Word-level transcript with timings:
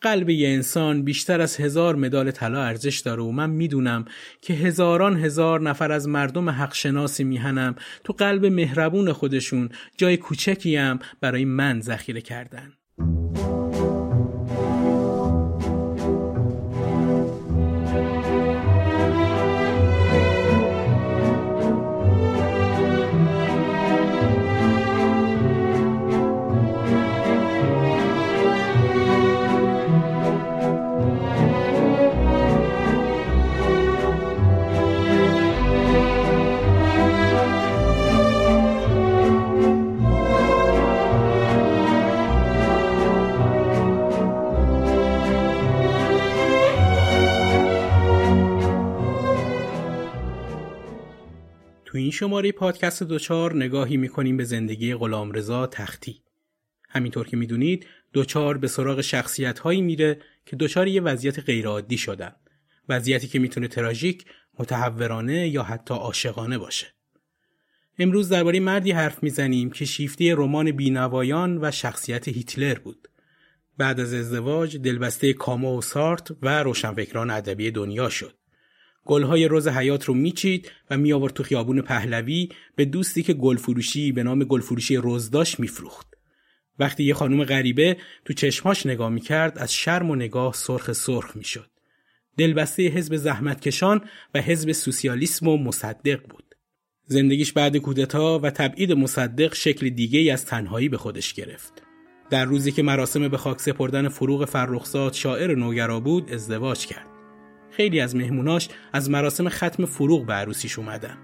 قلب 0.00 0.30
یه 0.30 0.48
انسان 0.48 1.02
بیشتر 1.02 1.40
از 1.40 1.56
هزار 1.56 1.96
مدال 1.96 2.30
طلا 2.30 2.62
ارزش 2.62 2.98
داره 2.98 3.22
و 3.22 3.30
من 3.30 3.50
می‌دونم 3.50 4.04
که 4.42 4.54
هزاران 4.54 5.16
هزار 5.16 5.60
نفر 5.60 5.92
از 5.92 6.08
مردم 6.08 6.50
حق 6.50 6.74
شناسی 6.74 7.24
میهنم 7.24 7.74
تو 8.04 8.12
قلب 8.12 8.46
مهربون 8.46 9.12
خودشون 9.12 9.68
جای 9.96 10.16
کوچکی 10.16 10.76
هم 10.76 10.98
برای 11.20 11.44
من 11.44 11.80
ذخیره 11.80 12.20
کردن. 12.20 12.72
شماره 52.16 52.52
پادکست 52.52 53.02
دوچار 53.02 53.56
نگاهی 53.56 53.96
می‌کنیم 53.96 54.36
به 54.36 54.44
زندگی 54.44 54.94
غلامرضا 54.94 55.66
تختی. 55.66 56.22
همینطور 56.88 57.28
که 57.28 57.36
می‌دونید 57.36 57.86
دوچار 58.12 58.58
به 58.58 58.68
سراغ 58.68 59.00
شخصیت 59.00 59.58
هایی 59.58 59.82
میره 59.82 60.18
که 60.46 60.56
دوچار 60.56 60.88
یه 60.88 61.00
وضعیت 61.00 61.40
غیرعادی 61.40 61.98
شدن. 61.98 62.32
وضعیتی 62.88 63.28
که 63.28 63.38
می‌تونه 63.38 63.68
تراژیک، 63.68 64.24
متحورانه 64.58 65.48
یا 65.48 65.62
حتی 65.62 65.94
عاشقانه 65.94 66.58
باشه. 66.58 66.86
امروز 67.98 68.28
درباره 68.28 68.60
مردی 68.60 68.92
حرف 68.92 69.22
می‌زنیم 69.22 69.70
که 69.70 69.84
شیفته 69.84 70.34
رمان 70.34 70.72
بینوایان 70.72 71.58
و 71.62 71.70
شخصیت 71.70 72.28
هیتلر 72.28 72.74
بود. 72.74 73.08
بعد 73.78 74.00
از 74.00 74.14
ازدواج 74.14 74.76
دلبسته 74.76 75.32
کامو 75.32 75.78
و 75.78 75.80
سارت 75.80 76.28
و 76.42 76.62
روشنفکران 76.62 77.30
ادبی 77.30 77.70
دنیا 77.70 78.08
شد. 78.08 78.35
گلهای 79.06 79.48
روز 79.48 79.68
حیات 79.68 80.04
رو 80.04 80.14
میچید 80.14 80.70
و 80.90 80.96
می 80.96 81.12
آورد 81.12 81.32
تو 81.32 81.42
خیابون 81.42 81.80
پهلوی 81.80 82.48
به 82.76 82.84
دوستی 82.84 83.22
که 83.22 83.32
گلفروشی 83.32 84.12
به 84.12 84.22
نام 84.22 84.44
گلفروشی 84.44 84.96
روز 84.96 85.30
داشت 85.30 85.60
میفروخت. 85.60 86.06
وقتی 86.78 87.04
یه 87.04 87.14
خانم 87.14 87.44
غریبه 87.44 87.96
تو 88.24 88.32
چشماش 88.32 88.86
نگاه 88.86 89.08
می‌کرد 89.08 89.58
از 89.58 89.74
شرم 89.74 90.10
و 90.10 90.14
نگاه 90.14 90.52
سرخ 90.52 90.92
سرخ 90.92 91.36
می‌شد. 91.36 91.70
دلبسته 92.38 92.82
حزب 92.82 93.16
زحمتکشان 93.16 94.00
و 94.34 94.40
حزب 94.40 94.72
سوسیالیسم 94.72 95.48
و 95.48 95.56
مصدق 95.56 96.20
بود. 96.28 96.54
زندگیش 97.06 97.52
بعد 97.52 97.76
کودتا 97.76 98.38
و 98.38 98.50
تبعید 98.50 98.92
مصدق 98.92 99.54
شکل 99.54 99.88
دیگه 99.88 100.32
از 100.32 100.46
تنهایی 100.46 100.88
به 100.88 100.96
خودش 100.96 101.34
گرفت. 101.34 101.82
در 102.30 102.44
روزی 102.44 102.72
که 102.72 102.82
مراسم 102.82 103.28
به 103.28 103.36
خاک 103.36 103.60
سپردن 103.60 104.08
فروغ 104.08 104.44
فرخزاد 104.44 105.12
شاعر 105.12 105.54
نوگرا 105.54 106.00
بود 106.00 106.32
ازدواج 106.32 106.86
کرد. 106.86 107.15
خیلی 107.76 108.00
از 108.00 108.16
مهموناش 108.16 108.68
از 108.92 109.10
مراسم 109.10 109.48
ختم 109.48 109.84
فروغ 109.84 110.26
به 110.26 110.32
عروسیش 110.32 110.78
اومدن. 110.78 111.16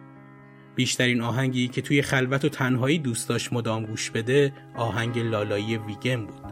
بیشترین 0.74 1.20
آهنگی 1.20 1.68
که 1.68 1.82
توی 1.82 2.02
خلوت 2.02 2.44
و 2.44 2.48
تنهایی 2.48 2.98
دوست 2.98 3.28
داشت 3.28 3.52
مدام 3.52 3.86
گوش 3.86 4.10
بده 4.10 4.52
آهنگ 4.76 5.18
لالایی 5.18 5.76
ویگن 5.76 6.26
بود. 6.26 6.42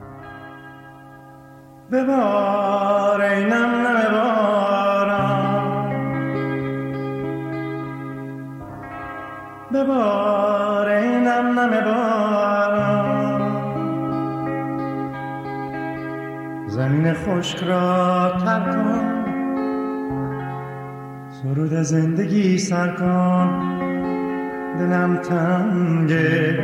ببار 1.92 3.20
اینم 3.20 3.70
ببار 9.74 10.88
اینم 10.88 11.58
نمبارم 11.58 13.10
زمین 16.68 17.14
خشک 17.14 17.62
را 17.62 18.38
تر 18.44 18.60
کن 18.60 19.19
سرود 21.42 21.72
زندگی 21.82 22.58
سر 22.58 22.88
کن. 22.94 23.78
دلم 24.78 25.16
تنگه. 25.16 26.58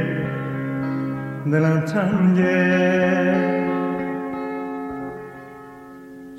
دلم 1.46 1.80
تنگه. 1.80 3.34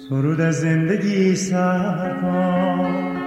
سرود 0.10 0.42
زندگی 0.42 1.36
سر 1.36 2.18
کن. 2.22 3.18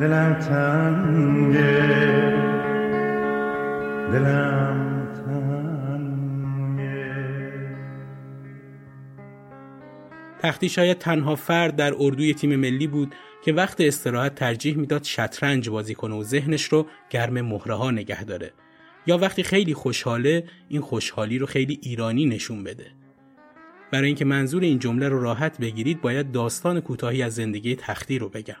دلم 0.00 0.34
تنگه. 0.34 1.78
دلم 4.12 4.98
تختی 10.42 10.68
شاید 10.68 10.98
تنها 10.98 11.34
فرد 11.34 11.76
در 11.76 11.92
اردوی 11.98 12.34
تیم 12.34 12.56
ملی 12.56 12.86
بود. 12.86 13.14
که 13.44 13.52
وقت 13.52 13.80
استراحت 13.80 14.34
ترجیح 14.34 14.76
می‌داد 14.76 15.04
شطرنج 15.04 15.68
بازی 15.68 15.94
کنه 15.94 16.14
و 16.14 16.22
ذهنش 16.22 16.64
رو 16.64 16.86
گرم 17.10 17.40
مهره 17.40 17.74
ها 17.74 17.90
نگه 17.90 18.24
داره. 18.24 18.52
یا 19.06 19.18
وقتی 19.18 19.42
خیلی 19.42 19.74
خوشحاله 19.74 20.44
این 20.68 20.80
خوشحالی 20.80 21.38
رو 21.38 21.46
خیلی 21.46 21.78
ایرانی 21.82 22.26
نشون 22.26 22.64
بده. 22.64 22.86
برای 23.92 24.06
اینکه 24.06 24.24
منظور 24.24 24.62
این 24.62 24.78
جمله 24.78 25.08
رو 25.08 25.22
راحت 25.22 25.58
بگیرید 25.58 26.00
باید 26.00 26.32
داستان 26.32 26.80
کوتاهی 26.80 27.22
از 27.22 27.34
زندگی 27.34 27.76
تختی 27.76 28.18
رو 28.18 28.28
بگم. 28.28 28.56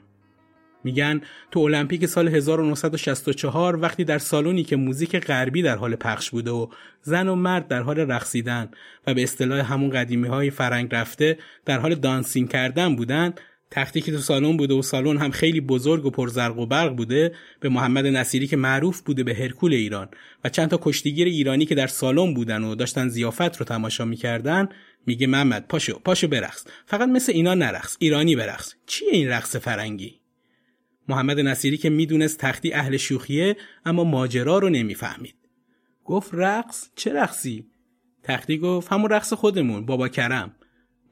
میگن 0.84 1.20
تو 1.50 1.60
المپیک 1.60 2.06
سال 2.06 2.28
1964 2.28 3.76
وقتی 3.76 4.04
در 4.04 4.18
سالونی 4.18 4.64
که 4.64 4.76
موزیک 4.76 5.16
غربی 5.16 5.62
در 5.62 5.76
حال 5.76 5.96
پخش 5.96 6.30
بوده 6.30 6.50
و 6.50 6.66
زن 7.02 7.28
و 7.28 7.34
مرد 7.34 7.68
در 7.68 7.82
حال 7.82 7.98
رقصیدن 7.98 8.70
و 9.06 9.14
به 9.14 9.22
اصطلاح 9.22 9.72
همون 9.72 9.90
قدیمی 9.90 10.28
های 10.28 10.50
فرنگ 10.50 10.94
رفته 10.94 11.38
در 11.64 11.78
حال 11.78 11.94
دانسینگ 11.94 12.48
کردن 12.48 12.96
بودن 12.96 13.34
تختی 13.70 14.00
که 14.00 14.12
تو 14.12 14.18
سالن 14.18 14.56
بوده 14.56 14.74
و 14.74 14.82
سالن 14.82 15.16
هم 15.16 15.30
خیلی 15.30 15.60
بزرگ 15.60 16.06
و 16.06 16.10
پرزرق 16.10 16.58
و 16.58 16.66
برق 16.66 16.96
بوده 16.96 17.34
به 17.60 17.68
محمد 17.68 18.06
نصیری 18.06 18.46
که 18.46 18.56
معروف 18.56 19.00
بوده 19.00 19.24
به 19.24 19.34
هرکول 19.34 19.72
ایران. 19.72 20.08
و 20.44 20.48
چند 20.48 20.68
تا 20.68 20.78
کشتیگیر 20.82 21.26
ایرانی 21.26 21.66
که 21.66 21.74
در 21.74 21.86
سالن 21.86 22.34
بودن 22.34 22.64
و 22.64 22.74
داشتن 22.74 23.08
زیافت 23.08 23.56
رو 23.56 23.64
تماشا 23.64 24.04
می‌کردن 24.04 24.68
میگه 25.06 25.26
محمد 25.26 25.66
پاشو 25.68 25.98
پاشو 25.98 26.28
برقص. 26.28 26.64
فقط 26.86 27.08
مثل 27.08 27.32
اینا 27.32 27.54
نرقص 27.54 27.96
ایرانی 27.98 28.36
برقص. 28.36 28.74
چیه 28.86 29.08
این 29.12 29.28
رقص 29.28 29.56
فرنگی؟ 29.56 30.20
محمد 31.08 31.40
نصیری 31.40 31.76
که 31.76 31.90
می‌دونست 31.90 32.38
تختی 32.38 32.72
اهل 32.72 32.96
شوخیه 32.96 33.56
اما 33.84 34.04
ماجرا 34.04 34.58
رو 34.58 34.68
نمی‌فهمید. 34.68 35.34
گفت 36.04 36.30
رقص؟ 36.32 36.90
چه 36.96 37.12
رقصی؟ 37.12 37.66
تختی 38.22 38.58
گفت 38.58 38.92
همون 38.92 39.10
رقص 39.10 39.32
خودمون 39.32 39.86
بابا 39.86 40.08
کرم. 40.08 40.54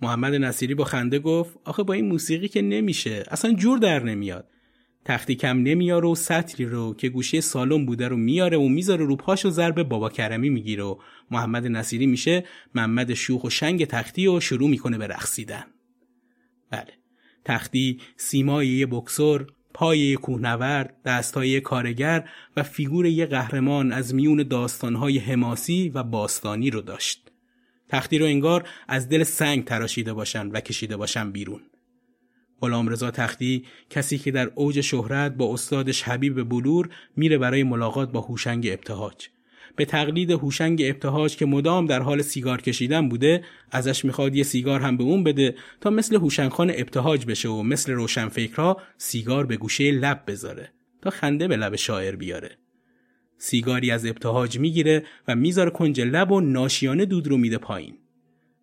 محمد 0.03 0.35
نصیری 0.35 0.75
با 0.75 0.85
خنده 0.85 1.19
گفت 1.19 1.59
آخه 1.65 1.83
با 1.83 1.95
این 1.95 2.09
موسیقی 2.09 2.49
که 2.49 2.63
نمیشه 2.63 3.25
اصلا 3.29 3.53
جور 3.53 3.79
در 3.79 4.03
نمیاد. 4.03 4.49
تختی 5.05 5.35
کم 5.35 5.59
نمیاره 5.59 6.09
و 6.09 6.15
سطری 6.15 6.65
رو 6.65 6.95
که 6.95 7.09
گوشه 7.09 7.41
سالن 7.41 7.87
بوده 7.87 8.09
رو 8.09 8.17
میاره 8.17 8.57
و 8.57 8.69
می‌ذاره 8.69 9.05
رو 9.05 9.17
پاش 9.17 9.47
و 9.47 9.51
ضرب 9.51 9.83
بابا 9.83 10.09
کرمی 10.11 10.51
می‌گیره 10.51 10.83
و 10.83 10.97
محمد 11.31 11.67
نصیری 11.67 12.07
میشه 12.07 12.45
محمد 12.75 13.15
شوخ 13.15 13.45
و 13.45 13.51
شنگ 13.51 13.85
تختی 13.85 14.27
و 14.27 14.41
شروع 14.41 14.71
می‌کنه 14.71 14.99
به 14.99 15.07
رقصیدن. 15.07 15.65
بله 16.71 16.93
تختی 17.45 18.01
سیمای 18.17 18.69
یه 18.69 18.87
بکسور 18.87 19.47
پای 19.75 19.99
یه 19.99 20.17
کوهنورد 20.17 20.97
دستای 21.05 21.49
یه 21.49 21.61
کارگر 21.61 22.29
و 22.57 22.63
فیگور 22.63 23.07
یه 23.07 23.27
قهرمان 23.27 23.93
از 23.93 24.15
میون 24.15 24.43
داستانهای 24.43 25.19
حماسی 25.19 25.89
و 25.95 26.03
باستانی 26.03 26.71
رو 26.71 26.81
داشت. 26.81 27.26
تختی 27.89 28.19
رو 28.19 28.27
انگار 28.27 28.69
از 28.89 29.09
دل 29.09 29.23
سنگ 29.23 29.65
تراشیده 29.65 30.13
باشن 30.13 30.47
و 30.47 30.61
کشیده 30.61 30.97
باشن 30.97 31.33
بیرون. 31.33 31.61
رضا 32.63 33.11
تختی 33.11 33.65
کسی 33.91 34.19
که 34.19 34.31
در 34.31 34.51
اوج 34.55 34.81
شهرت 34.81 35.35
با 35.35 35.55
استادش 35.55 36.03
حبیب 36.03 36.49
بلور 36.49 36.89
میره 37.17 37.39
برای 37.39 37.63
ملاقات 37.63 38.13
با 38.13 38.21
هوشنگ 38.21 38.69
ابتهاج. 38.73 39.29
به 39.77 39.85
تقلید 39.85 40.31
هوشنگ 40.31 40.83
ابتهاج 40.85 41.37
که 41.37 41.47
مدام 41.47 41.87
در 41.87 42.03
حال 42.03 42.23
سیگار 42.23 42.61
کشیدن 42.61 43.09
بوده 43.09 43.45
ازش 43.71 44.05
می‌خواد 44.05 44.37
یه 44.37 44.43
سیگار 44.43 44.81
هم 44.81 44.97
به 44.97 45.05
اون 45.05 45.25
بده 45.25 45.55
تا 45.81 45.91
مثل 45.91 46.17
هوشنگ 46.17 46.51
خان 46.51 46.71
ابتهاج 46.71 47.27
بشه 47.27 47.49
و 47.49 47.63
مثل 47.63 47.93
روشنفکرها 47.93 48.83
سیگار 48.99 49.47
به 49.47 49.57
گوشه 49.57 49.91
لب 49.91 50.23
بذاره 50.27 50.73
تا 51.03 51.11
خنده 51.11 51.49
به 51.49 51.57
لب 51.57 51.77
شاعر 51.77 52.17
بیاره. 52.17 52.59
سیگاری 53.39 53.91
از 53.91 54.07
ابتهاج 54.07 54.59
می‌گیره 54.59 55.03
و 55.29 55.35
می‌ذاره 55.35 55.71
کنج 55.71 56.01
لب 56.01 56.33
و 56.33 56.41
ناشیانه 56.41 57.05
دود 57.05 57.29
رو 57.29 57.37
میده 57.37 57.59
پایین 57.59 57.95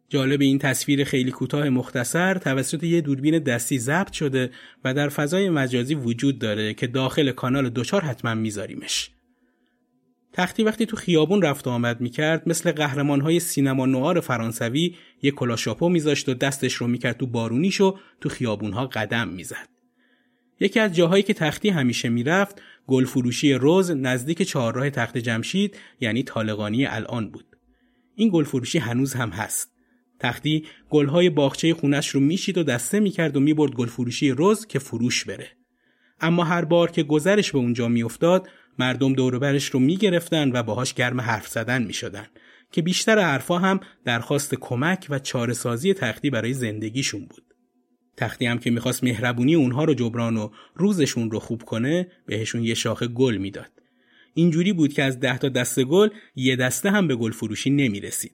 جالب 0.10 0.42
این 0.42 0.60
تصویر 0.60 1.04
خیلی 1.04 1.32
کوتاه 1.32 1.70
مختصر 1.70 2.38
توسط 2.38 2.84
یه 2.84 3.02
دوربین 3.02 3.40
دستی 3.40 3.80
ضبط 3.80 4.12
شده 4.12 4.52
و 4.84 4.94
در 4.94 5.10
فضای 5.10 5.50
مجازی 5.50 5.96
وجود 5.96 6.40
داره 6.40 6.74
که 6.74 6.88
داخل 6.88 7.32
کانال 7.32 7.70
دوچار 7.70 8.02
حتما 8.02 8.34
میذاریمش. 8.34 9.10
تختی 10.34 10.64
وقتی 10.64 10.86
تو 10.86 10.96
خیابون 10.96 11.42
رفت 11.42 11.68
و 11.68 11.70
آمد 11.70 12.02
می‌کرد 12.02 12.50
مثل 12.50 12.72
قهرمان 12.72 13.22
های 13.22 13.40
سینما 13.40 13.86
نوار 13.86 14.20
فرانسوی 14.20 14.96
یه 15.22 15.32
کلاشاپو 15.32 15.90
میذاشت 15.90 16.30
و 16.30 16.34
دستش 16.34 16.74
رو 16.74 16.88
می‌کرد 16.88 17.18
تو 17.18 17.28
بارونیش 17.28 17.82
و 17.82 17.98
تو 18.22 18.30
خیابونها 18.30 18.88
قدم 18.88 19.28
می‌زد. 19.28 19.73
یکی 20.60 20.80
از 20.80 20.96
جاهایی 20.96 21.24
که 21.24 21.34
تختی 21.34 21.70
همیشه 21.70 22.10
می‌رفت 22.10 22.62
گل 22.88 23.06
فروشی 23.06 23.54
روز 23.54 23.92
نزدیک 23.92 24.42
چهارراه 24.42 24.90
تخت 24.90 25.18
جمشید 25.18 25.78
یعنی 26.00 26.24
طالقانی 26.24 26.86
الان 26.86 27.30
بود. 27.30 27.46
این 28.16 28.30
گل 28.34 28.44
فروشی 28.44 28.78
هنوز 28.78 29.14
هم 29.14 29.30
هست. 29.30 29.72
تختی 30.20 30.66
گلهای 30.90 31.30
باغچه 31.30 31.74
خونش 31.74 32.10
رو 32.10 32.20
میشید 32.20 32.58
و 32.58 32.64
دسته 32.64 33.00
می‌کرد 33.00 33.38
و 33.38 33.40
می‌برد 33.40 33.72
گل 33.72 33.88
فروشی 33.88 34.32
روز 34.32 34.68
که 34.68 34.80
فروش 34.80 35.26
بره. 35.26 35.48
اما 36.22 36.44
هر 36.44 36.66
بار 36.66 36.92
که 36.92 37.04
گذرش 37.04 37.52
به 37.52 37.58
اونجا 37.58 37.88
میافتاد 37.88 38.50
مردم 38.80 39.14
دوروبرش 39.14 39.66
رو 39.66 39.80
می‌گرفتن 39.80 40.52
و 40.52 40.64
باهاش 40.64 40.94
گرم 40.94 41.22
حرف 41.22 41.48
زدن 41.48 41.84
می‌شدن 41.84 42.26
که 42.72 42.82
بیشتر 42.82 43.20
حرفا 43.20 43.58
هم 43.58 43.80
درخواست 44.06 44.56
کمک 44.56 45.08
و 45.10 45.20
چارهسازی 45.20 45.94
تختی 45.94 46.30
برای 46.30 46.54
زندگیشون 46.54 47.26
بود. 47.26 47.53
تختی 48.18 48.46
هم 48.46 48.58
که 48.58 48.72
می‌خواست 48.72 49.04
مهربونی 49.04 49.56
اونها 49.56 49.84
رو 49.84 49.94
جبران 49.94 50.38
و 50.38 50.50
روزشون 50.76 51.32
رو 51.32 51.40
خوب 51.40 51.64
کنه 51.64 52.08
بهشون 52.26 52.64
یه 52.64 52.74
شاخه 52.74 53.08
گل 53.08 53.38
می‌داد. 53.38 53.72
اینجوری 54.34 54.74
بود 54.74 54.94
که 54.94 55.04
از 55.04 55.20
ده 55.20 55.38
تا 55.38 55.50
دسته 55.50 55.84
گل 55.84 56.10
یه 56.36 56.56
دسته 56.56 56.92
هم 56.92 57.08
به 57.08 57.16
گل 57.16 57.32
فروشی 57.32 57.70
نمی‌رسید. 57.70 58.32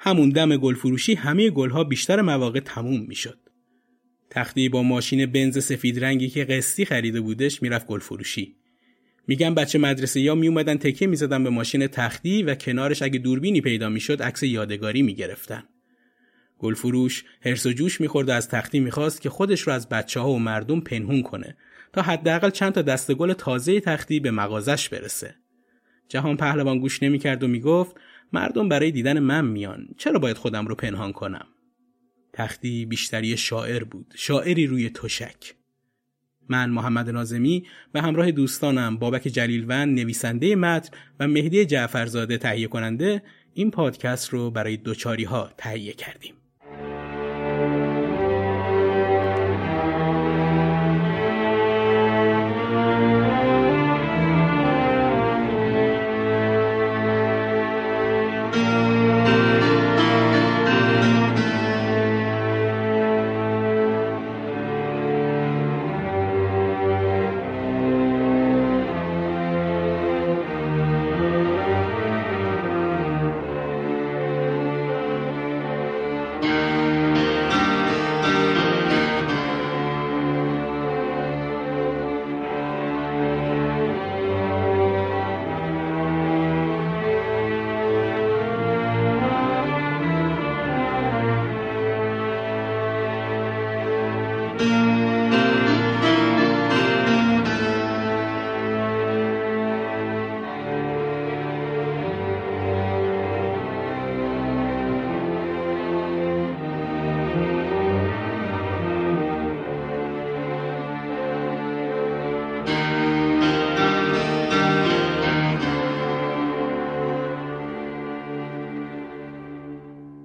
همون 0.00 0.28
دم 0.28 0.56
گل 0.56 0.74
فروشی 0.74 1.14
همه 1.14 1.50
گلها 1.50 1.84
بیشتر 1.84 2.20
مواقع 2.20 2.60
تموم 2.60 3.00
می‌شد. 3.08 3.38
تختی 4.30 4.68
با 4.68 4.82
ماشین 4.82 5.26
بنز 5.26 5.64
سفید 5.64 6.04
رنگی 6.04 6.28
که 6.28 6.44
قسطی 6.44 6.84
خریده 6.84 7.20
بودش 7.20 7.62
می‌رفت 7.62 7.86
گل 7.86 7.98
فروشی. 7.98 8.56
میگم 9.28 9.54
بچه 9.54 9.78
مدرسه 9.78 10.20
یا 10.20 10.34
می 10.34 10.48
اومدن 10.48 10.76
تکه 10.76 11.06
می‌زدن 11.06 11.44
به 11.44 11.50
ماشین 11.50 11.86
تختی 11.86 12.42
و 12.42 12.54
کنارش 12.54 13.02
اگه 13.02 13.18
دوربینی 13.18 13.60
پیدا 13.60 13.88
می‌شد 13.88 14.22
عکس 14.22 14.42
یادگاری 14.42 15.02
می‌گرفتن. 15.02 15.64
گل 16.64 16.74
فروش 16.74 17.24
هرس 17.42 17.66
و 17.66 17.72
جوش 17.72 18.00
می‌خورد 18.00 18.28
و 18.28 18.32
از 18.32 18.48
تختی 18.48 18.80
می‌خواست 18.80 19.20
که 19.20 19.30
خودش 19.30 19.60
رو 19.60 19.72
از 19.72 19.88
بچه 19.88 20.20
ها 20.20 20.30
و 20.30 20.38
مردم 20.38 20.80
پنهون 20.80 21.22
کنه 21.22 21.56
تا 21.92 22.02
حداقل 22.02 22.50
چند 22.50 22.72
تا 22.72 22.82
دست 22.82 23.14
گل 23.14 23.32
تازه 23.32 23.80
تختی 23.80 24.20
به 24.20 24.30
مغازش 24.30 24.88
برسه. 24.88 25.34
جهان 26.08 26.36
پهلوان 26.36 26.78
گوش 26.78 27.02
نمی‌کرد 27.02 27.42
و 27.42 27.48
می‌گفت 27.48 27.96
مردم 28.32 28.68
برای 28.68 28.90
دیدن 28.90 29.18
من 29.18 29.44
میان 29.44 29.88
چرا 29.98 30.18
باید 30.18 30.36
خودم 30.36 30.66
رو 30.66 30.74
پنهان 30.74 31.12
کنم؟ 31.12 31.46
تختی 32.32 32.86
بیشتری 32.86 33.36
شاعر 33.36 33.84
بود 33.84 34.14
شاعری 34.16 34.66
روی 34.66 34.90
تشک. 34.90 35.54
من 36.48 36.70
محمد 36.70 37.10
نازمی 37.10 37.66
به 37.92 38.02
همراه 38.02 38.30
دوستانم 38.30 38.96
بابک 38.96 39.22
جلیلوند 39.22 39.98
نویسنده 39.98 40.56
متن 40.56 40.96
و 41.20 41.28
مهدی 41.28 41.64
جعفرزاده 41.64 42.38
تهیه 42.38 42.66
کننده 42.66 43.22
این 43.54 43.70
پادکست 43.70 44.28
رو 44.28 44.50
برای 44.50 44.76
دوچاری 44.76 45.24
ها 45.24 45.50
تهیه 45.58 45.92
کردیم. 45.92 46.34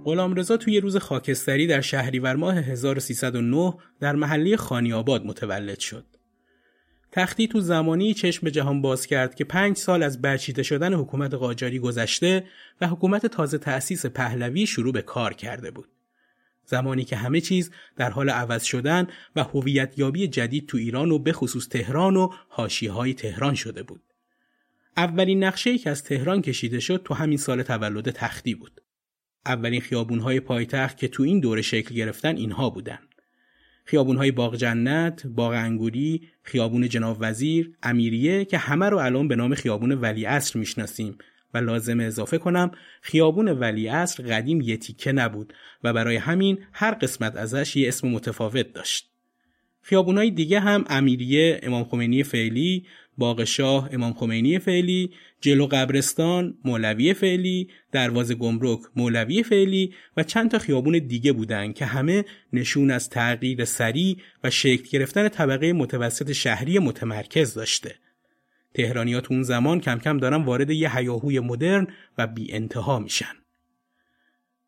غلامرضا 0.09 0.57
توی 0.57 0.79
روز 0.79 0.97
خاکستری 0.97 1.67
در 1.67 1.81
شهریور 1.81 2.35
ماه 2.35 2.55
1309 2.55 3.73
در 3.99 4.15
محله 4.15 4.57
خانی 4.57 4.93
آباد 4.93 5.25
متولد 5.25 5.79
شد. 5.79 6.05
تختی 7.11 7.47
تو 7.47 7.59
زمانی 7.59 8.13
چشم 8.13 8.41
به 8.43 8.51
جهان 8.51 8.81
باز 8.81 9.07
کرد 9.07 9.35
که 9.35 9.43
پنج 9.43 9.77
سال 9.77 10.03
از 10.03 10.21
برچیده 10.21 10.63
شدن 10.63 10.93
حکومت 10.93 11.33
قاجاری 11.33 11.79
گذشته 11.79 12.43
و 12.81 12.87
حکومت 12.87 13.25
تازه 13.25 13.57
تأسیس 13.57 14.05
پهلوی 14.05 14.67
شروع 14.67 14.93
به 14.93 15.01
کار 15.01 15.33
کرده 15.33 15.71
بود. 15.71 15.89
زمانی 16.65 17.03
که 17.03 17.15
همه 17.15 17.41
چیز 17.41 17.71
در 17.95 18.09
حال 18.09 18.29
عوض 18.29 18.63
شدن 18.63 19.07
و 19.35 19.43
هویت 19.43 19.93
یابی 19.97 20.27
جدید 20.27 20.67
تو 20.67 20.77
ایران 20.77 21.11
و 21.11 21.19
به 21.19 21.33
خصوص 21.33 21.67
تهران 21.67 22.15
و 22.15 22.29
های 22.91 23.13
تهران 23.13 23.55
شده 23.55 23.83
بود. 23.83 24.01
اولین 24.97 25.43
نقشه 25.43 25.77
که 25.77 25.89
از 25.89 26.03
تهران 26.03 26.41
کشیده 26.41 26.79
شد 26.79 27.01
تو 27.05 27.13
همین 27.13 27.37
سال 27.37 27.63
تولد 27.63 28.09
تختی 28.09 28.55
بود. 28.55 28.81
اولین 29.45 29.81
خیابونهای 29.81 30.39
پایتخت 30.39 30.97
که 30.97 31.07
تو 31.07 31.23
این 31.23 31.39
دوره 31.39 31.61
شکل 31.61 31.95
گرفتن 31.95 32.35
اینها 32.35 32.69
بودن. 32.69 32.99
خیابونهای 33.85 34.31
باغ 34.31 34.55
جنت، 34.55 35.27
باغ 35.27 35.51
انگوری، 35.51 36.27
خیابون 36.43 36.89
جناب 36.89 37.17
وزیر، 37.19 37.73
امیریه 37.83 38.45
که 38.45 38.57
همه 38.57 38.85
رو 38.85 38.97
الان 38.97 39.27
به 39.27 39.35
نام 39.35 39.55
خیابون 39.55 39.91
ولی 39.91 40.25
اصر 40.25 40.59
می‌شناسیم 40.59 41.17
و 41.53 41.57
لازم 41.57 41.99
اضافه 41.99 42.37
کنم 42.37 42.71
خیابون 43.01 43.47
ولی 43.47 43.87
اصر 43.87 44.23
قدیم 44.23 44.61
یه 44.61 44.77
تیکه 44.77 45.11
نبود 45.11 45.53
و 45.83 45.93
برای 45.93 46.15
همین 46.15 46.59
هر 46.73 46.91
قسمت 46.91 47.35
ازش 47.35 47.75
یه 47.75 47.87
اسم 47.87 48.07
متفاوت 48.07 48.73
داشت. 48.73 49.09
خیابونهای 49.81 50.31
دیگه 50.31 50.59
هم 50.59 50.85
امیریه، 50.89 51.59
امام 51.63 51.83
خمینی 51.83 52.23
فعلی، 52.23 52.85
باغ 53.19 53.43
شاه 53.43 53.89
امام 53.91 54.13
خمینی 54.13 54.59
فعلی، 54.59 55.11
جلو 55.41 55.67
قبرستان 55.67 56.57
مولوی 56.65 57.13
فعلی، 57.13 57.69
دروازه 57.91 58.35
گمرک 58.35 58.79
مولوی 58.95 59.43
فعلی 59.43 59.93
و 60.17 60.23
چند 60.23 60.51
تا 60.51 60.59
خیابون 60.59 60.99
دیگه 60.99 61.33
بودن 61.33 61.73
که 61.73 61.85
همه 61.85 62.25
نشون 62.53 62.91
از 62.91 63.09
تغییر 63.09 63.65
سریع 63.65 64.17
و 64.43 64.49
شکل 64.49 64.87
گرفتن 64.91 65.29
طبقه 65.29 65.73
متوسط 65.73 66.31
شهری 66.31 66.79
متمرکز 66.79 67.53
داشته. 67.53 67.95
تهرانیات 68.73 69.31
اون 69.31 69.43
زمان 69.43 69.79
کم 69.81 69.99
کم 69.99 70.17
دارن 70.17 70.43
وارد 70.43 70.69
یه 70.69 70.97
هیاهوی 70.97 71.39
مدرن 71.39 71.87
و 72.17 72.27
بی 72.27 72.53
انتها 72.53 72.99
میشن. 72.99 73.35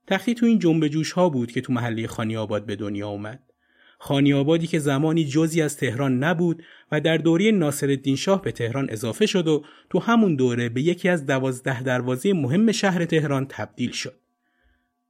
تختی 0.08 0.34
تو 0.34 0.46
این 0.46 0.60
جنب 0.60 0.88
جوش 0.88 1.12
ها 1.12 1.30
بود 1.30 1.52
که 1.52 1.62
تو 1.62 1.74
محله 1.74 2.08
خانی 2.08 2.38
آباد 2.38 2.66
به 2.66 2.76
دنیا 2.76 3.08
اومد. 3.08 3.51
خانی 4.04 4.34
آبادی 4.34 4.68
که 4.68 4.80
زمانی 4.80 5.26
جزی 5.26 5.62
از 5.62 5.78
تهران 5.78 6.24
نبود 6.24 6.64
و 6.92 7.02
در 7.02 7.18
دوره 7.18 7.52
ناصرالدین 7.52 8.16
شاه 8.16 8.42
به 8.42 8.52
تهران 8.52 8.88
اضافه 8.90 9.26
شد 9.26 9.48
و 9.48 9.66
تو 9.90 10.00
همون 10.00 10.36
دوره 10.36 10.70
به 10.70 10.82
یکی 10.82 11.10
از 11.10 11.26
دوازده 11.26 11.84
دروازه 11.84 12.34
مهم 12.34 12.72
شهر 12.72 13.06
تهران 13.06 13.46
تبدیل 13.50 13.92
شد. 13.92 14.14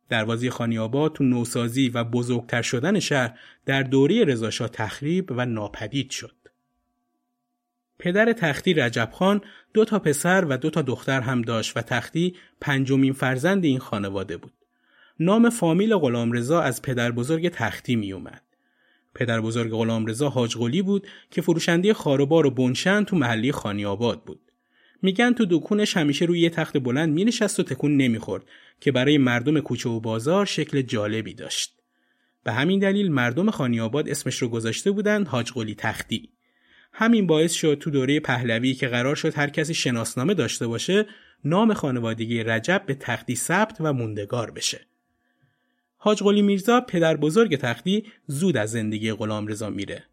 دروازه 0.10 0.50
خانی 0.50 0.78
آباد 0.78 1.14
تو 1.14 1.24
نوسازی 1.24 1.90
و 1.90 2.04
بزرگتر 2.04 2.62
شدن 2.62 3.00
شهر 3.00 3.40
در 3.66 3.84
دوره 3.84 4.24
رضاشاه 4.24 4.68
تخریب 4.68 5.32
و 5.32 5.46
ناپدید 5.46 6.10
شد. 6.10 6.36
پدر 8.00 8.34
تختی 8.34 8.74
رجب 8.74 9.10
خان 9.14 9.42
دو 9.74 9.86
تا 9.86 10.00
پسر 10.00 10.46
و 10.46 10.58
دو 10.58 10.70
تا 10.70 10.82
دختر 10.82 11.22
هم 11.22 11.42
داشت 11.42 11.78
و 11.78 11.82
تختی 11.82 12.36
پنجمین 12.62 13.14
فرزند 13.14 13.66
این 13.66 13.80
خانواده 13.80 14.38
بود. 14.38 14.54
نام 15.20 15.50
فامیل 15.50 15.96
غلامرضا 15.96 16.62
از 16.62 16.82
پدر 16.82 17.12
بزرگ 17.12 17.50
تختی 17.50 17.96
می 17.96 18.14
اومد. 18.14 18.42
پدر 19.16 19.42
بزرگ 19.42 19.72
غلامرضا 19.72 20.30
حاج 20.30 20.58
قلی 20.58 20.82
بود 20.82 21.08
که 21.32 21.42
فروشنده 21.42 21.94
خاروبار 21.94 22.46
و 22.46 22.52
بنشن 22.52 23.04
تو 23.04 23.16
محلی 23.16 23.52
خانی 23.52 23.86
آباد 23.86 24.24
بود. 24.24 24.40
میگن 25.02 25.34
تو 25.34 25.46
دکونش 25.50 25.98
همیشه 25.98 26.26
روی 26.26 26.40
یه 26.40 26.50
تخت 26.50 26.78
بلند 26.78 27.14
مینشست 27.14 27.60
و 27.60 27.64
تکون 27.64 27.98
نمی‌خورد 27.98 28.44
که 28.80 28.92
برای 28.92 29.18
مردم 29.18 29.60
کوچه 29.60 29.90
و 29.90 30.00
بازار 30.00 30.46
شکل 30.46 30.82
جالبی 30.82 31.34
داشت. 31.34 31.76
به 32.44 32.52
همین 32.52 32.80
دلیل 32.80 33.12
مردم 33.12 33.52
خانی 33.52 33.80
آباد 33.80 34.10
اسمش 34.10 34.38
رو 34.38 34.50
گذاشته 34.50 34.92
بودند 34.92 35.28
حاج 35.28 35.52
قلی 35.52 35.76
تختی. 35.76 36.30
همین 36.94 37.28
باعث 37.28 37.54
شد 37.54 37.78
تو 37.82 37.90
دوره 37.90 38.20
پهلوی 38.20 38.74
که 38.74 38.88
قرار 38.88 39.16
شد 39.16 39.38
هر 39.38 39.50
کسی 39.50 39.74
شناسنامه 39.74 40.34
داشته 40.34 40.68
باشه 40.68 41.06
نام 41.46 41.74
خانوادگی 41.74 42.44
رجب 42.44 42.84
به 42.86 42.94
تختی 42.94 43.36
ثبت 43.36 43.78
و 43.80 43.94
موندگار 43.94 44.52
بشه. 44.52 44.91
حاج 46.04 46.24
قلی 46.24 46.42
میرزا 46.42 46.82
پدر 46.82 47.18
بزرگ 47.18 47.56
تختی 47.56 48.06
زود 48.28 48.58
از 48.58 48.72
زندگی 48.72 49.14
غلام 49.14 49.48
رضا 49.48 49.70
میره. 49.70 50.04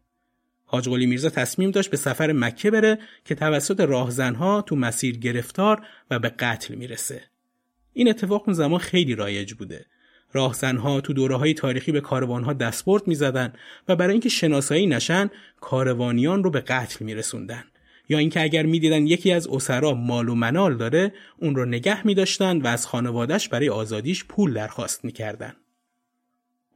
حاج 0.65 0.89
قلی 0.89 1.05
میرزا 1.05 1.29
تصمیم 1.29 1.71
داشت 1.71 1.91
به 1.91 1.97
سفر 1.97 2.31
مکه 2.31 2.71
بره 2.71 2.99
که 3.25 3.35
توسط 3.35 3.79
راهزنها 3.79 4.61
تو 4.61 4.75
مسیر 4.75 5.17
گرفتار 5.17 5.81
و 6.11 6.19
به 6.19 6.29
قتل 6.29 6.75
می‌رسه. 6.75 7.21
این 7.93 8.09
اتفاق 8.09 8.43
اون 8.45 8.53
زمان 8.53 8.79
خیلی 8.79 9.15
رایج 9.15 9.53
بوده. 9.53 9.85
راهزنها 10.33 11.01
تو 11.01 11.13
دوره 11.13 11.35
های 11.35 11.53
تاریخی 11.53 11.91
به 11.91 12.01
کاروانها 12.01 12.53
دستبرد 12.53 13.07
می‌زدن 13.07 13.53
و 13.87 13.95
برای 13.95 14.11
اینکه 14.11 14.29
شناسایی 14.29 14.87
نشن 14.87 15.29
کاروانیان 15.61 16.43
رو 16.43 16.49
به 16.51 16.61
قتل 16.61 17.05
میرسوندن. 17.05 17.63
یا 18.09 18.17
اینکه 18.17 18.41
اگر 18.41 18.65
می‌دیدن 18.65 19.07
یکی 19.07 19.31
از 19.31 19.47
اسرا 19.47 19.93
مال 19.93 20.29
و 20.29 20.35
منال 20.35 20.77
داره 20.77 21.13
اون 21.37 21.55
رو 21.55 21.65
نگه 21.65 22.07
میداشتن 22.07 22.61
و 22.61 22.67
از 22.67 22.87
خانوادش 22.87 23.49
برای 23.49 23.69
آزادیش 23.69 24.25
پول 24.25 24.53
درخواست 24.53 25.05
می‌کردن. 25.05 25.53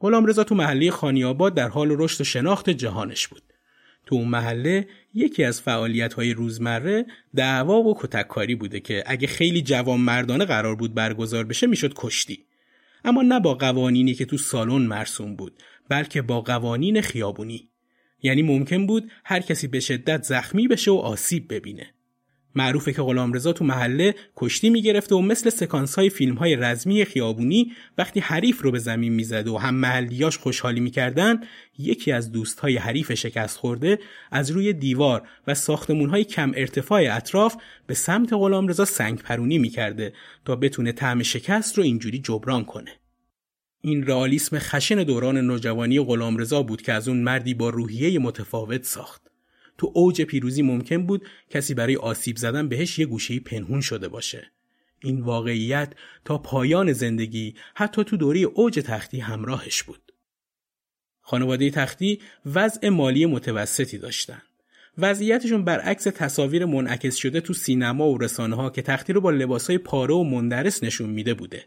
غلامرضا 0.04 0.44
تو 0.44 0.54
محله 0.54 0.90
خانیاباد 0.90 1.54
در 1.54 1.68
حال 1.68 1.88
رشد 1.98 2.20
و 2.20 2.24
شناخت 2.24 2.70
جهانش 2.70 3.28
بود. 3.28 3.42
تو 4.06 4.14
اون 4.14 4.28
محله 4.28 4.88
یکی 5.14 5.44
از 5.44 5.60
فعالیت 5.60 6.14
های 6.14 6.32
روزمره 6.32 7.06
دعوا 7.36 7.82
و 7.82 7.98
کتککاری 7.98 8.54
بوده 8.54 8.80
که 8.80 9.04
اگه 9.06 9.26
خیلی 9.26 9.62
جوان 9.62 10.00
مردانه 10.00 10.44
قرار 10.44 10.76
بود 10.76 10.94
برگزار 10.94 11.44
بشه 11.44 11.66
می‌شد 11.66 11.92
کشتی. 11.96 12.44
اما 13.04 13.22
نه 13.22 13.40
با 13.40 13.54
قوانینی 13.54 14.14
که 14.14 14.24
تو 14.24 14.38
سالن 14.38 14.86
مرسوم 14.86 15.36
بود 15.36 15.62
بلکه 15.88 16.22
با 16.22 16.40
قوانین 16.40 17.00
خیابونی. 17.00 17.68
یعنی 18.22 18.42
ممکن 18.42 18.86
بود 18.86 19.10
هر 19.24 19.40
کسی 19.40 19.66
به 19.66 19.80
شدت 19.80 20.22
زخمی 20.22 20.68
بشه 20.68 20.90
و 20.90 20.94
آسیب 20.94 21.54
ببینه. 21.54 21.93
معروفه 22.54 22.92
که 22.92 23.02
غلامرضا 23.02 23.52
تو 23.52 23.64
محله 23.64 24.14
کشتی 24.36 24.70
می‌گرفته 24.70 25.14
و 25.14 25.20
مثل 25.20 25.50
سکانس 25.50 25.94
های 25.94 26.10
فیلم 26.10 26.34
های 26.34 26.56
رزمی 26.56 27.04
خیابونی 27.04 27.72
وقتی 27.98 28.20
حریف 28.20 28.62
رو 28.62 28.70
به 28.70 28.78
زمین 28.78 29.12
می‌زد 29.12 29.48
و 29.48 29.58
هم 29.58 29.74
محلیاش 29.74 30.38
خوشحالی 30.38 30.80
می‌کردن 30.80 31.40
یکی 31.78 32.12
از 32.12 32.32
دوست 32.32 32.60
های 32.60 32.76
حریف 32.76 33.14
شکست 33.14 33.56
خورده 33.56 33.98
از 34.30 34.50
روی 34.50 34.72
دیوار 34.72 35.28
و 35.46 35.54
ساختمون 35.54 36.10
های 36.10 36.24
کم 36.24 36.52
ارتفاع 36.56 37.16
اطراف 37.16 37.56
به 37.86 37.94
سمت 37.94 38.32
غلامرضا 38.32 38.84
سنگ 38.84 39.18
پرونی 39.18 39.58
می‌کرده 39.58 40.12
تا 40.44 40.56
بتونه 40.56 40.92
طعم 40.92 41.22
شکست 41.22 41.78
رو 41.78 41.84
اینجوری 41.84 42.18
جبران 42.18 42.64
کنه. 42.64 42.90
این 43.80 44.06
رئالیسم 44.06 44.58
خشن 44.58 45.02
دوران 45.02 45.38
نوجوانی 45.38 46.00
غلامرضا 46.00 46.62
بود 46.62 46.82
که 46.82 46.92
از 46.92 47.08
اون 47.08 47.20
مردی 47.20 47.54
با 47.54 47.68
روحیه 47.68 48.18
متفاوت 48.18 48.84
ساخت. 48.84 49.33
تو 49.78 49.92
اوج 49.94 50.22
پیروزی 50.22 50.62
ممکن 50.62 51.06
بود 51.06 51.26
کسی 51.50 51.74
برای 51.74 51.96
آسیب 51.96 52.36
زدن 52.36 52.68
بهش 52.68 52.98
یه 52.98 53.06
گوشه 53.06 53.40
پنهون 53.40 53.80
شده 53.80 54.08
باشه. 54.08 54.50
این 55.00 55.20
واقعیت 55.20 55.92
تا 56.24 56.38
پایان 56.38 56.92
زندگی 56.92 57.54
حتی 57.74 58.04
تو 58.04 58.16
دوره 58.16 58.40
اوج 58.40 58.74
تختی 58.74 59.20
همراهش 59.20 59.82
بود. 59.82 60.12
خانواده 61.20 61.70
تختی 61.70 62.20
وضع 62.46 62.88
مالی 62.88 63.26
متوسطی 63.26 63.98
داشتن. 63.98 64.42
وضعیتشون 64.98 65.64
برعکس 65.64 66.04
تصاویر 66.04 66.64
منعکس 66.64 67.16
شده 67.16 67.40
تو 67.40 67.52
سینما 67.52 68.08
و 68.08 68.18
رسانه 68.18 68.56
ها 68.56 68.70
که 68.70 68.82
تختی 68.82 69.12
رو 69.12 69.20
با 69.20 69.30
لباسای 69.30 69.78
پاره 69.78 70.14
و 70.14 70.22
مندرس 70.22 70.84
نشون 70.84 71.10
میده 71.10 71.34
بوده. 71.34 71.64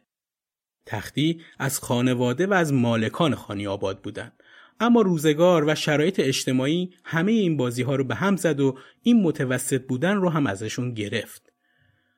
تختی 0.86 1.42
از 1.60 1.80
خانواده 1.80 2.48
و 2.48 2.54
از 2.54 2.74
مالکان 2.74 3.36
خانی 3.36 3.68
آباد 3.68 4.02
بودن 4.02 4.32
اما 4.79 5.01
روزگار 5.01 5.65
و 5.67 5.75
شرایط 5.75 6.19
اجتماعی 6.19 6.89
همه 7.03 7.31
این 7.31 7.57
بازی 7.57 7.81
ها 7.81 7.96
رو 7.96 8.03
به 8.03 8.15
هم 8.15 8.36
زد 8.36 8.60
و 8.60 8.77
این 9.03 9.22
متوسط 9.22 9.88
بودن 9.88 10.15
رو 10.15 10.29
هم 10.29 10.48
ازشون 10.48 10.93
گرفت. 10.93 11.53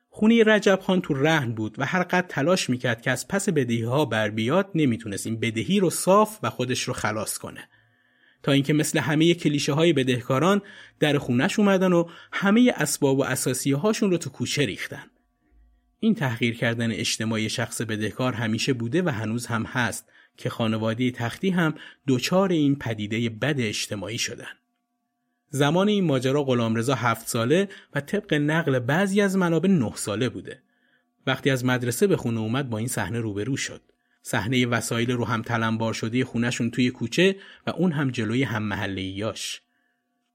خونی 0.08 0.44
رجب 0.44 0.78
خان 0.82 1.00
تو 1.00 1.14
رهن 1.14 1.52
بود 1.52 1.74
و 1.78 1.86
هر 1.86 2.02
قد 2.02 2.26
تلاش 2.28 2.70
می‌کرد 2.70 3.02
که 3.02 3.10
از 3.10 3.28
پس 3.28 3.48
بدهی 3.48 3.82
ها 3.82 4.04
بر 4.04 4.30
بیاد 4.30 4.70
نمی‌تونست 4.74 5.26
این 5.26 5.40
بدهی 5.40 5.80
رو 5.80 5.90
صاف 5.90 6.38
و 6.42 6.50
خودش 6.50 6.82
رو 6.82 6.94
خلاص 6.94 7.38
کنه. 7.38 7.68
تا 8.42 8.52
اینکه 8.52 8.72
مثل 8.72 8.98
همه 8.98 9.34
کلیشه 9.34 9.72
های 9.72 9.92
بدهکاران 9.92 10.62
در 11.00 11.18
خونش 11.18 11.58
اومدن 11.58 11.92
و 11.92 12.08
همه 12.32 12.72
اسباب 12.76 13.18
و 13.18 13.24
اساسیه 13.24 13.76
هاشون 13.76 14.10
رو 14.10 14.18
تو 14.18 14.30
کوچه 14.30 14.66
ریختن. 14.66 15.04
این 16.00 16.14
تحقیر 16.14 16.56
کردن 16.56 16.92
اجتماعی 16.92 17.48
شخص 17.48 17.80
بدهکار 17.80 18.32
همیشه 18.32 18.72
بوده 18.72 19.02
و 19.02 19.08
هنوز 19.08 19.46
هم 19.46 19.62
هست 19.62 20.08
که 20.40 20.50
خانواده 20.50 21.10
تختی 21.10 21.50
هم 21.50 21.74
دچار 22.08 22.52
این 22.52 22.76
پدیده 22.76 23.28
بد 23.28 23.54
اجتماعی 23.58 24.18
شدن. 24.18 24.52
زمان 25.50 25.88
این 25.88 26.04
ماجرا 26.04 26.42
غلامرضا 26.42 26.94
هفت 26.94 27.28
ساله 27.28 27.68
و 27.94 28.00
طبق 28.00 28.34
نقل 28.34 28.78
بعضی 28.78 29.20
از 29.20 29.36
منابع 29.36 29.68
نه 29.68 29.92
ساله 29.94 30.28
بوده. 30.28 30.62
وقتی 31.26 31.50
از 31.50 31.64
مدرسه 31.64 32.06
به 32.06 32.16
خونه 32.16 32.40
اومد 32.40 32.70
با 32.70 32.78
این 32.78 32.88
صحنه 32.88 33.20
روبرو 33.20 33.56
شد. 33.56 33.80
صحنه 34.22 34.66
وسایل 34.66 35.10
رو 35.10 35.24
هم 35.24 35.42
تلمبار 35.42 35.94
شده 35.94 36.24
خونشون 36.24 36.70
توی 36.70 36.90
کوچه 36.90 37.36
و 37.66 37.70
اون 37.70 37.92
هم 37.92 38.10
جلوی 38.10 38.42
هم 38.42 38.62
محلیاش. 38.62 39.60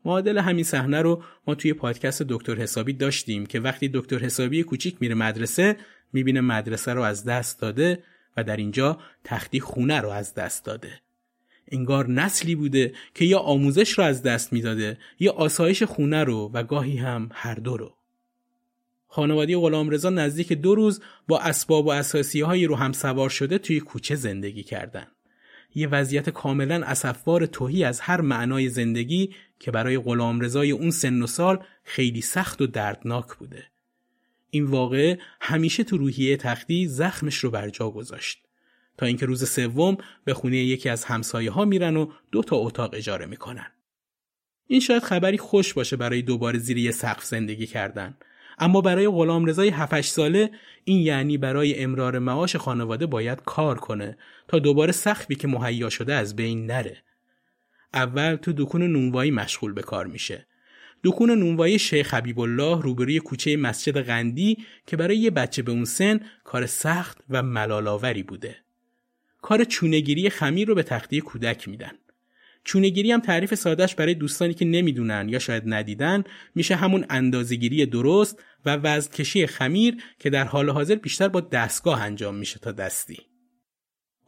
معادل 0.06 0.38
همین 0.38 0.64
صحنه 0.64 1.02
رو 1.02 1.24
ما 1.48 1.56
توی 1.56 1.74
پادکست 1.74 2.24
دکتر 2.24 2.56
حسابی 2.56 2.94
داشتیم 2.94 3.46
که 3.46 3.60
وقتی 3.60 3.90
دکتر 3.94 4.18
حسابی 4.18 4.64
کوچیک 4.64 4.98
میره 5.00 5.16
مدرسه 5.16 5.78
می‌بینه 6.14 6.42
مدرسه 6.42 6.94
رو 6.94 7.02
از 7.02 7.26
دست 7.26 7.62
داده 7.62 8.04
و 8.38 8.44
در 8.44 8.58
اینجا 8.58 9.00
تختی 9.24 9.60
خونه 9.60 10.01
رو 10.01 10.10
از 10.10 10.34
دست 10.34 10.65
داده. 10.65 11.01
انگار 11.72 12.10
نسلی 12.10 12.56
بوده 12.56 12.94
که 13.13 13.25
یا 13.25 13.39
آموزش 13.39 13.89
رو 13.89 14.04
از 14.04 14.24
دست 14.24 14.54
می‌داده 14.54 14.98
یا 15.20 15.32
آسایش 15.32 15.84
خونه 15.84 16.24
رو 16.24 16.51
و 16.54 16.63
گاهی 16.63 16.98
هم 16.98 17.30
هر 17.34 17.56
دو 17.56 17.77
رو. 17.77 17.96
خانواده 19.08 19.58
غلامرضا 19.58 20.10
نزدیک 20.10 20.54
دو 20.54 20.75
روز 20.75 21.01
با 21.27 21.39
اسباب 21.39 21.86
و 21.86 21.89
اساسی 21.89 22.42
هایی 22.42 22.65
رو 22.65 22.75
هم 22.75 22.92
سوار 22.92 23.30
شده 23.30 23.58
توی 23.58 23.80
کوچه 23.80 24.15
زندگی 24.15 24.63
کردن. 24.63 25.08
یه 25.75 25.88
وضعیت 25.88 26.30
کاملا 26.30 26.86
اسفبار 26.86 27.46
توهی 27.46 27.84
از 27.84 28.00
هر 28.00 28.22
معنای 28.22 28.70
زندگی 28.70 29.36
که 29.60 29.72
برای 29.72 30.00
غلامرضای 30.00 30.72
اون 30.72 30.92
سن 30.92 31.22
و 31.22 31.27
سال 31.27 31.63
خیلی 31.84 32.22
سخت 32.22 32.62
و 32.62 32.68
دردناک 32.68 33.25
بوده. 33.39 33.63
این 34.56 34.66
واقعه 34.66 35.20
همیشه 35.42 35.84
تو 35.84 35.98
روحیه 35.98 36.38
تختی 36.38 36.88
زخمش 36.88 37.38
رو 37.38 37.52
بر 37.52 37.70
جا 37.70 37.90
گذاشت. 37.90 38.42
تا 38.98 39.06
اینکه 39.06 39.26
روز 39.26 39.50
سوم 39.50 39.98
به 40.26 40.34
خونه 40.34 40.58
یکی 40.58 40.90
از 40.90 41.06
همسایه 41.06 41.52
ها 41.52 41.66
میرن 41.66 41.98
و 41.98 42.12
دو 42.32 42.44
تا 42.44 42.56
اتاق 42.56 42.94
اجاره 42.94 43.26
می‌کنن. 43.26 43.72
این 44.68 44.80
شاید 44.80 45.04
خبری 45.04 45.38
خوش 45.38 45.74
باشه 45.74 45.96
برای 45.96 46.22
دوباره 46.22 46.60
زیر 46.60 46.78
یه 46.78 46.92
سقف 46.92 47.26
زندگی 47.26 47.68
کردن. 47.68 48.18
اما 48.60 48.82
برای 48.82 49.08
غلام 49.08 49.46
رضای 49.46 49.70
7 49.70 50.02
ساله 50.02 50.52
این 50.84 51.00
یعنی 51.00 51.38
برای 51.38 51.84
امرار 51.84 52.20
معاش 52.20 52.56
خانواده 52.56 53.06
باید 53.06 53.42
کار 53.46 53.80
کنه 53.80 54.18
تا 54.48 54.60
دوباره 54.60 54.92
سخفی 54.92 55.36
که 55.36 55.48
مهیا 55.48 55.90
شده 55.90 56.14
از 56.14 56.36
بین 56.36 56.66
نره. 56.66 56.98
اول 57.94 58.36
تو 58.36 58.54
دکون 58.54 58.84
نونوایی 58.84 59.32
مشغول 59.32 59.74
به 59.74 59.82
کار 59.82 60.08
میشه. 60.08 60.48
دکون 61.04 61.32
نونوایی 61.32 61.80
شیخ 61.80 62.14
حبیب 62.14 62.40
الله 62.40 62.82
روبروی 62.82 63.20
کوچه 63.20 63.58
مسجد 63.58 64.02
غندی 64.02 64.58
که 64.88 64.98
برای 64.98 65.18
یه 65.18 65.30
بچه 65.30 65.62
به 65.62 65.72
اون 65.72 65.86
سن 65.86 66.20
کار 66.44 66.66
سخت 66.66 67.18
و 67.30 67.44
ملالاوری 67.44 68.24
بوده. 68.24 68.56
کار 69.42 69.64
چونگیری 69.64 70.30
خمیر 70.30 70.68
رو 70.68 70.75
به 70.75 70.84
تختی 70.84 71.22
کودک 71.22 71.68
میدن. 71.68 71.92
چونگیری 72.64 73.12
هم 73.12 73.20
تعریف 73.20 73.56
سادهش 73.56 73.96
برای 73.96 74.14
دوستانی 74.14 74.54
که 74.54 74.66
نمی‌دونن 74.66 75.30
یا 75.30 75.40
شاید 75.40 75.64
ندیدن 75.66 76.24
میشه 76.56 76.75
همون 76.75 77.06
اندازهگیری 77.10 77.86
درست 77.86 78.44
و 78.66 78.75
وزن 78.75 79.12
کشی 79.12 79.48
خمیر 79.48 80.04
که 80.20 80.30
در 80.30 80.44
حال 80.44 80.70
حاضر 80.70 80.96
بیشتر 80.96 81.28
با 81.28 81.42
دستگاه 81.42 82.02
انجام 82.02 82.36
میشه 82.36 82.60
تا 82.60 82.72
دستی. 82.72 83.18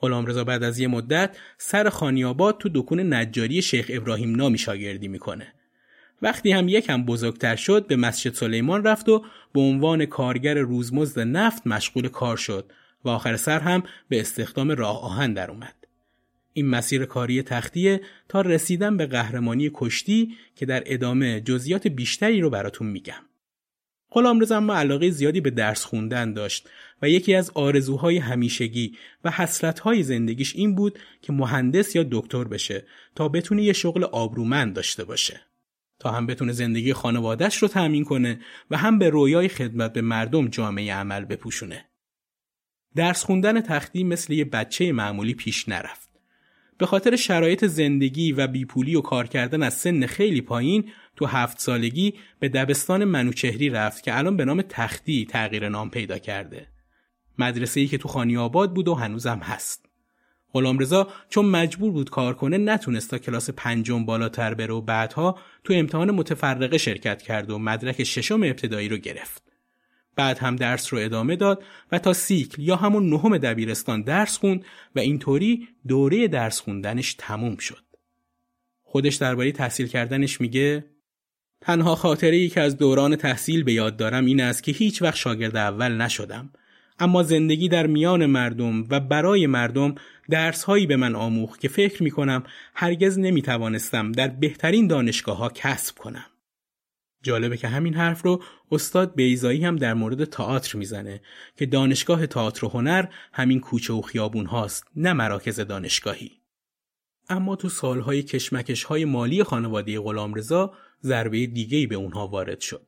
غلامرضا 0.02 0.44
بعد 0.44 0.64
از 0.64 0.80
یه 0.80 0.88
مدت 0.88 1.38
سر 1.58 1.90
خانیاباد 1.90 2.58
تو 2.58 2.70
دکون 2.74 3.14
نجاری 3.14 3.62
شیخ 3.62 3.86
ابراهیم 3.90 4.36
نامی 4.36 4.58
شاگردی 4.58 5.08
می‌کنه. 5.08 5.54
وقتی 6.22 6.52
هم 6.52 6.70
یکم 6.70 7.06
بزرگتر 7.06 7.56
شد 7.56 7.88
به 7.88 7.96
مسجد 7.96 8.34
سلیمان 8.34 8.84
رفت 8.84 9.10
و 9.10 9.26
به 9.54 9.60
عنوان 9.60 10.06
کارگر 10.06 10.58
روزمزد 10.58 11.20
نفت 11.20 11.68
مشغول 11.68 12.08
کار 12.08 12.38
شد 12.38 12.72
و 13.06 13.10
آخر 13.10 13.36
سر 13.36 13.60
هم 13.60 13.84
به 14.10 14.20
استخدام 14.20 14.72
راه 14.72 15.04
آهن 15.04 15.34
در 15.34 15.52
اومد. 15.52 15.76
این 16.54 16.68
مسیر 16.68 17.06
کاری 17.06 17.42
تختیه 17.42 18.02
تا 18.30 18.42
رسیدن 18.42 18.98
به 18.98 19.06
قهرمانی 19.06 19.72
کشتی 19.74 20.36
که 20.56 20.66
در 20.66 20.84
ادامه 20.86 21.42
جزئیات 21.42 21.88
بیشتری 21.88 22.42
رو 22.42 22.50
براتون 22.50 22.88
میگم. 22.88 23.24
غلامرضا 24.12 24.58
اما 24.58 24.76
علاقه 24.76 25.10
زیادی 25.10 25.42
به 25.42 25.50
درس 25.50 25.86
خوندن 25.86 26.34
داشت 26.34 26.70
و 27.02 27.10
یکی 27.10 27.36
از 27.36 27.52
آرزوهای 27.54 28.18
همیشگی 28.18 28.98
و 29.24 29.32
حسرتهای 29.32 30.04
زندگیش 30.04 30.56
این 30.56 30.76
بود 30.76 31.00
که 31.22 31.34
مهندس 31.34 31.96
یا 31.96 32.06
دکتر 32.12 32.44
بشه 32.44 32.86
تا 33.16 33.30
بتونه 33.30 33.64
یه 33.64 33.74
شغل 33.74 34.04
آبرومند 34.04 34.74
داشته 34.74 35.04
باشه. 35.04 35.47
تا 36.00 36.12
هم 36.12 36.26
بتونه 36.26 36.52
زندگی 36.52 36.94
خانوادهش 36.94 37.58
رو 37.58 37.68
تأمین 37.68 38.04
کنه 38.04 38.40
و 38.72 38.78
هم 38.78 39.00
به 39.00 39.10
رویای 39.10 39.48
خدمت 39.48 39.94
به 39.94 40.02
مردم 40.02 40.48
جامعه 40.48 40.94
عمل 40.94 41.26
بپوشونه. 41.26 41.86
درس 42.96 43.24
خوندن 43.24 43.62
تختی 43.62 44.04
مثل 44.04 44.34
یه 44.34 44.46
بچه 44.46 44.92
معمولی 44.92 45.34
پیش 45.34 45.70
نرفت. 45.70 46.10
به 46.78 46.86
خاطر 46.86 47.16
شرایط 47.16 47.66
زندگی 47.66 48.32
و 48.32 48.48
بیپولی 48.48 48.96
و 48.96 49.02
کار 49.02 49.28
کردن 49.28 49.64
از 49.64 49.74
سن 49.74 50.06
خیلی 50.06 50.42
پایین 50.42 50.92
تو 51.16 51.26
هفت 51.26 51.60
سالگی 51.60 52.14
به 52.40 52.50
دبستان 52.50 53.04
منوچهری 53.04 53.70
رفت 53.70 54.04
که 54.04 54.18
الان 54.18 54.38
به 54.38 54.46
نام 54.46 54.62
تختی 54.62 55.26
تغییر 55.26 55.70
نام 55.70 55.90
پیدا 55.90 56.18
کرده. 56.18 56.68
مدرسه 57.38 57.80
ای 57.80 57.88
که 57.88 57.98
تو 57.98 58.08
خانی 58.08 58.38
آباد 58.38 58.74
بود 58.74 58.88
و 58.88 58.96
هنوزم 58.96 59.40
هست. 59.40 59.87
غلامرضا 60.58 61.08
چون 61.30 61.46
مجبور 61.46 61.92
بود 61.92 62.10
کار 62.10 62.34
کنه 62.34 62.58
نتونست 62.58 63.10
تا 63.10 63.18
کلاس 63.18 63.50
پنجم 63.50 64.06
بالاتر 64.06 64.54
بره 64.54 64.74
و 64.74 64.82
بعدها 64.82 65.40
تو 65.64 65.74
امتحان 65.74 66.12
متفرقه 66.12 66.78
شرکت 66.78 67.22
کرد 67.22 67.50
و 67.50 67.60
مدرک 67.60 68.04
ششم 68.04 68.44
ابتدایی 68.44 68.90
رو 68.90 68.98
گرفت. 68.98 69.44
بعد 70.16 70.38
هم 70.38 70.56
درس 70.56 70.94
رو 70.94 71.00
ادامه 71.00 71.36
داد 71.36 71.64
و 71.92 72.00
تا 72.00 72.14
سیکل 72.14 72.62
یا 72.62 72.76
همون 72.76 73.10
نهم 73.10 73.38
دبیرستان 73.38 74.02
درس 74.02 74.38
خوند 74.38 74.66
و 74.96 75.00
اینطوری 75.00 75.68
دوره 75.88 76.28
درس 76.28 76.60
خوندنش 76.60 77.16
تموم 77.18 77.58
شد. 77.58 77.84
خودش 78.84 79.16
درباره 79.16 79.52
تحصیل 79.52 79.88
کردنش 79.88 80.42
میگه 80.42 80.86
تنها 81.62 81.96
خاطره 81.96 82.36
ای 82.36 82.50
که 82.50 82.62
از 82.62 82.78
دوران 82.78 83.16
تحصیل 83.16 83.64
به 83.64 83.74
یاد 83.74 83.98
دارم 83.98 84.26
این 84.26 84.42
است 84.42 84.64
که 84.64 84.72
هیچ 84.72 85.02
وقت 85.02 85.16
شاگرد 85.16 85.56
اول 85.56 85.92
نشدم 86.02 86.50
اما 87.00 87.24
زندگی 87.24 87.70
در 87.70 87.88
میان 87.88 88.26
مردم 88.26 88.84
و 88.90 89.00
برای 89.00 89.48
مردم 89.48 89.96
درس 90.30 90.64
هایی 90.64 90.86
به 90.86 90.96
من 90.96 91.16
آموخت 91.16 91.60
که 91.60 91.68
فکر 91.68 92.04
می 92.04 92.12
کنم 92.12 92.44
هرگز 92.76 93.20
نمی 93.20 93.42
توانستم 93.42 94.12
در 94.12 94.28
بهترین 94.28 94.88
دانشگاه 94.88 95.38
ها 95.38 95.50
کسب 95.50 95.98
کنم. 95.98 96.26
جالبه 97.24 97.58
که 97.58 97.68
همین 97.68 97.94
حرف 97.94 98.22
رو 98.22 98.44
استاد 98.72 99.16
بیزایی 99.16 99.66
هم 99.66 99.76
در 99.76 99.94
مورد 99.94 100.24
تئاتر 100.24 100.78
می‌زنه 100.78 101.22
که 101.56 101.66
دانشگاه 101.66 102.28
تئاتر 102.28 102.66
و 102.66 102.70
هنر 102.70 103.06
همین 103.34 103.60
کوچه 103.60 103.94
و 103.94 104.02
خیابون 104.02 104.46
هاست 104.46 104.88
نه 104.96 105.14
مراکز 105.14 105.60
دانشگاهی. 105.60 106.32
اما 107.30 107.56
تو 107.56 107.70
سالهای 107.70 108.24
کشمکش 108.24 108.84
های 108.84 109.06
مالی 109.06 109.44
خانواده 109.44 110.00
غلامرضا 110.00 110.74
ضربه 111.04 111.48
دیگه‌ای 111.48 111.88
به 111.88 111.96
اونها 111.96 112.28
وارد 112.28 112.60
شد. 112.60 112.87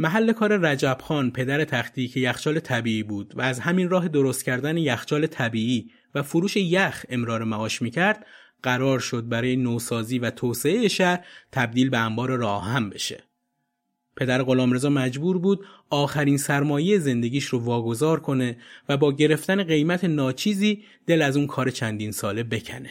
محل 0.00 0.32
کار 0.32 0.56
رجب 0.56 0.98
خان 1.02 1.30
پدر 1.30 1.64
تختی 1.64 2.08
که 2.08 2.20
یخچال 2.20 2.58
طبیعی 2.60 3.02
بود 3.02 3.32
و 3.36 3.42
از 3.42 3.60
همین 3.60 3.88
راه 3.88 4.08
درست 4.08 4.44
کردن 4.44 4.76
یخچال 4.76 5.26
طبیعی 5.26 5.90
و 6.14 6.22
فروش 6.22 6.56
یخ 6.56 7.06
امرار 7.08 7.44
معاش 7.44 7.82
می‌کرد 7.82 8.26
قرار 8.62 8.98
شد 8.98 9.28
برای 9.28 9.56
نوسازی 9.56 10.18
و 10.18 10.30
توسعه 10.30 10.88
شهر 10.88 11.24
تبدیل 11.52 11.90
به 11.90 11.98
انبار 11.98 12.36
راه 12.36 12.64
هم 12.64 12.90
بشه. 12.90 13.24
پدر 14.16 14.42
غلامرضا 14.42 14.90
مجبور 14.90 15.38
بود 15.38 15.66
آخرین 15.90 16.36
سرمایه 16.36 16.98
زندگیش 16.98 17.44
رو 17.44 17.58
واگذار 17.58 18.20
کنه 18.20 18.56
و 18.88 18.96
با 18.96 19.12
گرفتن 19.12 19.62
قیمت 19.62 20.04
ناچیزی 20.04 20.84
دل 21.06 21.22
از 21.22 21.36
اون 21.36 21.46
کار 21.46 21.70
چندین 21.70 22.12
ساله 22.12 22.42
بکنه. 22.42 22.90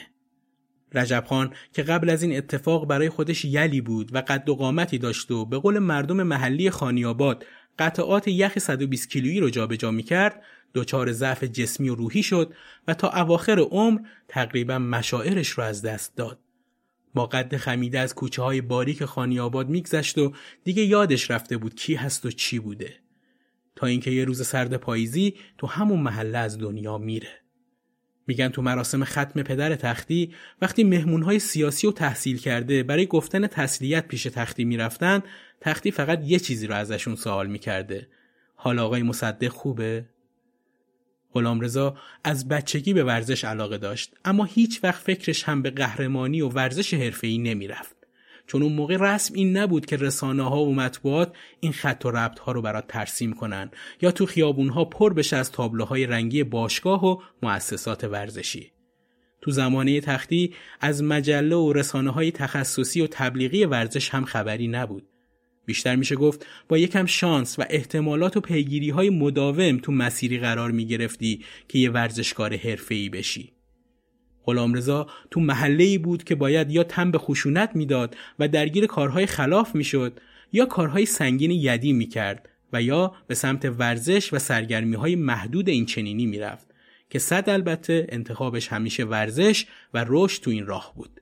رجب 0.93 1.23
خان 1.28 1.54
که 1.73 1.84
قبل 1.84 2.10
از 2.10 2.23
این 2.23 2.38
اتفاق 2.38 2.88
برای 2.88 3.10
خودش 3.10 3.45
یلی 3.45 3.82
بود 3.82 4.15
و 4.15 4.21
قد 4.28 4.49
و 4.49 4.56
قامتی 4.56 4.97
داشت 4.97 5.32
و 5.32 5.45
به 5.45 5.58
قول 5.58 5.80
مردم 5.80 6.23
محلی 6.23 6.69
خانیاباد 6.69 7.45
قطعات 7.80 8.28
یخ 8.28 8.60
120 8.60 9.10
کیلویی 9.10 9.39
رو 9.39 9.49
جابجا 9.49 9.91
می‌کرد 9.91 10.43
دچار 10.73 11.12
ضعف 11.12 11.43
جسمی 11.43 11.89
و 11.89 11.95
روحی 11.95 12.23
شد 12.23 12.54
و 12.88 12.93
تا 12.93 13.10
اواخر 13.10 13.60
عمر 13.60 13.99
تقریبا 14.28 14.80
مشاعرش 14.80 15.49
رو 15.49 15.63
از 15.63 15.82
دست 15.82 16.15
داد. 16.15 16.39
با 17.13 17.25
قد 17.25 17.58
خمیده 17.58 17.99
از 17.99 18.15
کوچه 18.15 18.41
های 18.41 18.62
باریک 18.62 19.06
خانیاباد 19.06 19.69
میگذشت 19.69 20.17
و 20.17 20.34
دیگه 20.63 20.84
یادش 20.84 21.32
رفته 21.32 21.58
بود 21.58 21.75
کی 21.75 21.95
هست 21.95 22.25
و 22.25 22.32
چی 22.32 22.60
بوده. 22.60 22.95
تا 23.75 23.88
اینکه 23.88 24.12
یه 24.12 24.25
روز 24.25 24.47
سرد 24.47 24.78
پاییزی 24.78 25.36
تو 25.58 25.67
همون 25.67 25.99
محله 25.99 26.38
از 26.38 26.60
دنیا 26.60 26.97
میره. 26.97 27.41
میگن 28.30 28.50
تو 28.50 28.62
مراسم 28.62 29.04
ختم 29.04 29.44
پدر 29.44 29.76
تختی 29.76 30.34
وقتی 30.62 30.84
مهمونهای 30.84 31.39
سیاسی 31.39 31.88
و 31.88 31.92
تحصیل 31.92 32.38
کرده 32.38 32.84
برای 32.84 33.06
گفتن 33.06 33.48
تسلیت 33.48 34.08
پیش 34.08 34.24
تختی 34.24 34.65
می‌رفتن 34.65 35.24
تختی 35.62 35.92
فقط 35.92 36.22
یه 36.26 36.39
چیزی 36.39 36.68
رو 36.68 36.76
ازشون 36.76 37.15
سوال 37.15 37.48
می‌کرده 37.48 38.08
حال 38.56 38.80
آقای 38.80 39.04
مصدق 39.04 39.48
خوبه؟ 39.48 40.06
غلامرضا 41.34 41.98
از 42.24 42.48
بچگی 42.48 42.94
به 42.94 43.04
ورزش 43.04 43.46
علاقه 43.46 43.78
داشت 43.78 44.15
اما 44.26 44.46
هیچ 44.46 44.84
وقت 44.84 45.02
فکرش 45.02 45.44
هم 45.44 45.62
به 45.62 45.70
قهرمانی 45.70 46.42
و 46.42 46.50
ورزش 46.50 46.94
حرفه‌ای 46.94 47.38
نمی‌رفت 47.38 47.98
چون 48.49 48.63
اون 48.63 48.73
موقع 48.73 48.97
رسم 48.99 49.33
این 49.33 49.57
نبود 49.57 49.85
که 49.85 49.97
رسانه 49.97 50.43
ها 50.43 50.62
و 50.62 50.75
مطبوعات 50.75 51.33
این 51.59 51.71
خط 51.71 52.05
و 52.05 52.12
ربط 52.12 52.39
ها 52.39 52.51
رو 52.51 52.62
برات 52.62 52.88
ترسیم 52.88 53.33
کنن 53.33 53.71
یا 54.01 54.12
تو 54.12 54.25
خیابون 54.25 54.69
ها 54.69 54.85
پر 54.85 55.13
بشه 55.13 55.38
از 55.38 55.51
تابلوهای 55.51 56.05
رنگی 56.05 56.43
باشگاه 56.43 57.05
و 57.05 57.21
مؤسسات 57.43 58.03
ورزشی 58.03 58.71
تو 59.41 59.51
زمانه 59.51 60.01
تختی 60.01 60.53
از 60.81 61.03
مجله 61.03 61.55
و 61.55 61.73
رسانه 61.73 62.12
های 62.12 62.31
تخصصی 62.31 63.01
و 63.01 63.07
تبلیغی 63.07 63.65
ورزش 63.65 64.09
هم 64.09 64.25
خبری 64.25 64.67
نبود 64.67 65.07
بیشتر 65.65 65.95
میشه 65.95 66.15
گفت 66.15 66.45
با 66.67 66.77
یکم 66.77 67.05
شانس 67.05 67.59
و 67.59 67.63
احتمالات 67.69 68.38
و 68.38 68.41
پیگیری 68.41 68.89
های 68.89 69.09
مداوم 69.09 69.77
تو 69.77 69.91
مسیری 69.91 70.38
قرار 70.38 70.71
می 70.71 70.85
گرفتی 70.85 71.45
که 71.67 71.79
یه 71.79 71.89
ورزشکار 71.89 72.57
حرفه‌ای 72.57 73.09
بشی. 73.09 73.59
غلامرضا 74.45 75.08
تو 75.32 75.39
محله 75.39 75.84
ای 75.84 75.97
بود 75.97 76.23
که 76.23 76.36
باید 76.36 76.71
یا 76.71 76.84
تن 76.84 77.12
به 77.12 77.17
خشونت 77.17 77.71
می‌داد 77.75 78.15
و 78.39 78.47
درگیر 78.47 78.86
کارهای 78.86 79.25
خلاف 79.25 79.75
می‌شد 79.75 80.19
یا 80.52 80.65
کارهای 80.65 81.06
سنگین 81.06 81.52
یدی 81.52 81.93
می‌کرد 81.93 82.49
و 82.73 82.82
یا 82.82 83.13
به 83.28 83.36
سمت 83.36 83.65
ورزش 83.65 84.34
و 84.34 84.39
سرگرمی 84.39 84.95
های 84.95 85.15
محدود 85.15 85.69
این 85.69 85.86
چنینی 85.86 86.25
می‌رفت 86.25 86.67
که 87.10 87.19
صد 87.19 87.49
البته 87.49 88.08
انتخابش 88.10 88.67
همیشه 88.67 89.04
ورزش 89.04 89.65
و 89.93 90.06
رشد 90.08 90.43
تو 90.43 90.52
این 90.52 90.65
راه 90.65 90.93
بود. 90.95 91.21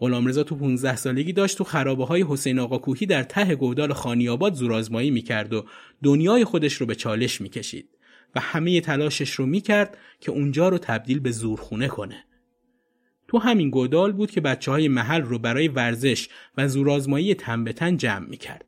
غلامرضا 0.00 0.42
تو 0.42 0.56
15 0.56 0.96
سالگی 0.96 1.32
داشت 1.32 1.58
تو 1.58 1.64
خرابه 1.64 2.04
های 2.04 2.24
حسین 2.28 2.58
آقا 2.58 2.78
کوهی 2.78 3.06
در 3.06 3.22
ته 3.22 3.54
گودال 3.54 3.92
خانیاباد 3.92 4.54
زورآزمایی 4.54 5.10
می‌کرد 5.10 5.52
و 5.52 5.64
دنیای 6.02 6.44
خودش 6.44 6.74
رو 6.74 6.86
به 6.86 6.94
چالش 6.94 7.40
می‌کشید. 7.40 7.95
و 8.36 8.40
همه 8.40 8.80
تلاشش 8.80 9.30
رو 9.30 9.46
می‌کرد 9.46 9.98
که 10.20 10.30
اونجا 10.30 10.68
رو 10.68 10.78
تبدیل 10.78 11.20
به 11.20 11.30
زورخونه 11.30 11.88
کنه. 11.88 12.24
تو 13.28 13.38
همین 13.38 13.70
گودال 13.70 14.12
بود 14.12 14.30
که 14.30 14.40
بچه 14.40 14.70
های 14.70 14.88
محل 14.88 15.22
رو 15.22 15.38
برای 15.38 15.68
ورزش 15.68 16.28
و 16.56 16.68
زورآزمایی 16.68 17.34
تن 17.34 17.64
به 17.64 17.72
تن 17.72 17.96
جمع 17.96 18.28
می‌کرد. 18.28 18.64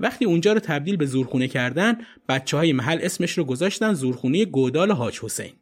وقتی 0.00 0.24
اونجا 0.24 0.52
رو 0.52 0.60
تبدیل 0.60 0.96
به 0.96 1.06
زورخونه 1.06 1.48
کردن 1.48 1.98
بچه 2.28 2.56
های 2.56 2.72
محل 2.72 2.98
اسمش 3.02 3.38
رو 3.38 3.44
گذاشتن 3.44 3.94
زورخونه 3.94 4.44
گودال 4.44 4.92
حاج 4.92 5.20
حسین. 5.20 5.52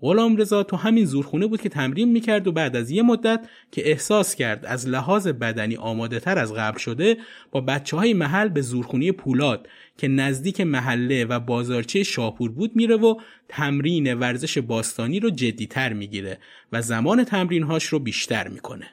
غلام 0.00 0.36
رضا 0.36 0.62
تو 0.62 0.76
همین 0.76 1.04
زورخونه 1.04 1.46
بود 1.46 1.60
که 1.60 1.68
تمرین 1.68 2.12
می‌کرد 2.12 2.46
و 2.46 2.52
بعد 2.52 2.76
از 2.76 2.90
یه 2.90 3.02
مدت 3.02 3.48
که 3.72 3.90
احساس 3.90 4.34
کرد 4.34 4.66
از 4.66 4.88
لحاظ 4.88 5.28
بدنی 5.28 5.76
آماده 5.76 6.20
تر 6.20 6.38
از 6.38 6.54
قبل 6.54 6.78
شده 6.78 7.16
با 7.50 7.60
بچه 7.60 7.96
های 7.96 8.14
محل 8.14 8.48
به 8.48 8.60
زورخونه 8.60 9.12
پولاد 9.12 9.68
که 9.98 10.08
نزدیک 10.08 10.60
محله 10.60 11.24
و 11.24 11.40
بازارچه 11.40 12.02
شاپور 12.02 12.52
بود 12.52 12.76
میره 12.76 12.96
و 12.96 13.14
تمرین 13.48 14.14
ورزش 14.14 14.58
باستانی 14.58 15.20
رو 15.20 15.30
جدیتر 15.30 15.92
می‌گیره 15.92 16.38
و 16.72 16.82
زمان 16.82 17.24
تمرینهاش 17.24 17.84
رو 17.84 17.98
بیشتر 17.98 18.48
می‌کنه. 18.48 18.86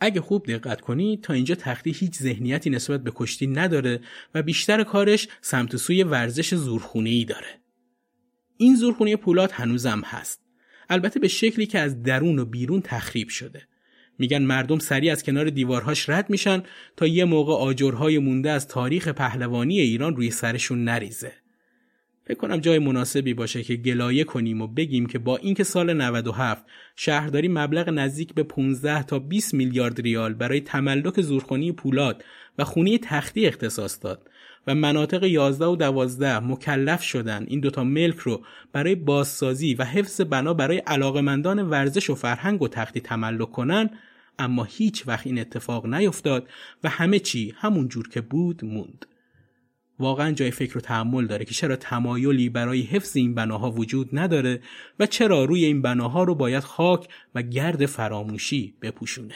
اگه 0.00 0.20
خوب 0.20 0.46
دقت 0.46 0.80
کنی 0.80 1.16
تا 1.22 1.32
اینجا 1.32 1.54
تختی 1.54 1.92
هیچ 1.92 2.14
ذهنیتی 2.14 2.70
نسبت 2.70 3.04
به 3.04 3.12
کشتی 3.14 3.46
نداره 3.46 4.00
و 4.34 4.42
بیشتر 4.42 4.82
کارش 4.82 5.28
سمت 5.40 5.76
سوی 5.76 6.02
ورزش 6.02 6.54
زورخونه 6.54 7.10
ای 7.10 7.24
داره. 7.24 7.63
این 8.56 8.76
زورخونه 8.76 9.16
پولاد 9.16 9.50
هنوزم 9.52 10.02
هست. 10.04 10.40
البته 10.88 11.20
به 11.20 11.28
شکلی 11.28 11.66
که 11.66 11.78
از 11.78 12.02
درون 12.02 12.38
و 12.38 12.44
بیرون 12.44 12.80
تخریب 12.80 13.28
شده. 13.28 13.62
میگن 14.18 14.42
مردم 14.42 14.78
سریع 14.78 15.12
از 15.12 15.22
کنار 15.22 15.50
دیوارهاش 15.50 16.08
رد 16.08 16.30
میشن 16.30 16.62
تا 16.96 17.06
یه 17.06 17.24
موقع 17.24 17.52
آجرهای 17.52 18.18
مونده 18.18 18.50
از 18.50 18.68
تاریخ 18.68 19.08
پهلوانی 19.08 19.80
ایران 19.80 20.16
روی 20.16 20.30
سرشون 20.30 20.84
نریزه. 20.84 21.32
فکر 22.26 22.38
کنم 22.38 22.56
جای 22.56 22.78
مناسبی 22.78 23.34
باشه 23.34 23.62
که 23.62 23.76
گلایه 23.76 24.24
کنیم 24.24 24.62
و 24.62 24.66
بگیم 24.66 25.06
که 25.06 25.18
با 25.18 25.36
اینکه 25.36 25.64
سال 25.64 25.92
97 25.92 26.64
شهرداری 26.96 27.48
مبلغ 27.48 27.88
نزدیک 27.88 28.34
به 28.34 28.42
15 28.42 29.02
تا 29.02 29.18
20 29.18 29.54
میلیارد 29.54 30.00
ریال 30.00 30.34
برای 30.34 30.60
تملک 30.60 31.20
زورخونی 31.20 31.72
پولاد 31.72 32.24
و 32.58 32.64
خونی 32.64 32.98
تختی 32.98 33.46
اختصاص 33.46 33.98
داد 34.02 34.30
و 34.66 34.74
مناطق 34.74 35.22
11 35.22 35.66
و 35.66 35.76
12 35.76 36.38
مکلف 36.38 37.02
شدن 37.02 37.44
این 37.48 37.60
دوتا 37.60 37.84
ملک 37.84 38.18
رو 38.18 38.42
برای 38.72 38.94
بازسازی 38.94 39.74
و 39.74 39.84
حفظ 39.84 40.20
بنا 40.20 40.54
برای 40.54 40.78
علاقمندان 40.78 41.62
ورزش 41.62 42.10
و 42.10 42.14
فرهنگ 42.14 42.62
و 42.62 42.68
تختی 42.68 43.00
تملک 43.00 43.50
کنن 43.50 43.90
اما 44.38 44.64
هیچ 44.64 45.08
وقت 45.08 45.26
این 45.26 45.38
اتفاق 45.38 45.86
نیفتاد 45.86 46.48
و 46.84 46.88
همه 46.88 47.18
چی 47.18 47.54
همون 47.56 47.88
جور 47.88 48.08
که 48.08 48.20
بود 48.20 48.64
موند. 48.64 49.06
واقعا 49.98 50.32
جای 50.32 50.50
فکر 50.50 50.78
و 50.78 50.80
تحمل 50.80 51.26
داره 51.26 51.44
که 51.44 51.54
چرا 51.54 51.76
تمایلی 51.76 52.48
برای 52.48 52.82
حفظ 52.82 53.16
این 53.16 53.34
بناها 53.34 53.70
وجود 53.70 54.08
نداره 54.12 54.60
و 54.98 55.06
چرا 55.06 55.44
روی 55.44 55.64
این 55.64 55.82
بناها 55.82 56.22
رو 56.24 56.34
باید 56.34 56.62
خاک 56.62 57.08
و 57.34 57.42
گرد 57.42 57.86
فراموشی 57.86 58.74
بپوشونه. 58.82 59.34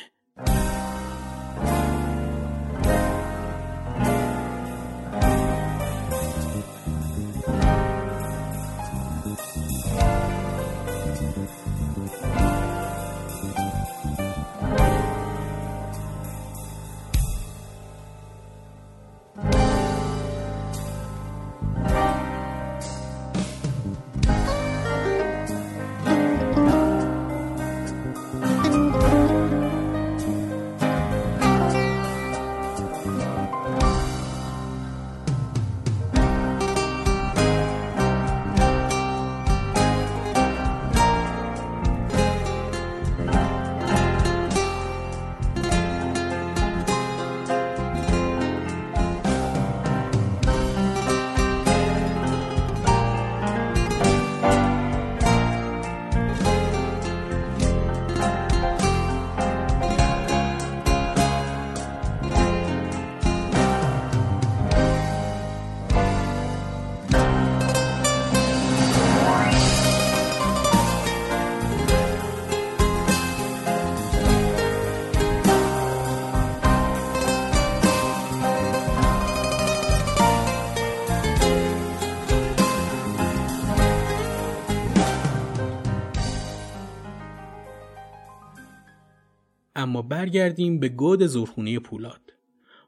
اما 89.79 90.03
برگردیم 90.03 90.81
به 90.81 90.89
گود 90.89 91.27
زورخونه 91.27 91.79
پولاد. 91.79 92.21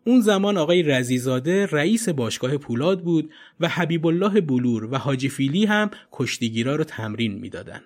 اون 0.05 0.20
زمان 0.20 0.57
آقای 0.57 0.83
رزیزاده 0.83 1.66
رئیس 1.66 2.09
باشگاه 2.09 2.57
پولاد 2.57 3.03
بود 3.03 3.31
و 3.61 3.68
حبیب 3.68 4.07
الله 4.07 4.40
بلور 4.40 4.85
و 4.85 4.96
حاجی 4.96 5.29
فیلی 5.29 5.64
هم 5.64 5.90
کشتیگیرا 6.12 6.76
رو 6.76 6.85
تمرین 6.85 7.38
می‌دادن. 7.38 7.81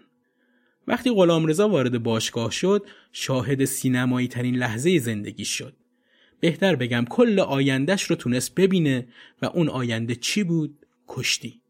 وقتی 0.87 1.11
غلامرضا 1.11 1.69
وارد 1.69 2.03
باشگاه 2.03 2.51
شد، 2.51 2.87
شاهد 3.13 3.65
سینمایی 3.65 4.29
ترین 4.29 4.57
لحظه 4.57 4.99
زندگی 4.99 5.45
شد. 5.45 5.77
بهتر 6.41 6.77
بگم 6.77 7.05
کل 7.11 7.41
آیندهش 7.41 8.03
رو 8.03 8.17
تونست 8.17 8.55
ببینه 8.55 9.07
و 9.43 9.47
اون 9.47 9.69
آینده 9.69 10.15
چی 10.15 10.45
بود؟ 10.45 10.79
کشتی. 11.09 11.61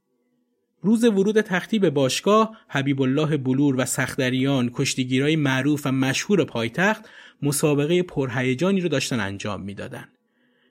روز 0.84 1.04
ورود 1.04 1.40
تختی 1.40 1.78
به 1.78 1.90
باشگاه 1.90 2.56
حبیب 2.68 3.02
الله 3.02 3.36
بلور 3.36 3.74
و 3.78 3.84
سختریان 3.84 4.70
کشتیگیرای 4.74 5.36
معروف 5.36 5.86
و 5.86 5.92
مشهور 5.92 6.44
پایتخت 6.44 7.08
مسابقه 7.42 8.02
پرهیجانی 8.02 8.80
رو 8.80 8.88
داشتن 8.88 9.20
انجام 9.20 9.62
می‌دادن. 9.62 10.08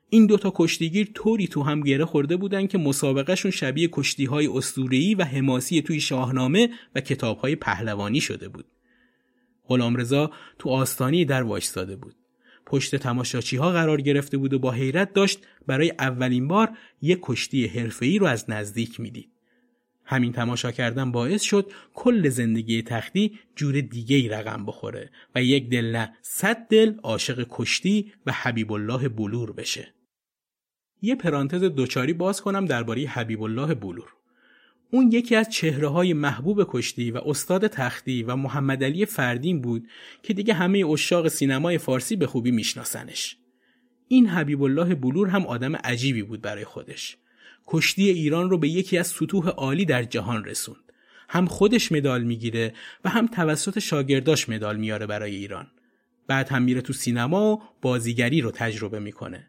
این 0.09 0.25
دوتا 0.25 0.53
کشتیگیر 0.55 1.09
طوری 1.13 1.47
تو 1.47 1.63
هم 1.63 1.81
گره 1.81 2.05
خورده 2.05 2.37
بودن 2.37 2.67
که 2.67 2.77
مسابقهشون 2.77 3.51
شبیه 3.51 3.89
کشتیهای 3.91 4.47
اسطوره‌ای 4.47 5.15
و 5.15 5.23
حماسی 5.23 5.81
توی 5.81 5.99
شاهنامه 5.99 6.69
و 6.95 7.01
کتابهای 7.01 7.55
پهلوانی 7.55 8.21
شده 8.21 8.49
بود. 8.49 8.65
غلامرضا 9.67 10.31
تو 10.59 10.69
آستانی 10.69 11.25
در 11.25 11.43
وایستاده 11.43 11.95
بود. 11.95 12.15
پشت 12.65 12.95
تماشاچی 12.95 13.57
ها 13.57 13.71
قرار 13.71 14.01
گرفته 14.01 14.37
بود 14.37 14.53
و 14.53 14.59
با 14.59 14.71
حیرت 14.71 15.13
داشت 15.13 15.39
برای 15.67 15.93
اولین 15.99 16.47
بار 16.47 16.69
یک 17.01 17.19
کشتی 17.21 17.67
حرفه‌ای 17.67 18.17
رو 18.17 18.25
از 18.25 18.49
نزدیک 18.49 18.99
می‌دید. 18.99 19.32
همین 20.05 20.31
تماشا 20.31 20.71
کردن 20.71 21.11
باعث 21.11 21.41
شد 21.41 21.71
کل 21.93 22.29
زندگی 22.29 22.81
تختی 22.81 23.39
جور 23.55 23.81
دیگه 23.81 24.15
ای 24.15 24.29
رقم 24.29 24.65
بخوره 24.65 25.09
و 25.35 25.43
یک 25.43 25.69
دل 25.69 25.91
نه 25.91 26.13
صد 26.21 26.67
دل 26.67 26.93
عاشق 27.03 27.47
کشتی 27.49 28.13
و 28.25 28.31
حبیب 28.31 28.71
الله 28.71 29.09
بلور 29.09 29.51
بشه. 29.53 29.93
یه 31.01 31.15
پرانتز 31.15 31.63
دوچاری 31.63 32.13
باز 32.13 32.41
کنم 32.41 32.65
درباره 32.65 33.07
حبیب 33.07 33.41
الله 33.41 33.73
بلور. 33.73 34.13
اون 34.91 35.11
یکی 35.11 35.35
از 35.35 35.49
چهره 35.49 35.87
های 35.87 36.13
محبوب 36.13 36.67
کشتی 36.67 37.11
و 37.11 37.17
استاد 37.25 37.67
تختی 37.67 38.23
و 38.23 38.35
محمد 38.35 38.83
علی 38.83 39.05
فردین 39.05 39.61
بود 39.61 39.87
که 40.23 40.33
دیگه 40.33 40.53
همه 40.53 40.85
اشاق 40.85 41.27
سینمای 41.27 41.77
فارسی 41.77 42.15
به 42.15 42.27
خوبی 42.27 42.51
میشناسنش. 42.51 43.37
این 44.07 44.27
حبیب 44.27 44.63
الله 44.63 44.95
بلور 44.95 45.27
هم 45.27 45.45
آدم 45.45 45.75
عجیبی 45.75 46.23
بود 46.23 46.41
برای 46.41 46.65
خودش. 46.65 47.17
کشتی 47.67 48.09
ایران 48.09 48.49
رو 48.49 48.57
به 48.57 48.69
یکی 48.69 48.97
از 48.97 49.07
سطوح 49.07 49.49
عالی 49.49 49.85
در 49.85 50.03
جهان 50.03 50.45
رسوند. 50.45 50.93
هم 51.29 51.45
خودش 51.45 51.91
مدال 51.91 52.23
می‌گیره 52.23 52.73
و 53.05 53.09
هم 53.09 53.27
توسط 53.27 53.79
شاگرداش 53.79 54.49
مدال 54.49 54.77
میاره 54.77 55.05
برای 55.05 55.35
ایران. 55.35 55.67
بعد 56.27 56.49
هم 56.49 56.63
میره 56.63 56.81
تو 56.81 56.93
سینما 56.93 57.53
و 57.53 57.61
بازیگری 57.81 58.41
رو 58.41 58.51
تجربه 58.51 58.99
می‌کنه. 58.99 59.47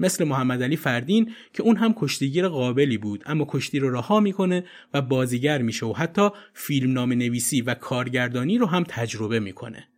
مثل 0.00 0.24
محمد 0.24 0.62
علی 0.62 0.76
فردین 0.76 1.34
که 1.52 1.62
اون 1.62 1.76
هم 1.76 1.94
کشتیگیر 1.96 2.48
قابلی 2.48 2.98
بود 2.98 3.22
اما 3.26 3.46
کشتی 3.48 3.78
رو 3.78 3.90
رها 3.90 4.20
می‌کنه 4.20 4.64
و 4.94 5.02
بازیگر 5.02 5.62
میشه 5.62 5.86
و 5.86 5.92
حتی 5.92 6.28
فیلم 6.54 6.92
نام 6.92 7.12
نویسی 7.12 7.60
و 7.60 7.74
کارگردانی 7.74 8.58
رو 8.58 8.66
هم 8.66 8.84
تجربه 8.88 9.40
می‌کنه. 9.40 9.88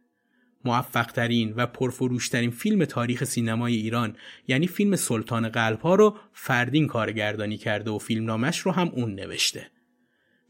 موفقترین 0.64 1.54
و 1.56 1.66
پرفروشترین 1.66 2.50
فیلم 2.50 2.84
تاریخ 2.84 3.24
سینمای 3.24 3.74
ایران 3.74 4.16
یعنی 4.48 4.66
فیلم 4.66 4.96
سلطان 4.96 5.48
قلب 5.48 5.80
ها 5.80 5.94
رو 5.94 6.16
فردین 6.32 6.86
کارگردانی 6.86 7.56
کرده 7.56 7.90
و 7.90 7.98
فیلمنامش 7.98 8.58
رو 8.58 8.72
هم 8.72 8.88
اون 8.88 9.14
نوشته. 9.14 9.66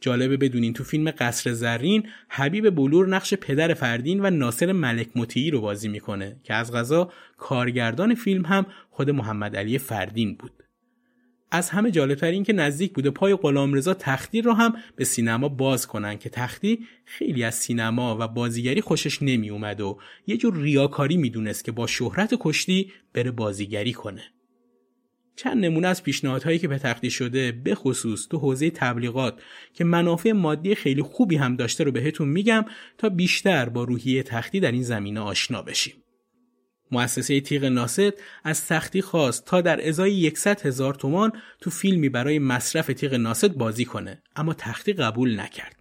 جالبه 0.00 0.36
بدونین 0.36 0.72
تو 0.72 0.84
فیلم 0.84 1.10
قصر 1.10 1.52
زرین 1.52 2.08
حبیب 2.28 2.70
بلور 2.70 3.08
نقش 3.08 3.34
پدر 3.34 3.74
فردین 3.74 4.20
و 4.26 4.30
ناصر 4.30 4.72
ملک 4.72 5.08
مطیعی 5.16 5.50
رو 5.50 5.60
بازی 5.60 5.88
می‌کنه 5.88 6.36
که 6.44 6.54
از 6.54 6.72
غذا 6.72 7.12
کارگردان 7.36 8.14
فیلم 8.14 8.44
هم 8.44 8.66
خود 8.90 9.10
محمد 9.10 9.56
علی 9.56 9.78
فردین 9.78 10.34
بود. 10.34 10.61
از 11.54 11.70
همه 11.70 11.90
جالبتر 11.90 12.26
این 12.26 12.44
که 12.44 12.52
نزدیک 12.52 12.92
بوده 12.92 13.10
پای 13.10 13.36
غلامرضا 13.36 13.94
تختی 13.94 14.42
رو 14.42 14.52
هم 14.52 14.74
به 14.96 15.04
سینما 15.04 15.48
باز 15.48 15.86
کنن 15.86 16.18
که 16.18 16.28
تختی 16.28 16.86
خیلی 17.04 17.44
از 17.44 17.54
سینما 17.54 18.16
و 18.20 18.28
بازیگری 18.28 18.80
خوشش 18.80 19.22
نمی 19.22 19.50
اومد 19.50 19.80
و 19.80 19.98
یه 20.26 20.36
جور 20.36 20.56
ریاکاری 20.56 21.16
می‌دونست 21.16 21.64
که 21.64 21.72
با 21.72 21.86
شهرت 21.86 22.34
کشتی 22.40 22.92
بره 23.12 23.30
بازیگری 23.30 23.92
کنه. 23.92 24.22
چند 25.36 25.64
نمونه 25.64 25.88
از 25.88 26.02
پیشنهادهایی 26.02 26.58
که 26.58 26.68
به 26.68 26.78
تختی 26.78 27.10
شده 27.10 27.52
به 27.52 27.74
خصوص 27.74 28.28
تو 28.28 28.38
حوزه 28.38 28.70
تبلیغات 28.70 29.42
که 29.74 29.84
منافع 29.84 30.32
مادی 30.32 30.74
خیلی 30.74 31.02
خوبی 31.02 31.36
هم 31.36 31.56
داشته 31.56 31.84
رو 31.84 31.92
بهتون 31.92 32.28
میگم 32.28 32.64
تا 32.98 33.08
بیشتر 33.08 33.68
با 33.68 33.84
روحیه 33.84 34.22
تختی 34.22 34.60
در 34.60 34.72
این 34.72 34.82
زمینه 34.82 35.20
آشنا 35.20 35.62
بشیم. 35.62 36.01
مؤسسه 36.92 37.40
تیغ 37.40 37.64
ناست 37.64 38.12
از 38.44 38.66
تختی 38.66 39.02
خواست 39.02 39.44
تا 39.46 39.60
در 39.60 39.88
ازای 39.88 40.32
100 40.34 40.66
هزار 40.66 40.94
تومان 40.94 41.32
تو 41.60 41.70
فیلمی 41.70 42.08
برای 42.08 42.38
مصرف 42.38 42.86
تیغ 42.86 43.14
ناست 43.14 43.50
بازی 43.50 43.84
کنه 43.84 44.22
اما 44.36 44.54
تختی 44.54 44.92
قبول 44.92 45.40
نکرد. 45.40 45.76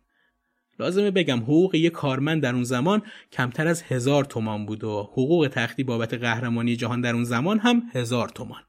لازمه 0.80 1.12
بگم 1.12 1.40
حقوق 1.40 1.76
یک 1.76 1.92
کارمند 1.92 2.44
در 2.44 2.54
اون 2.54 2.64
زمان 2.64 3.02
کمتر 3.32 3.68
از 3.68 3.84
هزار 3.84 4.26
تومان 4.26 4.66
بود 4.66 4.84
و 4.84 5.10
حقوق 5.12 5.50
تختی 5.54 5.84
بابت 5.84 6.14
قهرمانی 6.14 6.76
جهان 6.76 7.02
در 7.02 7.14
اون 7.14 7.24
زمان 7.24 7.60
هم 7.60 7.84
هزار 7.94 8.30
تومان. 8.30 8.62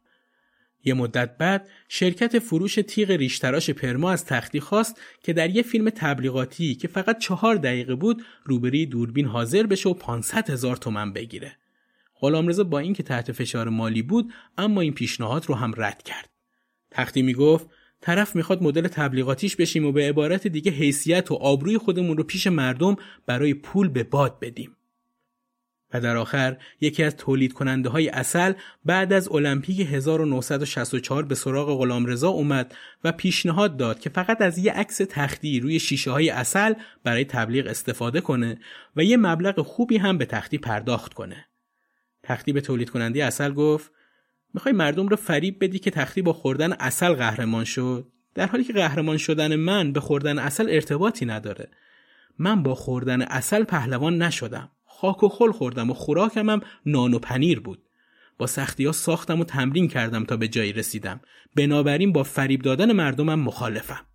یه 0.84 0.94
مدت 0.94 1.36
بعد 1.38 1.68
شرکت 1.88 2.38
فروش 2.38 2.74
تیغ 2.74 3.10
ریشتراش 3.10 3.70
پرما 3.70 4.10
از 4.10 4.24
تختی 4.24 4.60
خواست 4.60 5.00
که 5.22 5.32
در 5.32 5.50
یه 5.50 5.62
فیلم 5.62 5.90
تبلیغاتی 5.90 6.74
که 6.74 6.88
فقط 6.88 7.18
چهار 7.18 7.54
دقیقه 7.54 7.94
بود 7.94 8.22
روبری 8.44 8.86
دوربین 8.86 9.26
حاضر 9.26 9.62
بشه 9.66 9.88
و 9.88 9.94
500 9.94 10.50
هزار 10.50 10.76
تومن 10.76 11.12
بگیره. 11.12 11.56
غلامرضا 12.22 12.64
با 12.64 12.78
اینکه 12.78 13.02
تحت 13.02 13.32
فشار 13.32 13.68
مالی 13.68 14.02
بود 14.02 14.32
اما 14.58 14.80
این 14.80 14.94
پیشنهاد 14.94 15.46
رو 15.46 15.54
هم 15.54 15.72
رد 15.76 16.02
کرد. 16.02 16.30
تختی 16.90 17.22
می‌گفت 17.22 17.66
طرف 18.00 18.36
می‌خواد 18.36 18.62
مدل 18.62 18.88
تبلیغاتیش 18.88 19.56
بشیم 19.56 19.86
و 19.86 19.92
به 19.92 20.08
عبارت 20.08 20.46
دیگه 20.46 20.72
حیثیت 20.72 21.30
و 21.30 21.34
آبروی 21.34 21.78
خودمون 21.78 22.16
رو 22.16 22.24
پیش 22.24 22.46
مردم 22.46 22.96
برای 23.26 23.54
پول 23.54 23.88
به 23.88 24.02
باد 24.02 24.40
بدیم. 24.40 24.76
و 25.92 26.00
در 26.00 26.16
آخر 26.16 26.56
یکی 26.80 27.02
از 27.02 27.16
تولید 27.16 27.52
کننده 27.52 27.88
های 27.88 28.08
اصل 28.08 28.52
بعد 28.84 29.12
از 29.12 29.28
المپیک 29.32 29.80
1964 29.80 31.22
به 31.22 31.34
سراغ 31.34 31.78
غلامرضا 31.78 32.28
اومد 32.28 32.74
و 33.04 33.12
پیشنهاد 33.12 33.76
داد 33.76 34.00
که 34.00 34.10
فقط 34.10 34.42
از 34.42 34.58
یه 34.58 34.72
عکس 34.72 34.96
تختی 34.96 35.60
روی 35.60 35.80
شیشه 35.80 36.10
های 36.10 36.30
اصل 36.30 36.74
برای 37.04 37.24
تبلیغ 37.24 37.66
استفاده 37.66 38.20
کنه 38.20 38.58
و 38.96 39.04
یه 39.04 39.16
مبلغ 39.16 39.60
خوبی 39.60 39.96
هم 39.96 40.18
به 40.18 40.26
تختی 40.26 40.58
پرداخت 40.58 41.14
کنه. 41.14 41.46
تختی 42.22 42.52
به 42.52 42.60
تولید 42.60 42.90
کننده 42.90 43.24
اصل 43.24 43.52
گفت 43.52 43.90
می‌خوای 44.54 44.74
مردم 44.74 45.08
رو 45.08 45.16
فریب 45.16 45.64
بدی 45.64 45.78
که 45.78 45.90
تختی 45.90 46.22
با 46.22 46.32
خوردن 46.32 46.72
اصل 46.72 47.12
قهرمان 47.12 47.64
شد؟ 47.64 48.08
در 48.34 48.46
حالی 48.46 48.64
که 48.64 48.72
قهرمان 48.72 49.16
شدن 49.16 49.56
من 49.56 49.92
به 49.92 50.00
خوردن 50.00 50.38
اصل 50.38 50.66
ارتباطی 50.70 51.26
نداره. 51.26 51.68
من 52.38 52.62
با 52.62 52.74
خوردن 52.74 53.22
اصل 53.22 53.64
پهلوان 53.64 54.22
نشدم. 54.22 54.70
خاک 54.84 55.22
و 55.22 55.28
خل 55.28 55.52
خوردم 55.52 55.90
و 55.90 55.94
خوراکم 55.94 56.50
هم 56.50 56.60
نان 56.86 57.14
و 57.14 57.18
پنیر 57.18 57.60
بود. 57.60 57.82
با 58.38 58.46
سختی 58.46 58.84
ها 58.84 58.92
ساختم 58.92 59.40
و 59.40 59.44
تمرین 59.44 59.88
کردم 59.88 60.24
تا 60.24 60.36
به 60.36 60.48
جایی 60.48 60.72
رسیدم. 60.72 61.20
بنابراین 61.56 62.12
با 62.12 62.22
فریب 62.22 62.62
دادن 62.62 62.92
مردمم 62.92 63.40
مخالفم. 63.40 64.06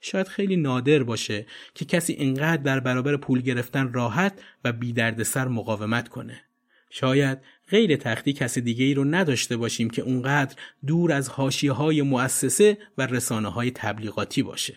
شاید 0.00 0.28
خیلی 0.28 0.56
نادر 0.56 1.02
باشه 1.02 1.46
که 1.74 1.84
کسی 1.84 2.12
اینقدر 2.12 2.62
در 2.62 2.80
برابر 2.80 3.16
پول 3.16 3.40
گرفتن 3.40 3.92
راحت 3.92 4.40
و 4.64 4.72
بی 4.72 5.24
سر 5.24 5.48
مقاومت 5.48 6.08
کنه. 6.08 6.45
شاید 6.90 7.38
غیر 7.70 7.96
تختی 7.96 8.32
کسی 8.32 8.60
دیگه 8.60 8.84
ای 8.84 8.94
رو 8.94 9.04
نداشته 9.04 9.56
باشیم 9.56 9.90
که 9.90 10.02
اونقدر 10.02 10.54
دور 10.86 11.12
از 11.12 11.28
حاشیه 11.28 11.72
های 11.72 12.02
مؤسسه 12.02 12.78
و 12.98 13.06
رسانه 13.06 13.48
های 13.48 13.70
تبلیغاتی 13.70 14.42
باشه. 14.42 14.74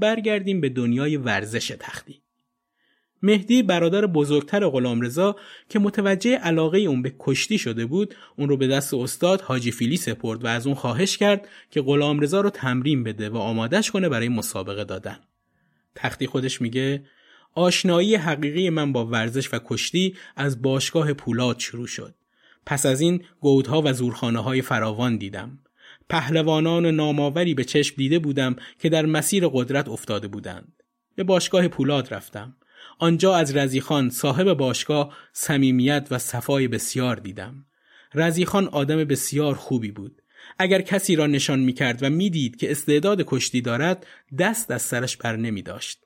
برگردیم 0.00 0.60
به 0.60 0.68
دنیای 0.68 1.16
ورزش 1.16 1.72
تختی. 1.80 2.22
مهدی 3.22 3.62
برادر 3.62 4.06
بزرگتر 4.06 4.68
غلامرضا 4.68 5.36
که 5.68 5.78
متوجه 5.78 6.36
علاقه 6.36 6.78
اون 6.78 7.02
به 7.02 7.14
کشتی 7.18 7.58
شده 7.58 7.86
بود 7.86 8.14
اون 8.36 8.48
رو 8.48 8.56
به 8.56 8.66
دست 8.66 8.94
استاد 8.94 9.40
حاجی 9.40 9.70
فیلی 9.70 9.96
سپرد 9.96 10.44
و 10.44 10.46
از 10.46 10.66
اون 10.66 10.76
خواهش 10.76 11.16
کرد 11.16 11.48
که 11.70 11.82
غلامرضا 11.82 12.40
رو 12.40 12.50
تمرین 12.50 13.04
بده 13.04 13.28
و 13.28 13.36
آمادش 13.36 13.90
کنه 13.90 14.08
برای 14.08 14.28
مسابقه 14.28 14.84
دادن. 14.84 15.18
تختی 15.94 16.26
خودش 16.26 16.60
میگه 16.60 17.04
آشنایی 17.54 18.14
حقیقی 18.14 18.70
من 18.70 18.92
با 18.92 19.06
ورزش 19.06 19.54
و 19.54 19.58
کشتی 19.64 20.16
از 20.36 20.62
باشگاه 20.62 21.12
پولاد 21.12 21.58
شروع 21.58 21.86
شد. 21.86 22.14
پس 22.66 22.86
از 22.86 23.00
این 23.00 23.24
گودها 23.40 23.82
و 23.84 23.92
زورخانه 23.92 24.38
های 24.38 24.62
فراوان 24.62 25.16
دیدم. 25.16 25.58
پهلوانان 26.10 26.86
ناماوری 26.86 27.54
به 27.54 27.64
چشم 27.64 27.94
دیده 27.96 28.18
بودم 28.18 28.56
که 28.78 28.88
در 28.88 29.06
مسیر 29.06 29.48
قدرت 29.48 29.88
افتاده 29.88 30.28
بودند. 30.28 30.72
به 31.14 31.24
باشگاه 31.24 31.68
پولاد 31.68 32.14
رفتم. 32.14 32.56
آنجا 32.98 33.34
از 33.34 33.56
رزیخان 33.56 34.10
صاحب 34.10 34.52
باشگاه 34.52 35.16
صمیمیت 35.32 36.08
و 36.10 36.18
صفای 36.18 36.68
بسیار 36.68 37.16
دیدم. 37.16 37.64
رزیخان 38.14 38.68
آدم 38.68 39.04
بسیار 39.04 39.54
خوبی 39.54 39.90
بود. 39.90 40.22
اگر 40.58 40.80
کسی 40.80 41.16
را 41.16 41.26
نشان 41.26 41.58
می 41.58 41.72
کرد 41.72 42.02
و 42.02 42.10
می‌دید 42.10 42.56
که 42.56 42.70
استعداد 42.70 43.22
کشتی 43.26 43.60
دارد 43.60 44.06
دست 44.38 44.70
از 44.70 44.82
سرش 44.82 45.16
بر 45.16 45.36
نمی 45.36 45.62
داشت. 45.62 45.98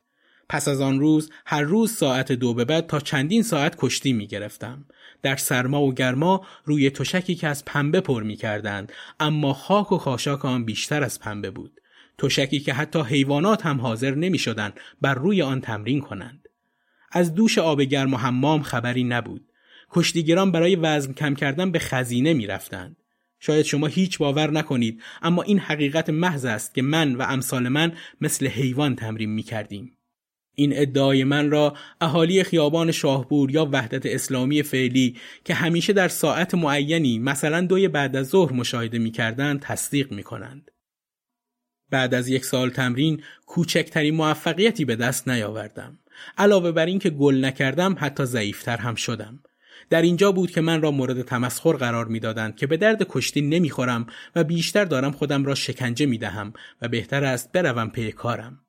پس 0.48 0.68
از 0.68 0.80
آن 0.80 1.00
روز 1.00 1.30
هر 1.46 1.62
روز 1.62 1.92
ساعت 1.92 2.32
دو 2.32 2.54
به 2.54 2.64
بعد 2.64 2.86
تا 2.86 3.00
چندین 3.00 3.42
ساعت 3.42 3.76
کشتی 3.78 4.12
می 4.12 4.26
گرفتم. 4.26 4.84
در 5.24 5.36
سرما 5.36 5.82
و 5.82 5.94
گرما 5.94 6.46
روی 6.64 6.90
تشکی 6.90 7.34
که 7.34 7.48
از 7.48 7.64
پنبه 7.64 8.00
پر 8.00 8.22
می 8.22 8.36
کردند 8.36 8.92
اما 9.20 9.52
خاک 9.52 9.92
و 9.92 9.98
خاشاک 9.98 10.44
آن 10.44 10.64
بیشتر 10.64 11.02
از 11.02 11.20
پنبه 11.20 11.50
بود. 11.50 11.80
تشکی 12.18 12.60
که 12.60 12.74
حتی 12.74 13.00
حیوانات 13.00 13.66
هم 13.66 13.80
حاضر 13.80 14.14
نمی 14.14 14.38
شدن 14.38 14.72
بر 15.00 15.14
روی 15.14 15.42
آن 15.42 15.60
تمرین 15.60 16.00
کنند. 16.00 16.48
از 17.12 17.34
دوش 17.34 17.58
آب 17.58 17.82
گرم 17.82 18.14
و 18.14 18.16
حمام 18.16 18.62
خبری 18.62 19.04
نبود. 19.04 19.48
کشتیگران 19.90 20.52
برای 20.52 20.76
وزن 20.76 21.12
کم 21.12 21.34
کردن 21.34 21.70
به 21.70 21.78
خزینه 21.78 22.32
می 22.32 22.46
رفتند. 22.46 22.96
شاید 23.40 23.64
شما 23.64 23.86
هیچ 23.86 24.18
باور 24.18 24.50
نکنید 24.50 25.02
اما 25.22 25.42
این 25.42 25.58
حقیقت 25.58 26.10
محض 26.10 26.44
است 26.44 26.74
که 26.74 26.82
من 26.82 27.14
و 27.14 27.22
امثال 27.22 27.68
من 27.68 27.92
مثل 28.20 28.46
حیوان 28.46 28.96
تمرین 28.96 29.30
می 29.30 29.42
کردیم. 29.42 29.96
این 30.54 30.72
ادعای 30.76 31.24
من 31.24 31.50
را 31.50 31.76
اهالی 32.00 32.42
خیابان 32.42 32.92
شاهپور 32.92 33.50
یا 33.50 33.68
وحدت 33.72 34.06
اسلامی 34.06 34.62
فعلی 34.62 35.16
که 35.44 35.54
همیشه 35.54 35.92
در 35.92 36.08
ساعت 36.08 36.54
معینی 36.54 37.18
مثلا 37.18 37.60
دوی 37.60 37.88
بعد 37.88 38.16
از 38.16 38.28
ظهر 38.28 38.52
مشاهده 38.52 38.98
می 38.98 39.10
کردن 39.10 39.58
تصدیق 39.58 40.12
می 40.12 40.22
کنند. 40.22 40.70
بعد 41.90 42.14
از 42.14 42.28
یک 42.28 42.44
سال 42.44 42.70
تمرین 42.70 43.22
کوچکترین 43.46 44.14
موفقیتی 44.14 44.84
به 44.84 44.96
دست 44.96 45.28
نیاوردم. 45.28 45.98
علاوه 46.38 46.72
بر 46.72 46.86
اینکه 46.86 47.10
گل 47.10 47.44
نکردم 47.44 47.96
حتی 47.98 48.24
ضعیفتر 48.24 48.76
هم 48.76 48.94
شدم. 48.94 49.42
در 49.90 50.02
اینجا 50.02 50.32
بود 50.32 50.50
که 50.50 50.60
من 50.60 50.82
را 50.82 50.90
مورد 50.90 51.22
تمسخر 51.22 51.72
قرار 51.72 52.04
می‌دادند 52.04 52.56
که 52.56 52.66
به 52.66 52.76
درد 52.76 53.06
کشتی 53.08 53.40
نمی‌خورم 53.40 54.06
و 54.36 54.44
بیشتر 54.44 54.84
دارم 54.84 55.12
خودم 55.12 55.44
را 55.44 55.54
شکنجه 55.54 56.06
می‌دهم 56.06 56.52
و 56.82 56.88
بهتر 56.88 57.24
است 57.24 57.52
بروم 57.52 57.90
پی 57.90 58.12
کارم 58.12 58.63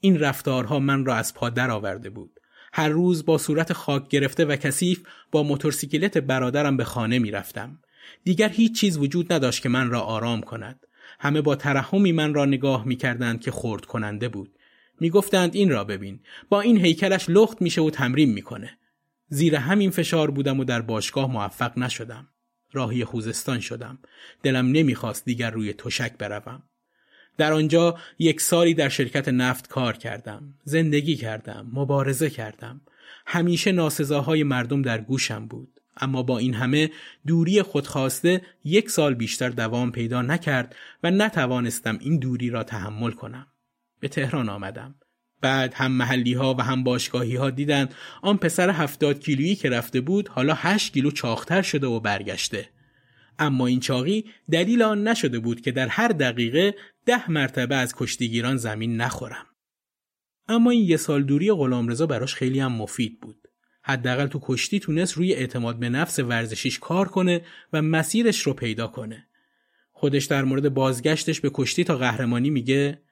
این 0.00 0.18
رفتارها 0.18 0.78
من 0.78 1.04
را 1.04 1.14
از 1.14 1.34
پا 1.34 1.50
درآورده 1.50 2.10
بود. 2.10 2.40
هر 2.72 2.88
روز 2.88 3.24
با 3.24 3.38
صورت 3.38 3.72
خاک 3.72 4.08
گرفته 4.08 4.44
و 4.44 4.56
کثیف 4.56 5.02
با 5.32 5.42
موتورسیکلت 5.42 6.18
برادرم 6.18 6.76
به 6.76 6.84
خانه 6.84 7.18
می‌رفتم 7.18 7.78
دیگر 8.24 8.48
هیچ 8.48 8.80
چیز 8.80 8.96
وجود 8.96 9.32
نداشت 9.32 9.62
که 9.62 9.68
من 9.68 9.90
را 9.90 10.00
آرام 10.00 10.40
کند. 10.40 10.86
همه 11.20 11.40
با 11.40 11.56
ترحمی 11.56 12.12
من 12.12 12.34
را 12.34 12.44
نگاه 12.44 12.84
می‌کردند 12.84 13.40
که 13.40 13.50
خورد 13.50 13.84
کننده 13.84 14.28
بود. 14.28 14.58
می‌گفتند 15.00 15.54
این 15.54 15.70
را 15.70 15.84
ببین. 15.84 16.20
با 16.48 16.60
این 16.60 16.84
هیکلش 16.84 17.26
لخت 17.28 17.62
میشه 17.62 17.82
و 17.82 17.90
تمرین 17.90 18.32
می‌کنه 18.32 18.78
زیر 19.28 19.56
همین 19.56 19.90
فشار 19.90 20.30
بودم 20.30 20.60
و 20.60 20.64
در 20.64 20.82
باشگاه 20.82 21.32
موفق 21.32 21.78
نشدم. 21.78 22.28
راهی 22.72 23.04
خوزستان 23.04 23.60
شدم. 23.60 23.98
دلم 24.42 24.66
نمی‌خواست 24.66 25.24
دیگر 25.24 25.50
روی 25.50 25.72
تشک 25.72 26.18
بروم. 26.18 26.62
در 27.36 27.52
آنجا 27.52 27.98
یک 28.18 28.40
سالی 28.40 28.74
در 28.74 28.88
شرکت 28.88 29.28
نفت 29.28 29.68
کار 29.68 29.96
کردم. 29.96 30.54
زندگی 30.64 31.16
کردم 31.16 31.70
مبارزه 31.72 32.30
کردم. 32.30 32.80
همیشه 33.26 33.72
ناسزاهای 33.72 34.42
مردم 34.42 34.82
در 34.82 35.00
گوشم 35.00 35.46
بود. 35.46 35.80
اما 35.96 36.22
با 36.22 36.38
این 36.38 36.54
همه 36.54 36.90
دوری 37.26 37.62
خودخواسته 37.62 38.42
یک 38.64 38.90
سال 38.90 39.14
بیشتر 39.14 39.48
دوام 39.48 39.92
پیدا 39.92 40.22
نکرد 40.22 40.76
و 41.02 41.10
نتوانستم 41.10 41.98
این 42.00 42.18
دوری 42.18 42.50
را 42.50 42.62
تحمل 42.62 43.10
کنم. 43.10 43.46
به 44.00 44.08
تهران 44.08 44.48
آمدم. 44.48 44.94
بعد 45.40 45.74
هم 45.74 45.92
محلی 45.92 46.32
ها 46.32 46.54
و 46.54 46.62
هم 46.62 46.84
باشگاهی 46.84 47.36
ها 47.36 47.50
دیدند. 47.50 47.94
آن 48.22 48.36
پسر 48.36 48.70
هفتاد 48.70 49.20
کیلویی 49.20 49.54
که 49.54 49.70
رفته 49.70 50.00
بود 50.00 50.28
حالا 50.28 50.54
هشت 50.56 50.92
کیلو 50.92 51.10
چاختر 51.10 51.62
شده 51.62 51.86
و 51.86 52.00
برگشته. 52.00 52.68
اما 53.38 53.66
این 53.66 53.80
چاقی 53.80 54.24
دلیل 54.50 54.82
آن 54.82 55.08
نشده 55.08 55.38
بود 55.38 55.60
که 55.60 55.72
در 55.72 55.88
هر 55.88 56.08
دقیقه 56.08 56.74
ده 57.06 57.30
مرتبه 57.30 57.76
از 57.76 57.94
کشتیگیران 57.96 58.56
زمین 58.56 58.96
نخورم 58.96 59.46
اما 60.48 60.70
این 60.70 60.84
یه 60.84 60.96
سال 60.96 61.22
دوری 61.22 61.52
غلامرضا 61.52 62.06
براش 62.06 62.34
خیلی 62.34 62.60
هم 62.60 62.72
مفید 62.72 63.20
بود 63.20 63.48
حداقل 63.82 64.26
تو 64.26 64.40
کشتی 64.42 64.80
تونست 64.80 65.12
روی 65.12 65.32
اعتماد 65.32 65.78
به 65.78 65.88
نفس 65.88 66.18
ورزشیش 66.18 66.78
کار 66.78 67.08
کنه 67.08 67.44
و 67.72 67.82
مسیرش 67.82 68.40
رو 68.40 68.52
پیدا 68.52 68.86
کنه 68.86 69.26
خودش 69.92 70.24
در 70.24 70.44
مورد 70.44 70.74
بازگشتش 70.74 71.40
به 71.40 71.50
کشتی 71.54 71.84
تا 71.84 71.96
قهرمانی 71.96 72.50
میگه 72.50 73.02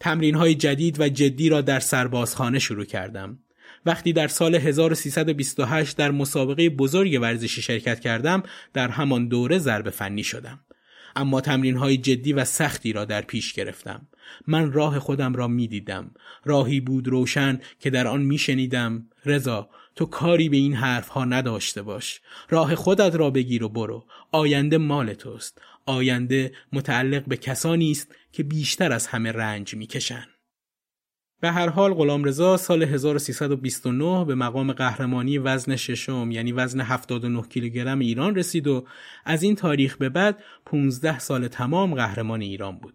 تمرین 0.00 0.34
های 0.34 0.54
جدید 0.54 1.00
و 1.00 1.08
جدی 1.08 1.48
را 1.48 1.60
در 1.60 1.80
سربازخانه 1.80 2.58
شروع 2.58 2.84
کردم. 2.84 3.38
وقتی 3.86 4.12
در 4.12 4.28
سال 4.28 4.54
1328 4.54 5.96
در 5.96 6.10
مسابقه 6.10 6.70
بزرگ 6.70 7.18
ورزشی 7.22 7.62
شرکت 7.62 8.00
کردم 8.00 8.42
در 8.72 8.88
همان 8.88 9.28
دوره 9.28 9.58
ضرب 9.58 9.90
فنی 9.90 10.24
شدم. 10.24 10.60
اما 11.16 11.40
تمرین 11.40 11.76
های 11.76 11.96
جدی 11.96 12.32
و 12.32 12.44
سختی 12.44 12.92
را 12.92 13.04
در 13.04 13.22
پیش 13.22 13.52
گرفتم. 13.52 14.08
من 14.46 14.72
راه 14.72 14.98
خودم 14.98 15.34
را 15.34 15.48
می 15.48 15.68
دیدم. 15.68 16.10
راهی 16.44 16.80
بود 16.80 17.08
روشن 17.08 17.60
که 17.80 17.90
در 17.90 18.06
آن 18.06 18.22
می 18.22 18.38
شنیدم. 18.38 19.06
رضا 19.24 19.68
تو 19.96 20.06
کاری 20.06 20.48
به 20.48 20.56
این 20.56 20.74
حرف 20.74 21.08
ها 21.08 21.24
نداشته 21.24 21.82
باش. 21.82 22.20
راه 22.50 22.74
خودت 22.74 23.14
را 23.14 23.30
بگیر 23.30 23.64
و 23.64 23.68
برو. 23.68 24.04
آینده 24.32 24.78
مال 24.78 25.14
توست. 25.14 25.60
آینده 25.86 26.52
متعلق 26.72 27.24
به 27.24 27.36
کسانی 27.36 27.90
است 27.90 28.14
که 28.32 28.42
بیشتر 28.42 28.92
از 28.92 29.06
همه 29.06 29.32
رنج 29.32 29.74
می‌کشند. 29.74 30.31
به 31.42 31.50
هر 31.50 31.68
حال 31.68 31.94
غلامرضا 31.94 32.56
سال 32.56 32.82
1329 32.82 34.24
به 34.24 34.34
مقام 34.34 34.72
قهرمانی 34.72 35.38
وزن 35.38 35.76
ششم 35.76 36.30
یعنی 36.30 36.52
وزن 36.52 36.80
79 36.80 37.42
کیلوگرم 37.42 37.98
ایران 37.98 38.34
رسید 38.34 38.66
و 38.66 38.86
از 39.24 39.42
این 39.42 39.56
تاریخ 39.56 39.96
به 39.96 40.08
بعد 40.08 40.42
15 40.66 41.18
سال 41.18 41.48
تمام 41.48 41.94
قهرمان 41.94 42.40
ایران 42.40 42.78
بود. 42.78 42.94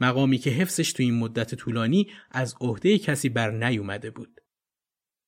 مقامی 0.00 0.38
که 0.38 0.50
حفظش 0.50 0.92
تو 0.92 1.02
این 1.02 1.18
مدت 1.18 1.54
طولانی 1.54 2.06
از 2.30 2.54
عهده 2.60 2.98
کسی 2.98 3.28
بر 3.28 3.50
نیومده 3.50 4.10
بود. 4.10 4.40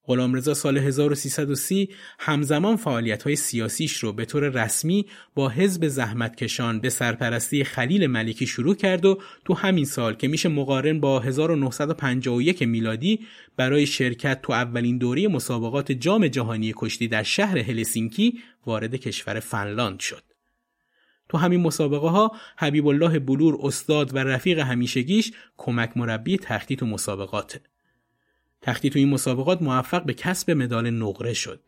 غلامرضا 0.07 0.55
سال 0.55 0.79
1330 0.79 1.89
همزمان 2.19 2.77
فعالیت 2.77 3.23
های 3.23 3.37
سیاسیش 3.37 3.97
رو 3.97 4.13
به 4.13 4.25
طور 4.25 4.49
رسمی 4.49 5.07
با 5.35 5.49
حزب 5.49 5.89
زحمتکشان 5.89 6.81
به 6.81 6.91
سرپرستی 6.91 7.65
خلیل 7.65 8.07
ملکی 8.07 8.47
شروع 8.47 8.75
کرد 8.75 9.05
و 9.05 9.19
تو 9.45 9.55
همین 9.55 9.85
سال 9.85 10.15
که 10.15 10.29
میشه 10.29 10.49
مقارن 10.49 11.01
با 11.01 11.21
1951 11.21 12.63
میلادی 12.63 13.21
برای 13.57 13.87
شرکت 13.87 14.43
تو 14.43 14.53
اولین 14.53 14.99
دوره 14.99 15.29
مسابقات 15.29 15.93
جام 15.93 16.29
جهانی 16.29 16.75
کشتی 16.77 17.09
در 17.09 17.23
شهر 17.23 17.59
هلسینکی 17.59 18.39
وارد 18.67 18.95
کشور 18.95 19.41
فنلاند 19.41 20.01
شد. 20.01 20.23
تو 21.29 21.39
همین 21.39 21.61
مسابقه 21.61 22.09
ها 22.09 22.33
حبیب 22.59 22.87
الله 22.87 23.19
بلور 23.19 23.59
استاد 23.63 24.15
و 24.15 24.19
رفیق 24.19 24.59
همیشگیش 24.59 25.33
کمک 25.57 25.97
مربی 25.97 26.39
تختی 26.39 26.77
تو 26.77 26.87
مسابقاته. 26.87 27.61
تختی 28.67 28.91
تو 28.91 28.99
این 28.99 29.09
مسابقات 29.09 29.63
موفق 29.63 30.05
به 30.05 30.15
کسب 30.15 30.51
مدال 30.51 30.91
نقره 30.91 31.35
شد. 31.35 31.61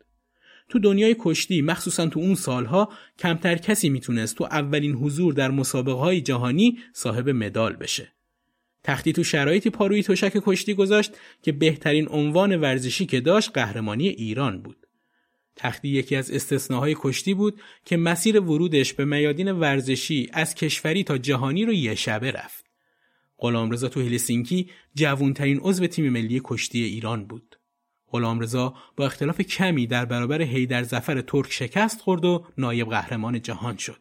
تو 0.69 0.79
دنیای 0.79 1.15
کشتی 1.19 1.61
مخصوصا 1.61 2.07
تو 2.07 2.19
اون 2.19 2.35
سالها 2.35 2.89
کمتر 3.19 3.55
کسی 3.55 3.89
می‌تونست 3.89 4.35
تو 4.35 4.43
اولین 4.43 4.95
حضور 4.95 5.33
در 5.33 5.51
مسابقه 5.51 5.99
های 5.99 6.21
جهانی 6.21 6.77
صاحب 6.93 7.29
مدال 7.29 7.75
بشه. 7.75 8.11
تختی 8.83 9.13
تو 9.13 9.23
شرایطی 9.23 9.69
پاروی 9.69 10.03
تشک 10.03 10.33
کشتی 10.45 10.73
گذاشت 10.73 11.11
که 11.41 11.51
بهترین 11.51 12.07
عنوان 12.09 12.55
ورزشی 12.55 13.05
که 13.05 13.21
داشت 13.21 13.51
قهرمانی 13.53 14.07
ایران 14.07 14.61
بود. 14.61 14.87
تختی 15.55 15.87
یکی 15.87 16.15
از 16.15 16.31
استثناهای 16.31 16.95
کشتی 16.99 17.33
بود 17.33 17.61
که 17.85 17.97
مسیر 17.97 18.39
ورودش 18.39 18.93
به 18.93 19.05
میادین 19.05 19.51
ورزشی 19.51 20.29
از 20.33 20.55
کشوری 20.55 21.03
تا 21.03 21.17
جهانی 21.17 21.65
رو 21.65 21.73
یه 21.73 21.95
شبه 21.95 22.31
رفت. 22.31 22.68
غلامرضا 23.39 23.87
تو 23.87 24.01
هلسینکی 24.01 24.69
جوانترین 24.95 25.59
عضو 25.63 25.87
تیم 25.87 26.13
ملی 26.13 26.41
کشتی 26.43 26.83
ایران 26.83 27.25
بود. 27.25 27.55
غلامرضا 28.11 28.73
با 28.95 29.05
اختلاف 29.05 29.41
کمی 29.41 29.87
در 29.87 30.05
برابر 30.05 30.41
هیدر 30.41 30.83
زفر 30.83 31.21
ترک 31.21 31.51
شکست 31.51 32.01
خورد 32.01 32.25
و 32.25 32.45
نایب 32.57 32.89
قهرمان 32.89 33.41
جهان 33.41 33.77
شد. 33.77 33.99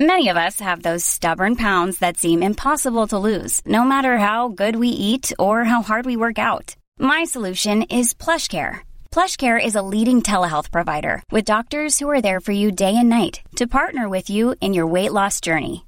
Many 0.00 0.28
of 0.28 0.36
us 0.36 0.60
have 0.60 0.82
those 0.82 1.04
stubborn 1.04 1.56
pounds 1.56 1.98
that 1.98 2.18
seem 2.18 2.40
impossible 2.40 3.08
to 3.08 3.18
lose, 3.18 3.60
no 3.66 3.82
matter 3.82 4.16
how 4.18 4.46
good 4.46 4.76
we 4.76 4.90
eat 5.10 5.32
or 5.40 5.64
how 5.64 5.82
hard 5.82 6.06
we 6.06 6.16
work 6.16 6.38
out. 6.38 6.76
My 7.00 7.24
solution 7.24 7.82
is 7.82 8.14
PlushCare. 8.14 8.74
PlushCare 9.10 9.58
is 9.68 9.74
a 9.74 9.82
leading 9.82 10.22
telehealth 10.22 10.70
provider 10.70 11.16
with 11.32 11.52
doctors 11.52 11.98
who 11.98 12.08
are 12.08 12.20
there 12.20 12.38
for 12.38 12.52
you 12.52 12.70
day 12.70 12.94
and 12.96 13.08
night 13.08 13.40
to 13.56 13.66
partner 13.66 14.08
with 14.08 14.30
you 14.30 14.54
in 14.60 14.72
your 14.72 14.86
weight 14.86 15.12
loss 15.12 15.40
journey. 15.40 15.87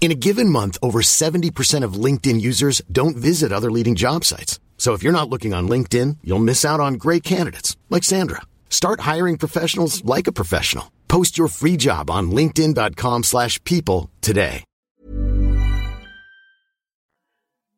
In 0.00 0.10
a 0.10 0.20
given 0.26 0.48
month, 0.50 0.78
over 0.82 1.00
70% 1.00 1.84
of 1.84 1.94
LinkedIn 2.04 2.40
users 2.40 2.82
don't 2.90 3.16
visit 3.16 3.52
other 3.52 3.70
leading 3.70 3.94
job 3.94 4.24
sites. 4.24 4.58
So 4.78 4.94
if 4.94 5.04
you're 5.04 5.18
not 5.20 5.30
looking 5.30 5.54
on 5.54 5.68
LinkedIn, 5.68 6.16
you'll 6.24 6.48
miss 6.50 6.64
out 6.64 6.80
on 6.80 6.94
great 6.94 7.22
candidates 7.22 7.76
like 7.88 8.02
Sandra. 8.02 8.42
Start 8.68 9.02
hiring 9.12 9.36
professionals 9.38 10.04
like 10.04 10.26
a 10.26 10.32
professional. 10.40 10.90
Post 11.06 11.38
your 11.38 11.46
free 11.46 11.76
job 11.76 12.10
on 12.10 12.32
linkedin.com/people 12.38 14.00
today. 14.28 14.64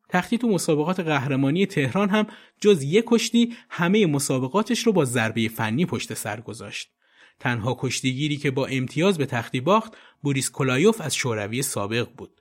تختی 0.09 0.37
تو 0.37 0.49
مسابقات 0.49 0.99
قهرمانی 0.99 1.65
تهران 1.65 2.09
هم 2.09 2.27
جز 2.61 2.83
یک 2.83 3.05
کشتی 3.07 3.55
همه 3.69 4.05
مسابقاتش 4.05 4.79
رو 4.79 4.93
با 4.93 5.05
ضربه 5.05 5.47
فنی 5.47 5.85
پشت 5.85 6.13
سر 6.13 6.41
گذاشت. 6.41 6.91
تنها 7.40 7.76
کشتیگیری 7.80 8.36
که 8.36 8.50
با 8.50 8.66
امتیاز 8.66 9.18
به 9.18 9.26
تختی 9.26 9.60
باخت 9.60 9.96
بوریس 10.22 10.50
کلایوف 10.50 11.00
از 11.00 11.14
شوروی 11.14 11.62
سابق 11.62 12.08
بود. 12.16 12.40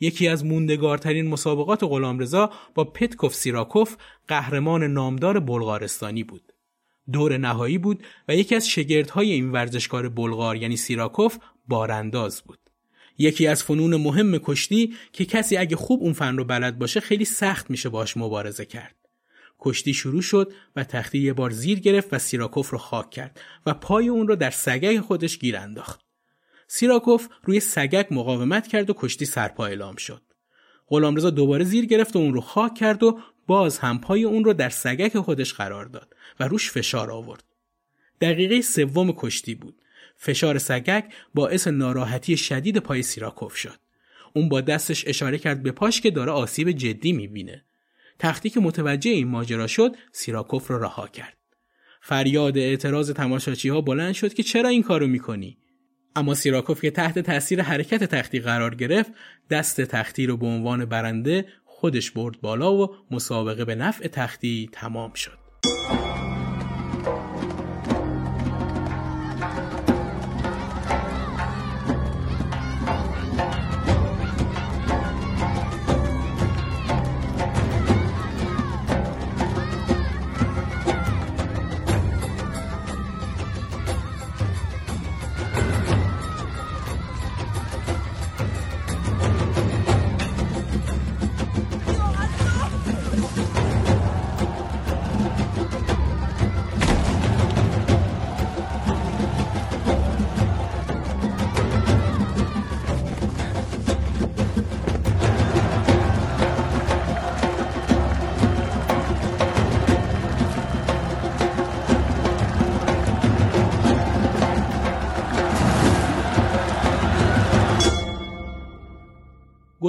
یکی 0.00 0.28
از 0.28 0.44
موندگارترین 0.44 1.28
مسابقات 1.28 1.84
غلامرضا 1.84 2.50
با 2.74 2.84
پتکوف 2.84 3.34
سیراکوف 3.34 3.96
قهرمان 4.28 4.84
نامدار 4.84 5.40
بلغارستانی 5.40 6.24
بود. 6.24 6.52
دور 7.12 7.36
نهایی 7.36 7.78
بود 7.78 8.04
و 8.28 8.36
یکی 8.36 8.54
از 8.54 8.68
شگردهای 8.68 9.32
این 9.32 9.52
ورزشکار 9.52 10.08
بلغار 10.08 10.56
یعنی 10.56 10.76
سیراکوف 10.76 11.38
بارانداز 11.68 12.42
بود. 12.42 12.58
یکی 13.18 13.46
از 13.46 13.62
فنون 13.62 13.96
مهم 13.96 14.38
کشتی 14.38 14.94
که 15.12 15.24
کسی 15.24 15.56
اگه 15.56 15.76
خوب 15.76 16.02
اون 16.02 16.12
فن 16.12 16.36
رو 16.36 16.44
بلد 16.44 16.78
باشه 16.78 17.00
خیلی 17.00 17.24
سخت 17.24 17.70
میشه 17.70 17.88
باش 17.88 18.16
مبارزه 18.16 18.64
کرد. 18.64 19.01
کشتی 19.64 19.94
شروع 19.94 20.22
شد 20.22 20.52
و 20.76 20.84
تختی 20.84 21.18
یه 21.18 21.32
بار 21.32 21.50
زیر 21.50 21.80
گرفت 21.80 22.08
و 22.12 22.18
سیراکوف 22.18 22.70
رو 22.70 22.78
خاک 22.78 23.10
کرد 23.10 23.40
و 23.66 23.74
پای 23.74 24.08
اون 24.08 24.28
رو 24.28 24.36
در 24.36 24.50
سگک 24.50 25.00
خودش 25.00 25.38
گیر 25.38 25.56
انداخت. 25.56 26.00
سیراکوف 26.66 27.28
روی 27.44 27.60
سگک 27.60 28.12
مقاومت 28.12 28.66
کرد 28.66 28.90
و 28.90 28.94
کشتی 28.96 29.24
سرپا 29.24 29.66
اعلام 29.66 29.96
شد. 29.96 30.22
غلامرضا 30.88 31.30
دوباره 31.30 31.64
زیر 31.64 31.86
گرفت 31.86 32.16
و 32.16 32.18
اون 32.18 32.34
رو 32.34 32.40
خاک 32.40 32.74
کرد 32.74 33.02
و 33.02 33.20
باز 33.46 33.78
هم 33.78 34.00
پای 34.00 34.24
اون 34.24 34.44
رو 34.44 34.52
در 34.52 34.68
سگک 34.68 35.18
خودش 35.18 35.54
قرار 35.54 35.84
داد 35.84 36.14
و 36.40 36.48
روش 36.48 36.70
فشار 36.70 37.10
آورد. 37.10 37.44
دقیقه 38.20 38.60
سوم 38.60 39.12
کشتی 39.16 39.54
بود. 39.54 39.74
فشار 40.16 40.58
سگک 40.58 41.04
باعث 41.34 41.68
ناراحتی 41.68 42.36
شدید 42.36 42.78
پای 42.78 43.02
سیراکوف 43.02 43.56
شد. 43.56 43.78
اون 44.34 44.48
با 44.48 44.60
دستش 44.60 45.04
اشاره 45.06 45.38
کرد 45.38 45.62
به 45.62 45.72
پاش 45.72 46.00
که 46.00 46.10
داره 46.10 46.32
آسیب 46.32 46.70
جدی 46.70 47.12
می‌بینه. 47.12 47.64
تختی 48.22 48.50
که 48.50 48.60
متوجه 48.60 49.10
این 49.10 49.28
ماجرا 49.28 49.66
شد 49.66 49.96
سیراکوف 50.12 50.68
رو 50.68 50.84
رها 50.84 51.08
کرد. 51.08 51.36
فریاد 52.02 52.58
اعتراض 52.58 53.10
تماشاچی 53.10 53.68
ها 53.68 53.80
بلند 53.80 54.14
شد 54.14 54.34
که 54.34 54.42
چرا 54.42 54.68
این 54.68 54.82
کارو 54.82 55.06
می‌کنی؟ 55.06 55.58
اما 56.16 56.34
سیراکوف 56.34 56.80
که 56.80 56.90
تحت 56.90 57.18
تاثیر 57.18 57.62
حرکت 57.62 58.04
تختی 58.04 58.40
قرار 58.40 58.74
گرفت 58.74 59.12
دست 59.50 59.80
تختی 59.80 60.26
رو 60.26 60.36
به 60.36 60.46
عنوان 60.46 60.84
برنده 60.84 61.46
خودش 61.64 62.10
برد 62.10 62.40
بالا 62.40 62.74
و 62.74 62.96
مسابقه 63.10 63.64
به 63.64 63.74
نفع 63.74 64.08
تختی 64.08 64.68
تمام 64.72 65.12
شد. 65.12 65.41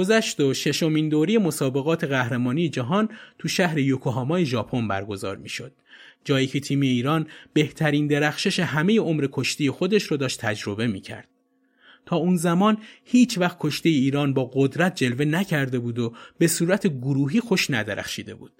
گذشت 0.04 0.40
و 0.40 0.54
ششمین 0.54 1.08
دوری 1.08 1.38
مسابقات 1.38 2.04
قهرمانی 2.04 2.68
جهان 2.68 3.08
تو 3.38 3.48
شهر 3.48 3.78
یوکوهامای 3.78 4.46
ژاپن 4.46 4.88
برگزار 4.88 5.36
می‌شد. 5.36 5.72
جایی 6.24 6.46
که 6.46 6.60
تیم 6.60 6.80
ایران 6.80 7.26
بهترین 7.52 8.06
درخشش 8.06 8.60
همه 8.60 9.00
عمر 9.00 9.28
کشتی 9.32 9.70
خودش 9.70 10.02
رو 10.02 10.16
داشت 10.16 10.40
تجربه 10.40 10.86
می‌کرد. 10.86 11.28
تا 12.06 12.16
اون 12.16 12.36
زمان 12.36 12.78
هیچ 13.04 13.38
وقت 13.38 13.56
کشتی 13.60 13.88
ایران 13.88 14.34
با 14.34 14.50
قدرت 14.54 14.96
جلوه 14.96 15.24
نکرده 15.24 15.78
بود 15.78 15.98
و 15.98 16.14
به 16.38 16.46
صورت 16.46 16.86
گروهی 16.86 17.40
خوش 17.40 17.70
ندرخشیده 17.70 18.34
بود. 18.34 18.52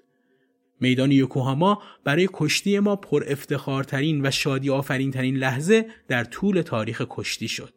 میدان 0.79 1.11
یوکوهاما 1.11 1.81
برای 2.03 2.29
کشتی 2.33 2.79
ما 2.79 2.95
پر 2.95 3.23
افتخارترین 3.27 4.25
و 4.25 4.31
شادی 4.31 4.69
آفرین 4.69 5.11
ترین 5.11 5.37
لحظه 5.37 5.85
در 6.07 6.23
طول 6.23 6.61
تاریخ 6.61 7.05
کشتی 7.09 7.47
شد. 7.47 7.73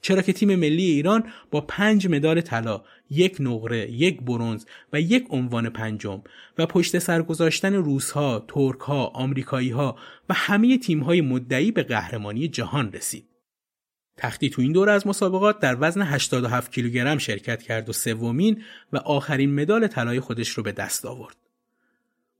چرا 0.00 0.22
که 0.22 0.32
تیم 0.32 0.54
ملی 0.54 0.84
ایران 0.84 1.24
با 1.50 1.60
پنج 1.60 2.06
مدال 2.06 2.40
طلا، 2.40 2.82
یک 3.10 3.36
نقره، 3.40 3.90
یک 3.90 4.20
برونز 4.20 4.64
و 4.92 5.00
یک 5.00 5.26
عنوان 5.30 5.68
پنجم 5.70 6.22
و 6.58 6.66
پشت 6.66 6.98
سر 6.98 7.22
گذاشتن 7.22 7.74
روسها، 7.74 8.44
ترکها، 8.48 9.06
آمریکاییها 9.06 9.96
و 10.28 10.34
همه 10.34 10.78
تیم‌های 10.78 11.20
مدعی 11.20 11.70
به 11.70 11.82
قهرمانی 11.82 12.48
جهان 12.48 12.92
رسید. 12.92 13.24
تختی 14.16 14.50
تو 14.50 14.62
این 14.62 14.72
دوره 14.72 14.92
از 14.92 15.06
مسابقات 15.06 15.58
در 15.58 15.76
وزن 15.80 16.02
87 16.02 16.72
کیلوگرم 16.72 17.18
شرکت 17.18 17.62
کرد 17.62 17.88
و 17.88 17.92
سومین 17.92 18.62
و 18.92 18.96
آخرین 18.96 19.54
مدال 19.54 19.86
طلای 19.86 20.20
خودش 20.20 20.48
رو 20.48 20.62
به 20.62 20.72
دست 20.72 21.06
آورد. 21.06 21.36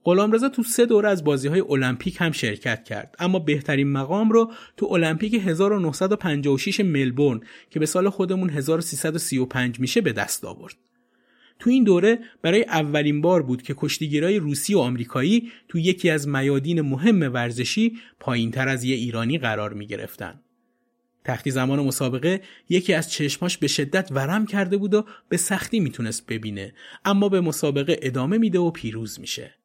غلامرضا 0.04 0.48
تو 0.48 0.62
سه 0.62 0.86
دوره 0.86 1.08
از 1.08 1.24
بازی 1.24 1.48
های 1.48 1.60
المپیک 1.60 2.16
هم 2.20 2.32
شرکت 2.32 2.84
کرد 2.84 3.14
اما 3.18 3.38
بهترین 3.38 3.92
مقام 3.92 4.30
رو 4.30 4.52
تو 4.76 4.86
المپیک 4.86 5.34
1956 5.34 6.80
ملبورن 6.80 7.40
که 7.70 7.80
به 7.80 7.86
سال 7.86 8.08
خودمون 8.08 8.50
1335 8.50 9.80
میشه 9.80 10.00
به 10.00 10.12
دست 10.12 10.44
آورد. 10.44 10.76
تو 11.58 11.70
این 11.70 11.84
دوره 11.84 12.18
برای 12.42 12.64
اولین 12.64 13.20
بار 13.20 13.42
بود 13.42 13.62
که 13.62 13.74
کشتیگیرای 13.76 14.38
روسی 14.38 14.74
و 14.74 14.78
آمریکایی 14.78 15.52
تو 15.68 15.78
یکی 15.78 16.10
از 16.10 16.28
میادین 16.28 16.80
مهم 16.80 17.22
ورزشی 17.32 17.98
پایینتر 18.20 18.68
از 18.68 18.84
یه 18.84 18.96
ایرانی 18.96 19.38
قرار 19.38 19.72
می 19.72 19.86
گرفتن. 19.86 20.40
تختی 21.24 21.50
زمان 21.50 21.80
مسابقه 21.80 22.40
یکی 22.68 22.94
از 22.94 23.10
چشماش 23.10 23.58
به 23.58 23.66
شدت 23.68 24.08
ورم 24.12 24.46
کرده 24.46 24.76
بود 24.76 24.94
و 24.94 25.04
به 25.28 25.36
سختی 25.36 25.80
می‌تونست 25.80 26.26
ببینه 26.26 26.74
اما 27.04 27.28
به 27.28 27.40
مسابقه 27.40 27.98
ادامه 28.02 28.38
میده 28.38 28.58
و 28.58 28.70
پیروز 28.70 29.20
میشه. 29.20 29.59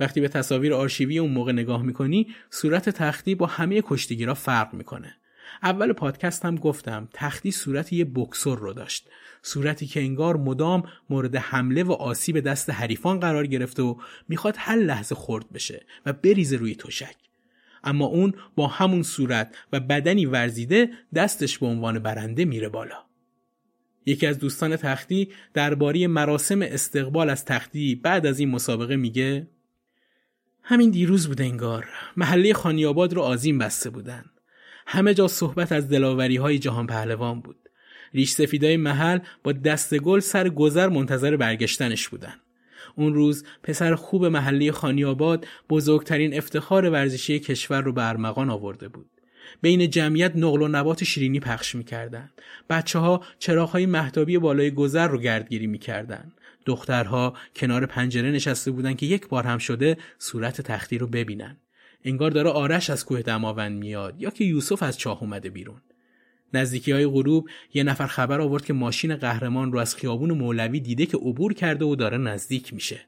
وقتی 0.00 0.20
به 0.20 0.28
تصاویر 0.28 0.74
آرشیوی 0.74 1.18
اون 1.18 1.32
موقع 1.32 1.52
نگاه 1.52 1.82
می‌کنی 1.82 2.26
صورت 2.50 2.88
تختی 2.88 3.34
با 3.34 3.46
همه 3.46 3.82
کشتیگیرا 3.84 4.34
فرق 4.34 4.74
می‌کنه. 4.74 5.16
اول 5.62 5.92
پادکست 5.92 6.44
هم 6.44 6.56
گفتم 6.56 7.08
تختی 7.12 7.50
صورت 7.50 7.92
یه 7.92 8.04
بکسور 8.04 8.58
رو 8.58 8.72
داشت. 8.72 9.08
صورتی 9.42 9.86
که 9.86 10.00
انگار 10.00 10.36
مدام 10.36 10.82
مورد 11.10 11.36
حمله 11.36 11.82
و 11.82 11.92
آسیب 11.92 12.40
دست 12.40 12.70
حریفان 12.70 13.20
قرار 13.20 13.46
گرفته 13.46 13.82
و 13.82 13.94
می‌خواد 14.28 14.54
هر 14.58 14.76
لحظه 14.76 15.14
خورد 15.14 15.52
بشه 15.52 15.86
و 16.06 16.12
بریزه 16.12 16.56
روی 16.56 16.74
تشک. 16.74 17.16
اما 17.84 18.06
اون 18.06 18.34
با 18.56 18.66
همون 18.66 19.02
صورت 19.02 19.56
و 19.72 19.80
بدنی 19.80 20.26
ورزیده 20.26 20.90
دستش 21.14 21.58
به 21.58 21.66
عنوان 21.66 21.98
برنده 21.98 22.44
میره 22.44 22.68
بالا. 22.68 23.04
یکی 24.06 24.26
از 24.26 24.38
دوستان 24.38 24.76
تختی 24.76 25.28
درباره 25.54 26.06
مراسم 26.06 26.62
استقبال 26.62 27.30
از 27.30 27.44
تختی 27.44 27.94
بعد 27.94 28.26
از 28.26 28.40
این 28.40 28.50
مسابقه 28.50 28.96
میگه 28.96 29.48
همین 30.70 30.90
دیروز 30.90 31.28
بود 31.28 31.40
انگار. 31.40 31.88
محله 32.16 32.52
خانیاباد 32.52 33.12
رو 33.12 33.22
آزیم 33.22 33.58
بسته 33.58 33.90
بودن. 33.90 34.24
همه 34.86 35.14
جا 35.14 35.28
صحبت 35.28 35.72
از 35.72 35.88
دلاوری 35.88 36.36
های 36.36 36.58
جهان 36.58 36.86
پهلوان 36.86 37.40
بود. 37.40 37.56
ریش 38.14 38.30
سفیدای 38.30 38.76
محل 38.76 39.18
با 39.44 39.52
دست 39.52 39.98
گل 39.98 40.20
سر 40.20 40.48
گذر 40.48 40.88
منتظر 40.88 41.36
برگشتنش 41.36 42.08
بودن. 42.08 42.34
اون 42.96 43.14
روز 43.14 43.44
پسر 43.62 43.94
خوب 43.94 44.26
محله 44.26 44.72
خانیاباد 44.72 45.46
بزرگترین 45.70 46.34
افتخار 46.34 46.90
ورزشی 46.90 47.38
کشور 47.38 47.80
رو 47.80 47.92
به 47.92 48.08
ارمغان 48.08 48.50
آورده 48.50 48.88
بود. 48.88 49.10
بین 49.62 49.90
جمعیت 49.90 50.36
نقل 50.36 50.62
و 50.62 50.68
نبات 50.68 51.04
شیرینی 51.04 51.40
پخش 51.40 51.74
می‌کردن. 51.74 52.30
بچه 52.70 52.98
ها 52.98 53.24
چراغ 53.38 53.70
های 53.70 53.86
محتابی 53.86 54.38
بالای 54.38 54.70
گذر 54.70 55.08
رو 55.08 55.18
گردگیری 55.18 55.66
می‌کردن. 55.66 56.32
دخترها 56.68 57.34
کنار 57.56 57.86
پنجره 57.86 58.30
نشسته 58.30 58.70
بودن 58.70 58.94
که 58.94 59.06
یک 59.06 59.28
بار 59.28 59.44
هم 59.44 59.58
شده 59.58 59.96
صورت 60.18 60.60
تختی 60.60 60.98
رو 60.98 61.06
ببینن. 61.06 61.56
انگار 62.04 62.30
داره 62.30 62.50
آرش 62.50 62.90
از 62.90 63.04
کوه 63.04 63.22
دماوند 63.22 63.78
میاد 63.78 64.20
یا 64.20 64.30
که 64.30 64.44
یوسف 64.44 64.82
از 64.82 64.98
چاه 64.98 65.22
اومده 65.22 65.50
بیرون. 65.50 65.80
نزدیکی 66.54 66.92
های 66.92 67.06
غروب 67.06 67.48
یه 67.74 67.82
نفر 67.82 68.06
خبر 68.06 68.40
آورد 68.40 68.64
که 68.64 68.72
ماشین 68.72 69.16
قهرمان 69.16 69.72
رو 69.72 69.78
از 69.78 69.96
خیابون 69.96 70.30
مولوی 70.30 70.80
دیده 70.80 71.06
که 71.06 71.16
عبور 71.16 71.54
کرده 71.54 71.84
و 71.84 71.96
داره 71.96 72.18
نزدیک 72.18 72.74
میشه. 72.74 73.00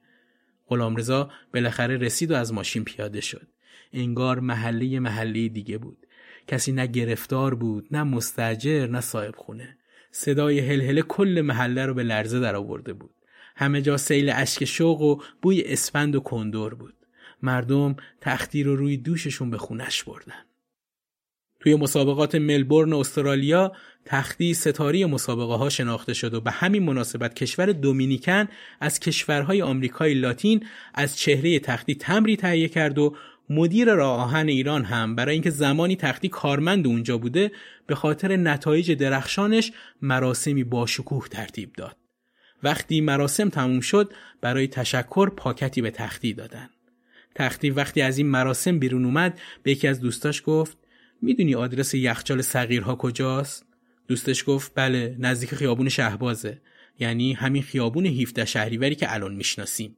غلامرضا 0.68 1.30
بالاخره 1.54 1.96
رسید 1.96 2.30
و 2.30 2.34
از 2.34 2.52
ماشین 2.52 2.84
پیاده 2.84 3.20
شد. 3.20 3.46
انگار 3.92 4.40
محله 4.40 4.98
محله 4.98 5.48
دیگه 5.48 5.78
بود. 5.78 6.06
کسی 6.46 6.72
نه 6.72 6.86
گرفتار 6.86 7.54
بود 7.54 7.86
نه 7.90 8.02
مستجر 8.02 8.86
نه 8.86 9.00
صاحب 9.00 9.34
خونه 9.36 9.76
صدای 10.10 10.60
هلهله 10.60 11.02
کل 11.02 11.42
محله 11.44 11.86
رو 11.86 11.94
به 11.94 12.02
لرزه 12.02 12.40
در 12.40 12.56
آورده 12.56 12.92
بود. 12.92 13.10
همه 13.56 13.82
جا 13.82 13.96
سیل 13.96 14.30
اشک 14.34 14.64
شوق 14.64 15.00
و 15.00 15.22
بوی 15.42 15.62
اسفند 15.62 16.16
و 16.16 16.20
کندور 16.20 16.74
بود 16.74 16.94
مردم 17.42 17.96
تختی 18.20 18.62
رو 18.62 18.76
روی 18.76 18.96
دوششون 18.96 19.50
به 19.50 19.58
خونش 19.58 20.04
بردن 20.04 20.44
توی 21.60 21.74
مسابقات 21.74 22.34
ملبورن 22.34 22.92
استرالیا 22.92 23.72
تختی 24.04 24.54
ستاری 24.54 25.04
مسابقه 25.04 25.54
ها 25.54 25.68
شناخته 25.68 26.14
شد 26.14 26.34
و 26.34 26.40
به 26.40 26.50
همین 26.50 26.82
مناسبت 26.82 27.34
کشور 27.34 27.66
دومینیکن 27.72 28.48
از 28.80 29.00
کشورهای 29.00 29.62
آمریکای 29.62 30.14
لاتین 30.14 30.66
از 30.94 31.18
چهره 31.18 31.58
تختی 31.58 31.94
تمری 31.94 32.36
تهیه 32.36 32.68
کرد 32.68 32.98
و 32.98 33.16
مدیر 33.50 33.94
راه 33.94 34.20
آهن 34.20 34.48
ایران 34.48 34.84
هم 34.84 35.14
برای 35.16 35.32
اینکه 35.32 35.50
زمانی 35.50 35.96
تختی 35.96 36.28
کارمند 36.28 36.86
اونجا 36.86 37.18
بوده 37.18 37.52
به 37.86 37.94
خاطر 37.94 38.36
نتایج 38.36 38.92
درخشانش 38.92 39.72
مراسمی 40.02 40.64
باشکوه 40.64 41.28
ترتیب 41.28 41.72
داد. 41.72 41.99
وقتی 42.62 43.00
مراسم 43.00 43.48
تموم 43.48 43.80
شد 43.80 44.12
برای 44.40 44.68
تشکر 44.68 45.30
پاکتی 45.30 45.82
به 45.82 45.90
تختی 45.90 46.32
دادن. 46.32 46.70
تختی 47.34 47.70
وقتی 47.70 48.02
از 48.02 48.18
این 48.18 48.26
مراسم 48.26 48.78
بیرون 48.78 49.04
اومد 49.04 49.40
به 49.62 49.72
یکی 49.72 49.88
از 49.88 50.00
دوستاش 50.00 50.42
گفت 50.46 50.78
می‌دونی 51.22 51.54
آدرس 51.54 51.94
یخچال 51.94 52.42
صغیرها 52.42 52.94
کجاست؟ 52.94 53.66
دوستش 54.08 54.44
گفت 54.46 54.72
بله 54.74 55.16
نزدیک 55.18 55.54
خیابون 55.54 55.88
شهبازه 55.88 56.60
یعنی 56.98 57.32
همین 57.32 57.62
خیابون 57.62 58.06
17 58.06 58.44
شهریوری 58.44 58.94
که 58.94 59.14
الان 59.14 59.34
می‌شناسیم. 59.34 59.96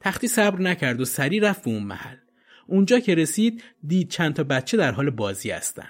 تختی 0.00 0.28
صبر 0.28 0.60
نکرد 0.60 1.00
و 1.00 1.04
سری 1.04 1.40
رفت 1.40 1.64
به 1.64 1.70
اون 1.70 1.82
محل. 1.82 2.16
اونجا 2.66 3.00
که 3.00 3.14
رسید 3.14 3.62
دید 3.86 4.10
چند 4.10 4.34
تا 4.34 4.44
بچه 4.44 4.76
در 4.76 4.92
حال 4.92 5.10
بازی 5.10 5.50
هستن. 5.50 5.88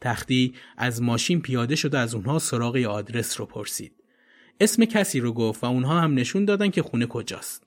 تختی 0.00 0.54
از 0.76 1.02
ماشین 1.02 1.40
پیاده 1.42 1.76
شد 1.76 1.94
و 1.94 1.96
از 1.96 2.14
اونها 2.14 2.38
سراغ 2.38 2.76
آدرس 2.76 3.40
رو 3.40 3.46
پرسید. 3.46 3.95
اسم 4.60 4.84
کسی 4.84 5.20
رو 5.20 5.32
گفت 5.32 5.64
و 5.64 5.66
اونها 5.66 6.00
هم 6.00 6.14
نشون 6.14 6.44
دادن 6.44 6.70
که 6.70 6.82
خونه 6.82 7.06
کجاست. 7.06 7.66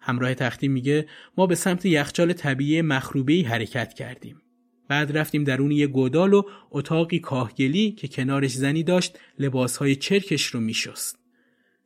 همراه 0.00 0.34
تختی 0.34 0.68
میگه 0.68 1.06
ما 1.38 1.46
به 1.46 1.54
سمت 1.54 1.86
یخچال 1.86 2.32
طبیعی 2.32 2.82
مخروبه‌ای 2.82 3.42
حرکت 3.42 3.94
کردیم. 3.94 4.42
بعد 4.88 5.18
رفتیم 5.18 5.44
درون 5.44 5.70
یه 5.70 5.86
گودال 5.86 6.34
و 6.34 6.42
اتاقی 6.70 7.18
کاهگلی 7.18 7.92
که 7.92 8.08
کنارش 8.08 8.52
زنی 8.52 8.82
داشت 8.82 9.18
لباسهای 9.38 9.96
چرکش 9.96 10.46
رو 10.46 10.60
میشست. 10.60 11.18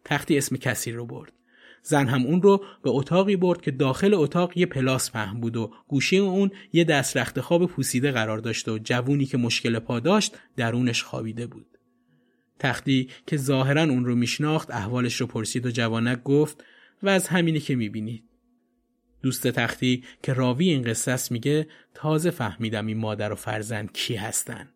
تختی 0.05 0.39
اسم 0.39 0.57
کسی 0.57 0.93
رو 0.93 1.07
برد. 1.07 1.33
زن 1.83 2.07
هم 2.07 2.27
اون 2.27 2.43
رو 2.43 2.65
به 2.83 2.91
اتاقی 2.91 3.37
برد 3.37 3.61
که 3.61 3.71
داخل 3.71 4.15
اتاق 4.15 4.57
یه 4.57 4.67
پلاس 4.67 5.11
پهن 5.11 5.41
بود 5.41 5.57
و 5.57 5.73
گوشه 5.89 6.17
اون 6.17 6.51
یه 6.73 6.85
دست 6.85 7.17
رخت 7.17 7.41
خواب 7.41 7.67
پوسیده 7.67 8.13
قرار 8.13 8.39
داشت 8.39 8.69
و 8.69 8.79
جوونی 8.79 9.27
که 9.27 9.39
مشکل 9.39 9.79
پا 9.79 10.01
داشت 10.01 10.37
درونش 10.57 11.03
خوابیده 11.03 11.47
بود. 11.47 11.76
تختی 12.59 13.09
که 13.27 13.37
ظاهرا 13.37 13.83
اون 13.83 14.05
رو 14.05 14.15
میشناخت 14.15 14.71
احوالش 14.71 15.21
رو 15.21 15.27
پرسید 15.27 15.67
و 15.67 15.71
جوانک 15.71 16.23
گفت 16.23 16.65
و 17.03 17.09
از 17.09 17.29
همینی 17.29 17.61
که 17.61 17.77
می‌بینید. 17.77 18.25
دوست 19.23 19.49
تختی 19.49 20.05
که 20.23 20.33
راوی 20.33 20.69
این 20.69 20.83
قصه 20.83 21.11
است 21.11 21.33
میگه 21.33 21.67
تازه 21.95 22.31
فهمیدم 22.31 22.87
این 22.87 22.99
مادر 22.99 23.33
و 23.33 23.35
فرزند 23.35 23.93
کی 23.93 24.15
هستن. 24.15 24.69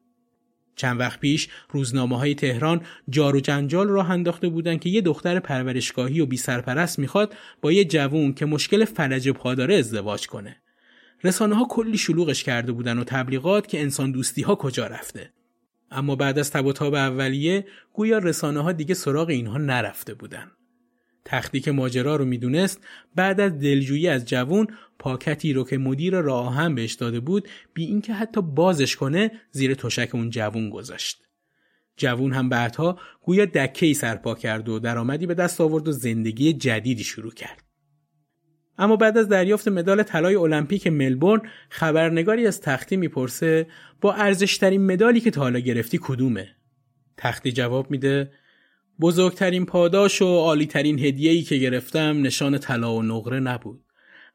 چند 0.77 1.01
وقت 1.01 1.21
پیش 1.21 1.49
روزنامه 1.71 2.19
های 2.19 2.35
تهران 2.35 2.83
جار 3.11 3.37
و 3.37 3.41
جنجال 3.41 3.89
راه 3.89 4.11
انداخته 4.11 4.49
بودن 4.49 4.77
که 4.77 4.89
یه 4.89 5.01
دختر 5.01 5.41
پرورشگاهی 5.41 6.21
و 6.21 6.27
بی 6.27 6.37
سرپرست 6.37 6.99
می‌خواد 6.99 7.35
با 7.61 7.73
یه 7.73 7.85
جوون 7.85 8.33
که 8.33 8.47
مشکل 8.47 8.85
فلج 8.85 9.29
پا 9.29 9.55
داره 9.55 9.75
ازدواج 9.75 10.27
کنه. 10.27 10.57
رسانه 11.25 11.55
ها 11.55 11.67
کلی 11.71 11.99
شلوغش 11.99 12.45
کرده 12.45 12.73
بودن 12.73 12.99
و 12.99 13.05
تبلیغات 13.05 13.67
که 13.67 13.81
انسان 13.81 14.13
دوستی 14.13 14.43
ها 14.43 14.55
کجا 14.55 14.87
رفته. 14.87 15.33
اما 15.91 16.17
بعد 16.17 16.39
از 16.39 16.51
تب 16.51 16.67
و 16.67 16.95
اولیه 16.95 17.67
گویا 17.93 18.19
رسانه 18.19 18.61
ها 18.61 18.73
دیگه 18.73 18.95
سراغ 18.95 19.29
اینها 19.29 19.59
نرفته 19.59 20.15
بودن. 20.15 20.51
تختی 21.25 21.61
که 21.61 21.73
ماجرا 21.73 22.17
رو 22.17 22.25
می‌دونست 22.25 22.81
بعد 23.15 23.41
از 23.41 23.59
دلجویی 23.59 24.09
از 24.09 24.25
جوون 24.25 24.67
پاکتی 24.99 25.53
رو 25.53 25.65
که 25.65 25.79
مدیر 25.79 26.21
راه 26.21 26.55
هم 26.55 26.75
بهش 26.75 26.93
داده 26.93 27.21
بود 27.21 27.49
بی 27.75 27.85
اینکه 27.85 28.13
حتی 28.13 28.43
بازش 28.43 28.97
کنه 28.97 29.31
زیر 29.51 29.75
تشک 29.75 30.11
اون 30.15 30.31
جوون 30.31 30.71
گذاشت. 30.71 31.23
جوون 31.97 32.33
هم 32.33 32.49
بعدها 32.49 32.99
گویا 33.23 33.45
دکه 33.45 33.93
سرپا 33.93 34.35
کرد 34.35 34.69
و 34.69 34.79
درآمدی 34.79 35.27
به 35.27 35.35
دست 35.35 35.61
آورد 35.61 35.89
و 35.89 35.93
زندگی 35.93 36.53
جدیدی 36.53 37.05
شروع 37.05 37.33
کرد. 37.33 37.70
اما 38.81 38.97
بعد 38.97 39.19
از 39.19 39.29
دریافت 39.29 39.69
مدال 39.69 40.03
طلای 40.03 40.35
المپیک 40.35 40.87
ملبورن 40.87 41.43
خبرنگاری 41.69 42.47
از 42.47 42.61
تختی 42.61 42.97
می‌پرسه 42.97 43.67
با 44.01 44.13
ارزشترین 44.13 44.87
مدالی 44.93 45.21
که 45.21 45.31
تا 45.31 45.41
حالا 45.41 45.59
گرفتی 45.59 45.99
کدومه؟ 46.03 46.49
تختی 47.17 47.53
جواب 47.53 47.91
میده 47.91 48.33
بزرگترین 49.01 49.67
پاداش 49.67 50.23
و 50.23 50.27
عالیترین 50.27 50.99
هدیه‌ای 50.99 51.43
که 51.43 51.57
گرفتم 51.57 52.23
نشان 52.23 52.59
طلا 52.59 52.95
و 52.95 53.03
نقره 53.03 53.41
نبود. 53.41 53.85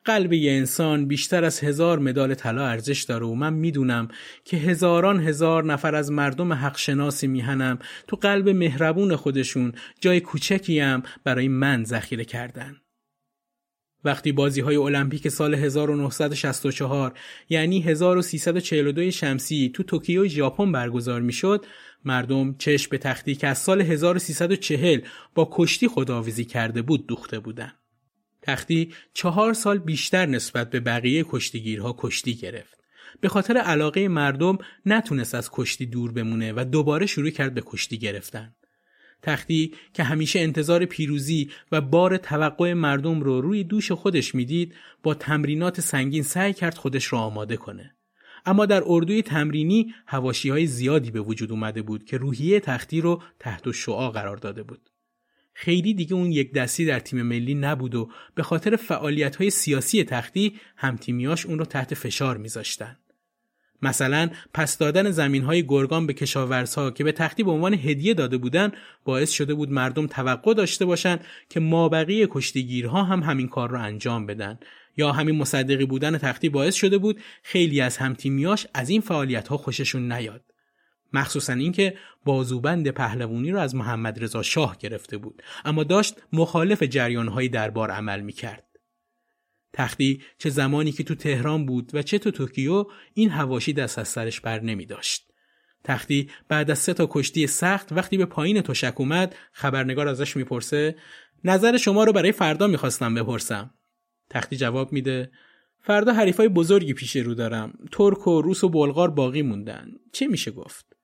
قلب 0.06 0.34
یه 0.34 0.52
انسان 0.52 1.06
بیشتر 1.08 1.44
از 1.44 1.60
هزار 1.60 2.00
مدال 2.00 2.34
طلا 2.34 2.68
ارزش 2.68 3.04
داره 3.04 3.26
و 3.26 3.36
من 3.36 3.54
می‌دونم 3.54 4.08
که 4.44 4.58
هزاران 4.58 5.20
هزار 5.20 5.64
نفر 5.64 5.96
از 5.96 6.12
مردم 6.12 6.54
حق 6.54 6.78
شناسی 6.78 7.28
میهنم. 7.28 7.80
تو 8.08 8.16
قلب 8.16 8.50
مهربون 8.50 9.16
خودشون 9.16 9.74
جای 10.02 10.20
کوچکی 10.20 10.80
هم 10.80 11.04
برای 11.24 11.48
من 11.48 11.84
ذخیره 11.84 12.26
کردن. 12.26 12.76
وقتی 14.06 14.32
بازی 14.32 14.62
های 14.62 14.76
المپیک 14.76 15.30
سال 15.30 15.54
1964 15.54 17.14
یعنی 17.50 17.82
1342 17.82 19.12
شمسی 19.12 19.72
تو 19.74 19.84
توکیو 19.84 20.28
ژاپن 20.28 20.72
برگزار 20.72 21.22
می‌شد 21.22 21.66
مردم 22.06 22.56
چشم 22.58 22.90
به 22.92 22.98
تختی 22.98 23.36
که 23.36 23.48
از 23.48 23.58
سال 23.58 23.82
1340 23.82 25.02
با 25.36 25.50
کشتی 25.52 25.88
خداویزی 25.88 26.46
کرده 26.46 26.82
بود 26.82 27.08
دوخته 27.08 27.40
بودند. 27.40 27.76
تختی 28.42 28.94
چهار 29.14 29.54
سال 29.54 29.78
بیشتر 29.78 30.26
نسبت 30.26 30.70
به 30.70 30.80
بقیه 30.80 31.26
کشتیگیرها 31.30 31.96
کشتی 32.00 32.36
گرفت. 32.36 32.76
به 33.22 33.30
خاطر 33.30 33.58
علاقه 33.58 34.08
مردم 34.08 34.58
نتونست 34.86 35.36
از 35.36 35.50
کشتی 35.52 35.86
دور 35.86 36.12
بمونه 36.12 36.54
و 36.54 36.66
دوباره 36.72 37.06
شروع 37.06 37.30
کرد 37.30 37.54
به 37.54 37.64
کشتی 37.66 37.98
گرفتن. 37.98 38.56
تختی 39.22 39.74
که 39.94 40.04
همیشه 40.04 40.40
انتظار 40.40 40.86
پیروزی 40.86 41.50
و 41.72 41.82
بار 41.82 42.18
توقع 42.18 42.74
مردم 42.74 43.22
رو 43.22 43.42
روی 43.42 43.64
دوش 43.64 43.92
خودش 43.92 44.36
می‌دید 44.36 44.76
با 45.04 45.14
تمرینات 45.14 45.82
سنگین 45.82 46.24
سعی 46.24 46.54
کرد 46.54 46.78
خودش 46.78 47.06
رو 47.06 47.18
آماده 47.18 47.58
کنه. 47.58 47.96
اما 48.46 48.66
در 48.66 48.84
اردوی 48.86 49.22
تمرینی 49.22 49.94
هواشی 50.08 50.50
های 50.50 50.66
زیادی 50.66 51.12
به 51.12 51.22
وجود 51.22 51.52
اومده 51.52 51.82
بود 51.82 52.06
که 52.06 52.18
روحیه 52.18 52.60
تختی 52.60 53.02
رو 53.02 53.22
تحت 53.40 53.72
شعا 53.72 54.12
قرار 54.12 54.38
داده 54.38 54.64
بود. 54.64 54.90
خیلی 55.54 55.94
دیگه 55.94 56.14
اون 56.14 56.32
یک 56.32 56.54
دستی 56.54 56.86
در 56.86 57.00
تیم 57.00 57.22
ملی 57.22 57.56
نبود 57.56 57.96
و 57.96 58.10
به 58.36 58.44
خاطر 58.44 58.76
فعالیت 58.76 59.36
های 59.36 59.50
سیاسی 59.50 60.04
تختی 60.04 60.60
همتیمیاش 60.78 61.46
اون 61.46 61.60
رو 61.60 61.66
تحت 61.66 61.94
فشار 61.94 62.38
میذاشتن. 62.38 62.98
مثلا 63.86 64.30
پس 64.54 64.78
دادن 64.78 65.12
زمین 65.12 65.44
های 65.44 65.68
گرگان 65.68 66.08
به 66.08 66.14
کشاورزها 66.14 66.92
که 66.92 67.04
به 67.04 67.12
تختی 67.12 67.44
به 67.44 67.52
عنوان 67.52 67.74
هدیه 67.74 68.14
داده 68.14 68.38
بودن 68.38 68.72
باعث 69.06 69.32
شده 69.32 69.54
بود 69.54 69.72
مردم 69.72 70.08
توقع 70.08 70.54
داشته 70.54 70.86
باشند 70.86 71.26
که 71.50 71.60
مابقی 71.60 72.28
کشتیگیرها 72.30 73.04
هم 73.04 73.24
همین 73.24 73.48
کار 73.48 73.70
رو 73.70 73.82
انجام 73.82 74.26
بدن. 74.26 74.60
یا 74.98 75.12
همین 75.12 75.36
مصدقی 75.36 75.86
بودن 75.86 76.18
تختی 76.18 76.50
باعث 76.50 76.76
شده 76.76 76.98
بود 76.98 77.22
خیلی 77.44 77.82
از 77.82 77.98
همتیمیاش 77.98 78.68
از 78.74 78.90
این 78.90 79.02
فعالیت 79.02 79.48
ها 79.48 79.58
خوششون 79.58 80.12
نیاد. 80.12 80.42
مخصوصا 81.14 81.54
اینکه 81.54 81.98
بازوبند 82.26 82.90
پهلوانی 82.90 83.52
رو 83.52 83.60
از 83.60 83.76
محمد 83.76 84.24
رضا 84.24 84.42
شاه 84.42 84.78
گرفته 84.80 85.18
بود. 85.18 85.44
اما 85.66 85.84
داشت 85.84 86.16
مخالف 86.34 86.84
جریانهایی 86.84 87.50
دربار 87.50 87.92
عمل 87.92 88.22
می‌کرد. 88.22 88.65
تختی 89.76 90.22
چه 90.38 90.50
زمانی 90.50 90.92
که 90.92 91.04
تو 91.04 91.16
تهران 91.16 91.66
بود 91.66 91.90
و 91.94 92.02
چه 92.02 92.20
تو 92.20 92.32
توکیو 92.32 92.86
این 93.14 93.30
هواشی 93.30 93.74
دست 93.74 94.00
از 94.00 94.08
سرش 94.08 94.42
بر 94.42 94.60
نمی 94.60 94.86
داشت. 94.86 95.32
تختی 95.84 96.30
بعد 96.48 96.72
از 96.72 96.80
سه 96.80 96.94
تا 96.94 97.08
کشتی 97.12 97.48
سخت 97.48 97.92
وقتی 97.92 98.18
به 98.18 98.26
پایین 98.26 98.62
تشک 98.62 99.00
اومد 99.00 99.36
خبرنگار 99.52 100.08
ازش 100.08 100.38
می‌پرسه 100.38 100.96
نظر 101.44 101.78
شما 101.78 102.04
رو 102.04 102.14
برای 102.14 102.32
فردا 102.32 102.68
می‌خواستم 102.68 103.16
بپرسم. 103.16 103.74
تختی 104.30 104.58
جواب 104.58 104.94
میده 104.94 105.32
فردا 105.82 106.14
حریفای 106.14 106.48
بزرگی 106.48 106.94
پیش 106.94 107.16
رو 107.16 107.34
دارم. 107.34 107.74
ترک 107.92 108.28
و 108.28 108.42
روس 108.42 108.64
و 108.64 108.70
بلغار 108.70 109.10
باقی 109.10 109.42
موندن. 109.42 109.88
چه 110.12 110.28
میشه 110.28 110.52
گفت؟ 110.52 110.95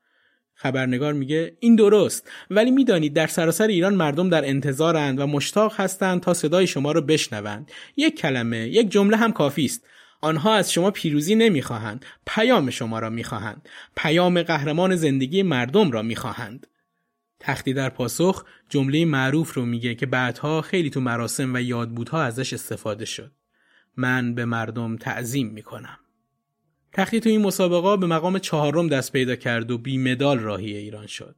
خبرنگار 0.61 1.13
میگه 1.13 1.57
این 1.59 1.75
درست 1.75 2.31
ولی 2.49 2.71
می‌دانید 2.71 3.13
در 3.13 3.27
سراسر 3.27 3.67
ایران 3.67 3.95
مردم 3.95 4.29
در 4.29 4.45
انتظارند 4.45 5.19
و 5.19 5.27
مشتاق 5.27 5.79
هستند 5.79 6.21
تا 6.21 6.33
صدای 6.33 6.67
شما 6.67 6.91
را 6.91 7.01
بشنوند. 7.01 7.71
یک 7.97 8.17
کلمه 8.17 8.67
یک 8.67 8.89
جمله 8.89 9.17
هم 9.17 9.31
کافی 9.31 9.65
است. 9.65 9.85
آنها 10.21 10.53
از 10.55 10.73
شما 10.73 10.91
پیروزی 10.91 11.35
نمی‌خواهند 11.35 12.05
پیام 12.27 12.69
شما 12.69 12.99
را 12.99 13.09
می‌خواهند. 13.09 13.69
پیام 13.95 14.43
قهرمان 14.43 14.95
زندگی 14.95 15.43
مردم 15.43 15.91
را 15.91 16.01
می‌خواهند. 16.01 16.67
تختی 17.39 17.73
در 17.73 17.89
پاسخ 17.89 18.45
جمله 18.69 19.05
معروف 19.05 19.53
رو 19.53 19.65
میگه 19.65 19.95
که 19.95 20.05
بعدها 20.05 20.61
خیلی 20.61 20.89
تو 20.89 20.99
مراسم 21.01 21.53
و 21.53 21.61
یادبودها 21.61 22.23
ازش 22.23 22.53
استفاده 22.53 23.05
شد. 23.05 23.31
من 23.97 24.35
به 24.35 24.45
مردم 24.45 24.97
تعظیم 24.97 25.47
می‌کنم. 25.47 25.97
تختی 26.93 27.19
تو 27.19 27.29
این 27.29 27.41
مسابقه 27.41 27.97
به 27.97 28.07
مقام 28.07 28.39
چهارم 28.39 28.87
دست 28.87 29.11
پیدا 29.11 29.35
کرد 29.35 29.71
و 29.71 29.77
بی 29.77 29.97
مدال 29.97 30.39
راهی 30.39 30.77
ایران 30.77 31.07
شد. 31.07 31.35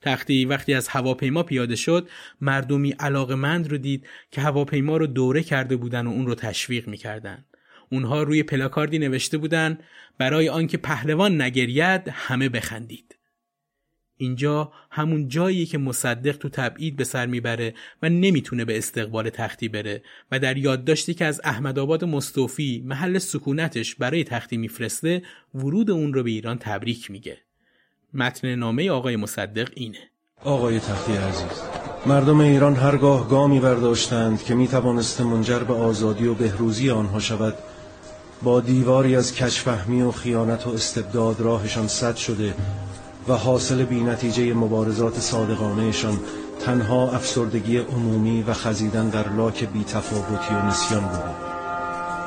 تختی 0.00 0.44
وقتی 0.44 0.74
از 0.74 0.88
هواپیما 0.88 1.42
پیاده 1.42 1.76
شد 1.76 2.08
مردمی 2.40 2.90
علاقمند 2.90 3.70
رو 3.70 3.78
دید 3.78 4.06
که 4.30 4.40
هواپیما 4.40 4.96
رو 4.96 5.06
دوره 5.06 5.42
کرده 5.42 5.76
بودن 5.76 6.06
و 6.06 6.10
اون 6.10 6.26
رو 6.26 6.34
تشویق 6.34 6.88
می‌کردن. 6.88 7.44
اونها 7.90 8.22
روی 8.22 8.42
پلاکاردی 8.42 8.98
نوشته 8.98 9.38
بودن 9.38 9.78
برای 10.18 10.48
آنکه 10.48 10.76
پهلوان 10.76 11.42
نگرید 11.42 12.08
همه 12.08 12.48
بخندید. 12.48 13.13
اینجا 14.16 14.72
همون 14.90 15.28
جایی 15.28 15.66
که 15.66 15.78
مصدق 15.78 16.36
تو 16.36 16.48
تبعید 16.48 16.96
به 16.96 17.04
سر 17.04 17.26
می‌بره 17.26 17.74
و 18.02 18.08
نمی‌تونه 18.08 18.64
به 18.64 18.78
استقبال 18.78 19.30
تختی 19.30 19.68
بره 19.68 20.02
و 20.32 20.38
در 20.38 20.56
یادداشتی 20.56 21.14
که 21.14 21.24
از 21.24 21.40
احمد 21.44 21.78
آباد 21.78 22.04
مستوفی 22.04 22.82
محل 22.86 23.18
سکونتش 23.18 23.94
برای 23.94 24.24
تختی 24.24 24.56
میفرسته 24.56 25.22
ورود 25.54 25.90
اون 25.90 26.14
رو 26.14 26.22
به 26.22 26.30
ایران 26.30 26.58
تبریک 26.58 27.10
میگه. 27.10 27.38
متن 28.14 28.54
نامه 28.54 28.90
آقای 28.90 29.16
مصدق 29.16 29.70
اینه. 29.74 29.98
آقای 30.44 30.80
تختی 30.80 31.12
عزیز 31.12 31.60
مردم 32.06 32.40
ایران 32.40 32.74
هرگاه 32.74 33.28
گامی 33.28 33.60
برداشتند 33.60 34.42
که 34.42 34.54
می 34.54 34.68
توانست 34.68 35.20
منجر 35.20 35.58
به 35.58 35.74
آزادی 35.74 36.26
و 36.26 36.34
بهروزی 36.34 36.90
آنها 36.90 37.20
شود 37.20 37.54
با 38.42 38.60
دیواری 38.60 39.16
از 39.16 39.34
کشفهمی 39.34 40.02
و 40.02 40.10
خیانت 40.10 40.66
و 40.66 40.70
استبداد 40.70 41.40
راهشان 41.40 41.88
صد 41.88 42.16
شده 42.16 42.54
و 43.28 43.32
حاصل 43.32 43.84
بی 43.84 44.00
نتیجه 44.00 44.54
مبارزات 44.54 45.20
صادقانهشان 45.20 46.20
تنها 46.66 47.10
افسردگی 47.10 47.78
عمومی 47.78 48.42
و 48.42 48.52
خزیدن 48.52 49.08
در 49.08 49.28
لاک 49.28 49.64
بی 49.64 49.84
تفاوتی 49.84 50.54
و 50.54 50.66
نسیان 50.66 51.00
بوده. 51.00 51.54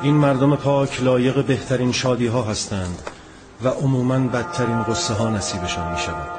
این 0.02 0.14
مردم 0.14 0.56
پاک 0.56 1.02
لایق 1.02 1.44
بهترین 1.44 1.92
شادی 1.92 2.26
ها 2.26 2.42
هستند 2.42 3.02
و 3.64 3.68
عموما 3.68 4.18
بدترین 4.18 4.82
غصه 4.82 5.14
ها 5.14 5.30
نصیبشان 5.30 5.92
می 5.92 5.98
شود 5.98 6.30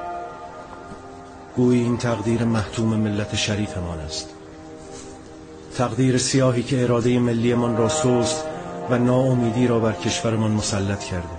گویی 1.56 1.84
این 1.84 1.98
تقدیر 1.98 2.44
محتوم 2.44 2.88
ملت 2.96 3.36
شریفمان 3.36 4.00
است. 4.00 4.30
تقدیر 5.78 6.18
سیاهی 6.18 6.64
که 6.64 6.84
اراده 6.84 7.20
ملیمان 7.20 7.78
را 7.78 7.90
سوست 7.90 8.44
و 8.90 8.98
ناامیدی 8.98 9.68
را 9.68 9.80
بر 9.80 9.92
کشورمان 9.92 10.52
مسلط 10.52 11.04
کرده. 11.04 11.39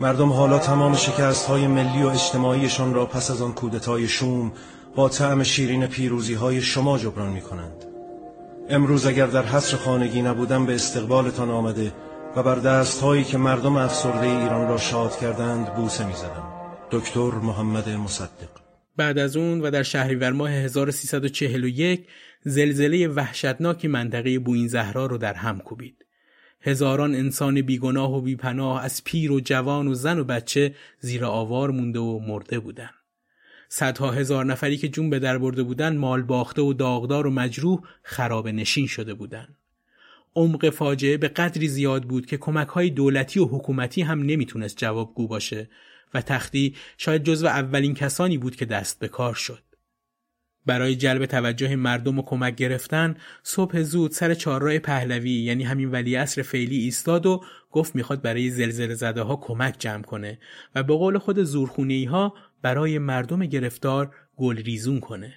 مردم 0.00 0.32
حالا 0.32 0.58
تمام 0.58 0.94
شکست 0.94 1.46
های 1.46 1.66
ملی 1.66 2.02
و 2.02 2.06
اجتماعیشان 2.06 2.94
را 2.94 3.06
پس 3.06 3.30
از 3.30 3.42
آن 3.42 3.52
کودتای 3.52 4.08
شوم 4.08 4.52
با 4.94 5.08
طعم 5.08 5.42
شیرین 5.42 5.86
پیروزی 5.86 6.34
های 6.34 6.60
شما 6.60 6.98
جبران 6.98 7.32
می 7.32 7.40
کنند 7.40 7.84
امروز 8.68 9.06
اگر 9.06 9.26
در 9.26 9.42
حصر 9.42 9.76
خانگی 9.76 10.22
نبودم 10.22 10.66
به 10.66 10.74
استقبالتان 10.74 11.50
آمده 11.50 11.92
و 12.36 12.42
بر 12.42 12.54
دست 12.54 13.00
هایی 13.00 13.24
که 13.24 13.38
مردم 13.38 13.76
افسرده 13.76 14.26
ایران 14.26 14.68
را 14.68 14.78
شاد 14.78 15.16
کردند 15.16 15.74
بوسه 15.74 16.06
می 16.06 16.14
زدم. 16.14 16.52
دکتر 16.90 17.30
محمد 17.30 17.88
مصدق 17.88 18.48
بعد 18.96 19.18
از 19.18 19.36
اون 19.36 19.60
و 19.60 19.70
در 19.70 19.82
شهریور 19.82 20.32
ماه 20.32 20.50
1341 20.50 22.06
زلزله 22.44 23.08
وحشتناکی 23.08 23.88
منطقه 23.88 24.38
بوین 24.38 24.68
زهرا 24.68 25.06
رو 25.06 25.18
در 25.18 25.34
هم 25.34 25.58
کوبید. 25.58 26.03
هزاران 26.66 27.14
انسان 27.14 27.62
بیگناه 27.62 28.16
و 28.16 28.20
بیپناه 28.20 28.84
از 28.84 29.04
پیر 29.04 29.32
و 29.32 29.40
جوان 29.40 29.88
و 29.88 29.94
زن 29.94 30.18
و 30.18 30.24
بچه 30.24 30.74
زیر 31.00 31.24
آوار 31.24 31.70
مونده 31.70 31.98
و 31.98 32.18
مرده 32.18 32.58
بودن. 32.58 32.90
صدها 33.68 34.10
هزار 34.10 34.44
نفری 34.44 34.76
که 34.76 34.88
جون 34.88 35.10
به 35.10 35.18
در 35.18 35.38
برده 35.38 35.62
بودن 35.62 35.96
مال 35.96 36.22
باخته 36.22 36.62
و 36.62 36.72
داغدار 36.72 37.26
و 37.26 37.30
مجروح 37.30 37.80
خراب 38.02 38.48
نشین 38.48 38.86
شده 38.86 39.14
بودند. 39.14 39.56
عمق 40.36 40.70
فاجعه 40.70 41.16
به 41.16 41.28
قدری 41.28 41.68
زیاد 41.68 42.02
بود 42.02 42.26
که 42.26 42.36
کمک 42.36 42.68
های 42.68 42.90
دولتی 42.90 43.40
و 43.40 43.44
حکومتی 43.44 44.02
هم 44.02 44.22
نمی‌تونست 44.22 44.76
جوابگو 44.76 45.28
باشه 45.28 45.68
و 46.14 46.20
تختی 46.20 46.74
شاید 46.98 47.24
جزو 47.24 47.46
اولین 47.46 47.94
کسانی 47.94 48.38
بود 48.38 48.56
که 48.56 48.64
دست 48.64 48.98
به 48.98 49.08
کار 49.08 49.34
شد. 49.34 49.62
برای 50.66 50.96
جلب 50.96 51.26
توجه 51.26 51.76
مردم 51.76 52.18
و 52.18 52.22
کمک 52.22 52.54
گرفتن 52.54 53.16
صبح 53.42 53.82
زود 53.82 54.10
سر 54.10 54.34
چهارراه 54.34 54.78
پهلوی 54.78 55.30
یعنی 55.30 55.64
همین 55.64 55.90
ولی 55.90 56.16
اصر 56.16 56.42
فعلی 56.42 56.78
ایستاد 56.78 57.26
و 57.26 57.44
گفت 57.70 57.96
می‌خواد 57.96 58.22
برای 58.22 58.50
زلزله 58.50 58.94
زده 58.94 59.22
ها 59.22 59.36
کمک 59.36 59.76
جمع 59.78 60.02
کنه 60.02 60.38
و 60.74 60.82
به 60.82 60.94
قول 60.94 61.18
خود 61.18 61.42
زورخونه 61.42 62.08
ها 62.10 62.34
برای 62.62 62.98
مردم 62.98 63.46
گرفتار 63.46 64.14
گل 64.36 64.56
ریزون 64.56 65.00
کنه. 65.00 65.34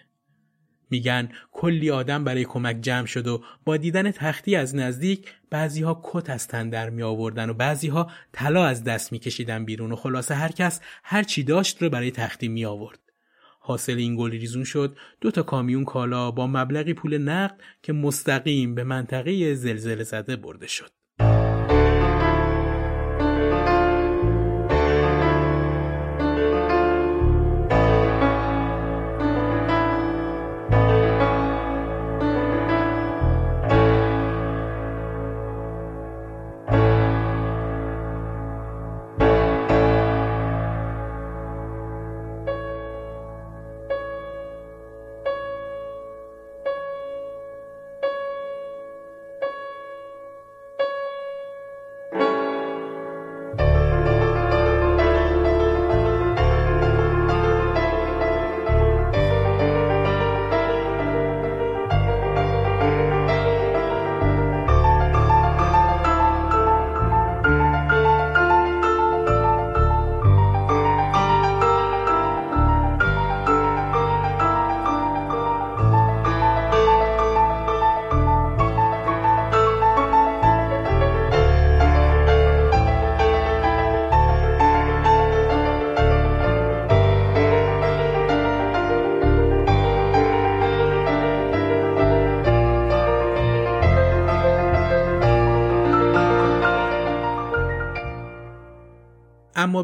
میگن 0.89 1.29
کلی 1.51 1.91
آدم 1.91 2.23
برای 2.23 2.45
کمک 2.45 2.81
جمع 2.81 3.05
شد 3.05 3.27
و 3.27 3.43
با 3.65 3.77
دیدن 3.77 4.11
تختی 4.11 4.55
از 4.55 4.75
نزدیک 4.75 5.33
بعضی 5.49 5.81
ها 5.83 6.01
کت 6.03 6.29
از 6.29 6.47
تن 6.47 6.69
در 6.69 6.89
می 6.89 7.03
آوردن 7.03 7.49
و 7.49 7.53
بعضی 7.53 7.87
ها 7.87 8.11
طلا 8.31 8.65
از 8.65 8.83
دست 8.83 9.11
می 9.11 9.19
کشیدن 9.19 9.65
بیرون 9.65 9.91
و 9.91 9.95
خلاصه 9.95 10.35
هر 10.35 10.51
کس 10.51 10.81
هر 11.03 11.23
چی 11.23 11.43
داشت 11.43 11.81
رو 11.81 11.89
برای 11.89 12.11
تختی 12.11 12.47
می 12.47 12.65
آورد. 12.65 13.06
حاصل 13.67 13.97
این 13.97 14.15
گل 14.15 14.31
ریزون 14.31 14.63
شد 14.63 14.97
دو 15.21 15.31
تا 15.31 15.43
کامیون 15.43 15.85
کالا 15.85 16.31
با 16.31 16.47
مبلغی 16.47 16.93
پول 16.93 17.17
نقد 17.17 17.61
که 17.83 17.93
مستقیم 17.93 18.75
به 18.75 18.83
منطقه 18.83 19.53
زلزله 19.53 20.03
زده 20.03 20.35
برده 20.35 20.67
شد. 20.67 20.91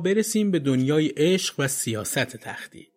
برسیم 0.04 0.52
به 0.52 0.60
دنیای 0.60 1.08
عشق 1.08 1.56
و 1.60 1.68
سیاست 1.68 2.38
تختی. 2.38 2.88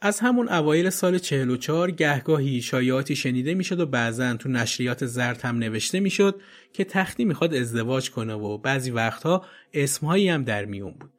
از 0.00 0.20
همون 0.20 0.48
اوایل 0.48 0.90
سال 0.90 1.18
44 1.18 1.90
گهگاهی 1.90 2.62
شایعاتی 2.62 3.16
شنیده 3.16 3.54
می‌شد 3.54 3.80
و 3.80 3.86
بعضا 3.86 4.36
تو 4.36 4.48
نشریات 4.48 5.06
زرد 5.06 5.40
هم 5.40 5.58
نوشته 5.58 6.00
می‌شد 6.00 6.40
که 6.72 6.84
تختی 6.84 7.24
می‌خواد 7.24 7.54
ازدواج 7.54 8.10
کنه 8.10 8.34
و 8.34 8.58
بعضی 8.58 8.90
وقتها 8.90 9.44
اسمهایی 9.74 10.28
هم 10.28 10.44
در 10.44 10.64
میون 10.64 10.92
بود. 10.92 11.10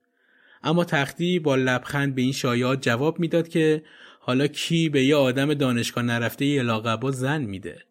اما 0.64 0.86
تختی 0.86 1.39
با 1.39 1.55
لبخند 1.55 2.16
به 2.16 2.22
این 2.22 2.32
شایعات 2.32 2.82
جواب 2.82 3.20
می‌داد 3.20 3.47
که 3.47 3.84
حالا 4.20 4.47
کی 4.47 4.89
به 4.89 5.03
یه 5.03 5.16
آدم 5.16 5.53
دانشگاه 5.53 6.03
نرفته 6.03 6.45
یه 6.45 6.64
لاقبا 6.64 7.12
زن 7.12 7.41
میده 7.41 7.84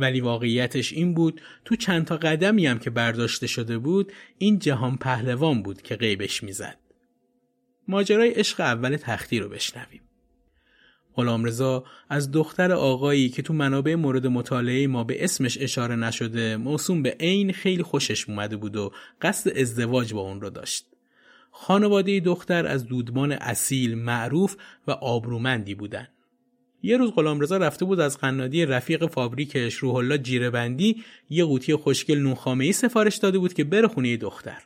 ولی 0.00 0.20
واقعیتش 0.20 0.92
این 0.92 1.14
بود 1.14 1.40
تو 1.64 1.76
چند 1.76 2.04
تا 2.04 2.16
قدمی 2.16 2.66
هم 2.66 2.78
که 2.78 2.90
برداشته 2.90 3.46
شده 3.46 3.78
بود 3.78 4.12
این 4.38 4.58
جهان 4.58 4.96
پهلوان 4.96 5.62
بود 5.62 5.82
که 5.82 5.96
غیبش 5.96 6.42
می‌زد. 6.42 6.78
ماجرای 7.88 8.30
عشق 8.30 8.60
اول 8.60 8.96
تختی 8.96 9.38
رو 9.38 9.48
بشنویم. 9.48 10.00
غلامرضا 11.14 11.84
از 12.08 12.30
دختر 12.30 12.72
آقایی 12.72 13.28
که 13.28 13.42
تو 13.42 13.54
منابع 13.54 13.94
مورد 13.94 14.26
مطالعه 14.26 14.86
ما 14.86 15.04
به 15.04 15.24
اسمش 15.24 15.58
اشاره 15.60 15.96
نشده 15.96 16.56
موسوم 16.56 17.02
به 17.02 17.16
عین 17.20 17.52
خیلی 17.52 17.82
خوشش 17.82 18.28
اومده 18.28 18.56
بود 18.56 18.76
و 18.76 18.92
قصد 19.22 19.58
ازدواج 19.58 20.14
با 20.14 20.20
اون 20.20 20.40
رو 20.40 20.50
داشت. 20.50 20.86
خانواده 21.50 22.20
دختر 22.20 22.66
از 22.66 22.86
دودمان 22.86 23.32
اصیل 23.32 23.94
معروف 23.94 24.56
و 24.86 24.90
آبرومندی 24.90 25.74
بودن. 25.74 26.08
یه 26.82 26.96
روز 26.96 27.10
غلامرضا 27.10 27.56
رفته 27.56 27.84
بود 27.84 28.00
از 28.00 28.18
قنادی 28.18 28.66
رفیق 28.66 29.06
فابریکش 29.06 29.74
روح 29.74 29.94
الله 29.94 30.18
جیره 30.18 30.50
بندی 30.50 31.04
یه 31.30 31.44
قوطی 31.44 31.74
خوشگل 31.74 32.18
نون 32.18 32.60
ای 32.60 32.72
سفارش 32.72 33.16
داده 33.16 33.38
بود 33.38 33.54
که 33.54 33.64
بره 33.64 33.88
خونه 33.88 34.16
دختر. 34.16 34.62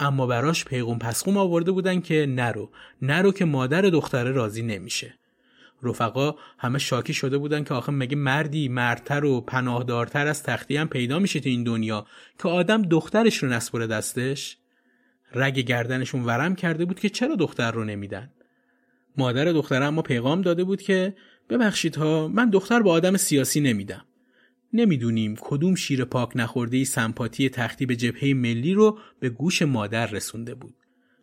اما 0.00 0.26
براش 0.26 0.64
پیغون 0.64 0.98
پسخوم 0.98 1.36
آورده 1.36 1.72
بودن 1.72 2.00
که 2.00 2.26
نرو 2.28 2.70
نرو 3.02 3.32
که 3.32 3.44
مادر 3.44 3.82
دختره 3.82 4.30
راضی 4.30 4.62
نمیشه. 4.62 5.14
رفقا 5.82 6.34
همه 6.58 6.78
شاکی 6.78 7.14
شده 7.14 7.38
بودن 7.38 7.64
که 7.64 7.74
آخه 7.74 7.92
مگه 7.92 8.16
مردی 8.16 8.68
مردتر 8.68 9.24
و 9.24 9.40
پناهدارتر 9.40 10.26
از 10.26 10.42
تختی 10.42 10.76
هم 10.76 10.88
پیدا 10.88 11.18
میشه 11.18 11.40
تو 11.40 11.48
این 11.48 11.64
دنیا 11.64 12.06
که 12.42 12.48
آدم 12.48 12.82
دخترش 12.82 13.36
رو 13.36 13.48
نسپره 13.48 13.86
دستش؟ 13.86 14.56
رگ 15.34 15.58
گردنشون 15.58 16.24
ورم 16.24 16.54
کرده 16.54 16.84
بود 16.84 17.00
که 17.00 17.08
چرا 17.08 17.34
دختر 17.34 17.70
رو 17.70 17.84
نمیدن؟ 17.84 18.30
مادر 19.16 19.44
دختر 19.44 19.82
اما 19.82 20.02
پیغام 20.02 20.42
داده 20.42 20.64
بود 20.64 20.82
که 20.82 21.14
ببخشید 21.50 21.96
ها 21.96 22.28
من 22.28 22.50
دختر 22.50 22.82
با 22.82 22.92
آدم 22.92 23.16
سیاسی 23.16 23.60
نمیدم. 23.60 24.04
نمی‌دونیم 24.72 25.36
کدوم 25.40 25.74
شیر 25.74 26.04
پاک 26.04 26.30
نخورده 26.34 26.76
ای 26.76 26.84
سمپاتی 26.84 27.48
تختی 27.48 27.86
به 27.86 27.96
جبهه 27.96 28.34
ملی 28.34 28.74
رو 28.74 28.98
به 29.20 29.28
گوش 29.28 29.62
مادر 29.62 30.06
رسونده 30.06 30.54
بود. 30.54 30.74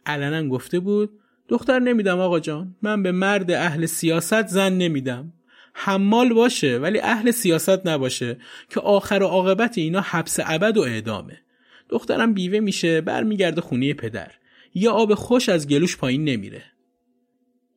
علنا 0.06 0.50
گفته 0.50 0.80
بود 0.80 1.10
دختر 1.50 1.80
نمیدم 1.80 2.20
آقا 2.20 2.40
جان 2.40 2.76
من 2.82 3.04
به 3.04 3.12
مرد 3.12 3.52
اهل 3.52 3.86
سیاست 3.86 4.48
زن 4.48 4.74
نمیدم. 4.74 5.34
حمال 5.74 6.34
باشه 6.34 6.78
ولی 6.78 7.00
اهل 7.00 7.32
سیاست 7.32 7.88
نباشه 7.88 8.38
که 8.70 8.80
آخر 8.80 9.20
و 9.24 9.26
عاقبت 9.26 9.78
اینا 9.78 10.02
حبس 10.02 10.40
ابد 10.46 10.78
و 10.78 10.82
اعدامه 10.82 11.42
دخترم 11.90 12.34
بیوه 12.34 12.60
میشه 12.60 13.02
برمیگرده 13.02 13.62
خونه 13.62 13.94
پدر 13.94 14.32
یا 14.74 14.92
آب 14.92 15.14
خوش 15.14 15.50
از 15.50 15.68
گلوش 15.68 15.98
پایین 15.98 16.24
نمیره 16.24 16.64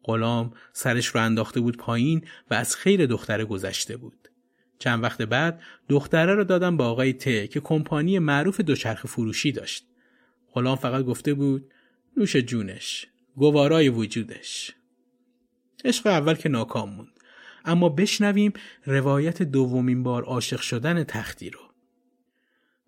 غلام 0.05 0.53
سرش 0.73 1.07
رو 1.07 1.21
انداخته 1.21 1.61
بود 1.61 1.77
پایین 1.77 2.25
و 2.51 2.55
از 2.55 2.77
خیر 2.77 3.07
دختره 3.07 3.45
گذشته 3.45 3.97
بود. 3.97 4.29
چند 4.79 5.03
وقت 5.03 5.23
بعد 5.23 5.63
دختره 5.89 6.35
رو 6.35 6.45
دادم 6.45 6.77
با 6.77 6.89
آقای 6.89 7.13
ته 7.13 7.47
که 7.47 7.61
کمپانی 7.61 8.19
معروف 8.19 8.61
دوچرخه 8.61 9.09
فروشی 9.09 9.53
داشت. 9.53 9.87
غلام 10.53 10.77
فقط 10.77 11.05
گفته 11.05 11.35
بود 11.35 11.73
نوش 12.17 12.37
جونش 12.37 13.07
گوارای 13.37 13.89
وجودش. 13.89 14.75
عشق 15.85 16.07
اول 16.07 16.35
که 16.35 16.49
ناکام 16.49 16.91
موند. 16.91 17.21
اما 17.65 17.89
بشنویم 17.89 18.53
روایت 18.87 19.43
دومین 19.43 20.03
بار 20.03 20.25
عاشق 20.25 20.61
شدن 20.61 21.05
تختی 21.05 21.51
رو. 21.51 21.61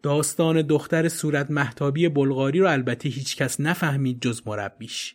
داستان 0.03 0.63
دختر 0.63 1.09
صورت 1.09 1.51
محتابی 1.51 2.09
بلغاری 2.09 2.61
رو 2.61 2.71
البته 2.71 3.09
هیچکس 3.09 3.61
نفهمید 3.61 4.23
جز 4.23 4.43
مربیش. 4.47 5.15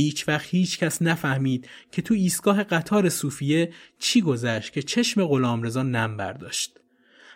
هیچ 0.00 0.28
وقت 0.28 0.48
هیچ 0.50 0.78
کس 0.78 1.02
نفهمید 1.02 1.68
که 1.92 2.02
تو 2.02 2.14
ایستگاه 2.14 2.62
قطار 2.62 3.08
صوفیه 3.08 3.72
چی 3.98 4.20
گذشت 4.20 4.72
که 4.72 4.82
چشم 4.82 5.24
غلامرضا 5.24 5.82
نم 5.82 6.16
برداشت. 6.16 6.80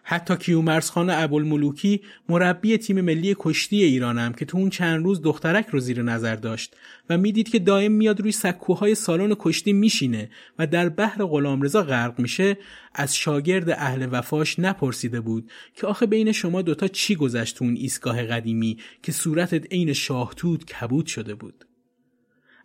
حتی 0.05 0.37
کیومرس 0.37 0.91
خان 0.91 1.11
ابوالملوکی 1.11 2.01
مربی 2.29 2.79
تیم 2.79 3.01
ملی 3.01 3.37
کشتی 3.39 3.83
ایرانم 3.83 4.33
که 4.33 4.45
تو 4.45 4.59
اون 4.59 4.71
چند 4.71 5.05
روز 5.05 5.23
دخترک 5.23 5.67
رو 5.67 5.81
زیر 5.81 6.03
نظر 6.03 6.37
داشت 6.37 6.77
و 7.11 7.19
می‌دید 7.19 7.49
که 7.49 7.59
دائم 7.59 7.93
میاد 7.93 8.21
روی 8.21 8.33
سکوهای 8.33 8.95
سالن 8.95 9.37
کشتی 9.39 9.73
میشینه 9.73 10.31
و 10.59 10.67
در 10.67 10.89
بحر 10.89 11.25
غلامرضا 11.25 11.83
غرق 11.83 12.21
میشه 12.21 12.59
از 12.95 13.17
شاگرد 13.17 13.71
اهل 13.71 14.09
وفاش 14.11 14.59
نپرسیده 14.59 15.21
بود 15.21 15.51
که 15.75 15.87
آخه 15.87 16.07
بین 16.07 16.33
شما 16.33 16.63
دوتا 16.63 16.89
چی 16.89 17.17
گذشت 17.17 17.57
تو 17.57 17.65
اون 17.65 17.77
ایستگاه 17.77 18.23
قدیمی 18.23 18.79
که 19.03 19.13
صورتت 19.13 19.73
عین 19.73 19.93
شاهتوت 19.93 20.65
کبود 20.65 21.07
شده 21.07 21.35
بود. 21.35 21.65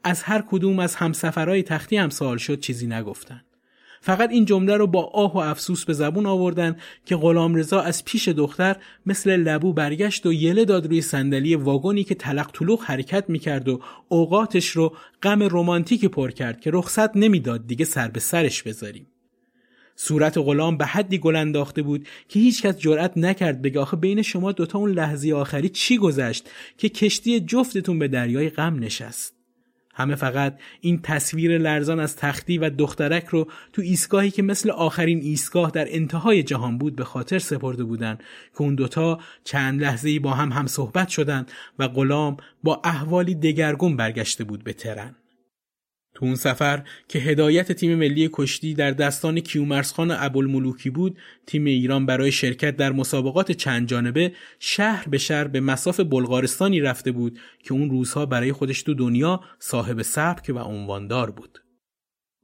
از 0.03 0.23
هر 0.23 0.43
کدوم 0.47 0.79
از 0.79 0.95
همسفرهای 0.95 1.63
تختی 1.63 1.97
هم 1.97 2.09
سوال 2.09 2.37
شد 2.37 2.59
چیزی 2.59 2.87
نگفتن. 2.87 3.41
فقط 4.01 4.31
این 4.31 4.45
جمله 4.45 4.77
رو 4.77 4.87
با 4.87 5.03
آه 5.03 5.33
و 5.33 5.37
افسوس 5.37 5.85
به 5.85 5.93
زبون 5.93 6.25
آوردن 6.25 6.75
که 7.05 7.15
غلامرضا 7.15 7.81
از 7.81 8.05
پیش 8.05 8.27
دختر 8.27 8.75
مثل 9.05 9.35
لبو 9.37 9.73
برگشت 9.73 10.25
و 10.25 10.33
یله 10.33 10.65
داد 10.65 10.85
روی 10.85 11.01
صندلی 11.01 11.55
واگونی 11.55 12.03
که 12.03 12.15
تلق 12.15 12.51
طلوق 12.53 12.83
حرکت 12.83 13.29
می‌کرد 13.29 13.69
و 13.69 13.81
اوقاتش 14.09 14.69
رو 14.69 14.95
غم 15.23 15.43
رمانتیکی 15.43 16.07
پر 16.07 16.31
کرد 16.31 16.59
که 16.61 16.71
رخصت 16.73 17.17
نمی‌داد 17.17 17.67
دیگه 17.67 17.85
سر 17.85 18.07
به 18.07 18.19
سرش 18.19 18.63
بذاریم. 18.63 19.07
صورت 19.95 20.37
غلام 20.37 20.77
به 20.77 20.85
حدی 20.85 21.17
گل 21.17 21.35
انداخته 21.35 21.81
بود 21.81 22.07
که 22.29 22.39
هیچکس 22.39 22.77
جرأت 22.77 23.17
نکرد 23.17 23.61
بگه 23.61 23.79
آخه 23.79 23.97
بین 23.97 24.21
شما 24.21 24.51
دوتا 24.51 24.79
اون 24.79 24.91
لحظه 24.91 25.33
آخری 25.33 25.69
چی 25.69 25.97
گذشت 25.97 26.49
که 26.77 26.89
کشتی 26.89 27.39
جفتتون 27.39 27.99
به 27.99 28.07
دریای 28.07 28.49
غم 28.49 28.79
نشست. 28.79 29.36
همه 29.97 30.15
فقط 30.15 30.59
این 30.81 31.01
تصویر 31.01 31.57
لرزان 31.57 31.99
از 31.99 32.15
تختی 32.15 32.57
و 32.57 32.69
دخترک 32.69 33.25
رو 33.25 33.47
تو 33.73 33.81
ایستگاهی 33.81 34.31
که 34.31 34.41
مثل 34.41 34.69
آخرین 34.69 35.21
ایستگاه 35.21 35.71
در 35.71 35.85
انتهای 35.89 36.43
جهان 36.43 36.77
بود 36.77 36.95
به 36.95 37.03
خاطر 37.03 37.39
سپرده 37.39 37.83
بودن 37.83 38.17
که 38.53 38.61
اون 38.61 38.75
دوتا 38.75 39.19
چند 39.43 39.81
لحظه 39.81 40.19
با 40.19 40.33
هم 40.33 40.51
هم 40.51 40.67
صحبت 40.67 41.07
شدن 41.07 41.45
و 41.79 41.87
غلام 41.87 42.37
با 42.63 42.81
احوالی 42.83 43.35
دگرگون 43.35 43.97
برگشته 43.97 44.43
بود 44.43 44.63
به 44.63 44.73
ترن. 44.73 45.15
تو 46.17 46.25
اون 46.25 46.35
سفر 46.35 46.83
که 47.07 47.19
هدایت 47.19 47.71
تیم 47.71 47.95
ملی 47.95 48.29
کشتی 48.33 48.73
در 48.73 48.91
دستان 48.91 49.39
کیومرسخان 49.39 50.11
ابوالملوکی 50.11 50.89
بود 50.89 51.17
تیم 51.45 51.65
ایران 51.65 52.05
برای 52.05 52.31
شرکت 52.31 52.75
در 52.77 52.91
مسابقات 52.91 53.51
چند 53.51 53.87
جانبه 53.87 54.31
شهر 54.59 55.09
به 55.09 55.17
شهر 55.17 55.47
به 55.47 55.59
مساف 55.59 55.99
بلغارستانی 55.99 56.79
رفته 56.79 57.11
بود 57.11 57.39
که 57.63 57.73
اون 57.73 57.89
روزها 57.89 58.25
برای 58.25 58.51
خودش 58.51 58.81
تو 58.81 58.93
دنیا 58.93 59.41
صاحب 59.59 60.01
سبک 60.01 60.51
و 60.55 60.59
عنواندار 60.59 61.31
بود. 61.31 61.59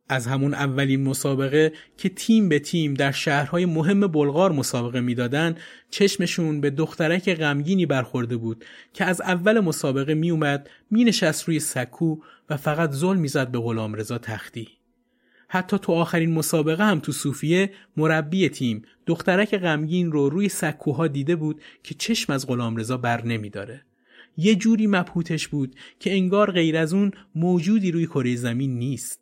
از 0.10 0.28
همون 0.28 0.54
اولین 0.54 1.04
مسابقه 1.04 1.74
که 1.98 2.10
تیم 2.10 2.50
به 2.50 2.60
تیم 2.60 2.94
در 2.94 3.12
شهرهای 3.12 3.66
مهم 3.66 4.08
بلغار 4.08 4.52
مسابقه 4.52 5.02
می‌دادن 5.02 5.56
چشمشون 5.90 6.62
به 6.62 6.70
دخترک 6.70 7.36
غمگینی 7.36 7.86
برخورده 7.86 8.38
بود 8.38 8.66
که 8.94 9.06
از 9.06 9.22
اول 9.22 9.60
مسابقه 9.60 10.14
میومد 10.14 10.70
مینشست 10.92 11.44
روی 11.44 11.60
سکو 11.60 12.18
فقط 12.58 12.92
ظلم 12.92 13.20
می‌زد 13.20 13.52
به 13.52 13.60
غلام 13.60 13.94
رضا 13.94 14.18
تختی. 14.18 14.68
حتی 15.48 15.78
تو 15.78 15.92
آخرین 15.92 16.34
مسابقه 16.34 16.86
هم 16.86 17.00
تو 17.00 17.12
صوفیه 17.12 17.72
مربی 17.98 18.50
تیم 18.50 18.82
دخترک 19.06 19.56
غمگین 19.56 20.12
رو 20.12 20.30
روی 20.30 20.50
سکوها 20.50 21.08
دیده 21.08 21.36
بود 21.36 21.62
که 21.84 21.96
چشم 21.96 22.34
از 22.34 22.48
غلام 22.48 22.76
رضا 22.76 22.98
بر 22.98 23.26
نمیداره. 23.26 23.82
یه 24.38 24.56
جوری 24.56 24.88
مبهوتش 24.88 25.48
بود 25.48 25.76
که 26.00 26.14
انگار 26.14 26.52
غیر 26.52 26.78
از 26.78 26.94
اون 26.94 27.12
موجودی 27.36 27.92
روی 27.92 28.06
کره 28.06 28.36
زمین 28.36 28.80
نیست. 28.80 29.20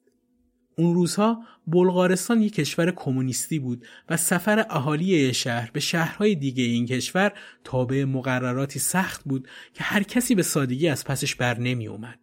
اون 0.78 0.96
روزها 0.96 1.44
بلغارستان 1.68 2.42
یک 2.42 2.54
کشور 2.54 2.92
کمونیستی 2.92 3.60
بود 3.60 3.86
و 4.10 4.18
سفر 4.18 4.66
اهالی 4.70 5.34
شهر 5.34 5.72
به 5.74 5.80
شهرهای 5.80 6.36
دیگه 6.36 6.64
این 6.64 6.86
کشور 6.86 7.32
تابع 7.64 8.04
مقرراتی 8.04 8.80
سخت 8.80 9.24
بود 9.24 9.48
که 9.74 9.84
هر 9.84 10.04
کسی 10.04 10.36
به 10.36 10.44
سادگی 10.44 10.88
از 10.88 11.06
پسش 11.06 11.36
بر 11.36 11.60
نمی 11.60 11.88
اومد. 11.88 12.20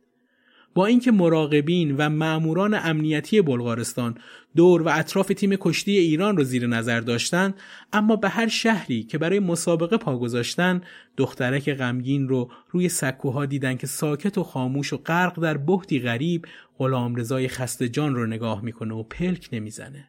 با 0.75 0.87
اینکه 0.87 1.13
مراقبین 1.13 1.97
و 1.97 2.11
ماموران 2.11 2.75
امنیتی 2.75 3.43
بلغارستان 3.43 4.19
دور 4.57 4.83
و 4.83 4.89
اطراف 4.89 5.29
تیم 5.29 5.57
کشتی 5.57 5.99
ایران 5.99 6.37
رو 6.37 6.45
زیر 6.45 6.67
نظر 6.67 7.01
داشتند 7.01 7.55
اما 7.93 8.17
به 8.17 8.29
هر 8.29 8.49
شهری 8.49 9.03
که 9.03 9.19
برای 9.19 9.39
مسابقه 9.39 9.97
پا 9.97 10.19
گذاشتن 10.19 10.83
دخترک 11.17 11.75
غمگین 11.75 12.29
رو 12.29 12.51
روی 12.71 12.89
سکوها 12.89 13.47
دیدن 13.47 13.77
که 13.77 13.87
ساکت 13.87 14.39
و 14.39 14.43
خاموش 14.43 14.93
و 14.93 14.97
غرق 14.97 15.41
در 15.41 15.57
بهتی 15.57 16.01
غریب 16.01 16.47
غلام 16.79 17.17
رضای 17.17 17.49
خسته 17.49 17.89
جان 17.89 18.15
رو 18.15 18.27
نگاه 18.27 18.65
می‌کنه 18.65 18.95
و 18.95 19.03
پلک 19.03 19.49
نمی‌زنه. 19.53 20.09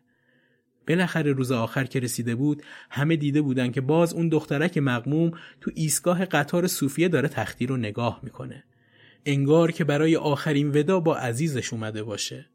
بالاخره 0.88 1.32
روز 1.32 1.52
آخر 1.52 1.84
که 1.84 2.00
رسیده 2.00 2.36
بود 2.36 2.64
همه 2.90 3.16
دیده 3.16 3.42
بودن 3.42 3.72
که 3.72 3.82
باز 3.82 4.14
اون 4.14 4.30
دخترک 4.30 4.78
مقموم 4.78 5.32
تو 5.62 5.72
ایستگاه 5.76 6.26
قطار 6.26 6.68
صوفیه 6.68 7.08
داره 7.08 7.28
تختی 7.28 7.66
رو 7.66 7.78
نگاه 7.78 8.20
می‌کنه. 8.24 8.64
انگار 9.32 9.72
که 9.72 9.84
برای 9.84 10.16
آخرین 10.16 10.72
ودا 10.72 11.00
با 11.00 11.18
عزیزش 11.18 11.74
اومده 11.74 12.04
باشه. 12.04 12.46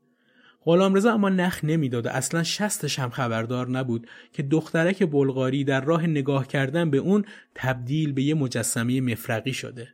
غلامرضا 0.65 1.13
اما 1.13 1.29
نخ 1.29 1.65
نمی‌داد 1.65 2.07
و 2.07 2.09
اصلا 2.09 2.43
شستش 2.43 2.99
هم 2.99 3.11
خبردار 3.11 3.71
نبود 3.71 4.07
که 4.33 4.43
دخترک 4.43 5.11
بلغاری 5.11 5.65
در 5.65 5.81
راه 5.81 6.07
نگاه 6.07 6.47
کردن 6.47 6.91
به 6.91 6.99
اون 6.99 7.25
تبدیل 7.55 8.13
به 8.13 8.23
یه 8.23 8.35
مجسمه 8.35 9.01
مفرقی 9.01 9.53
شده. 9.53 9.89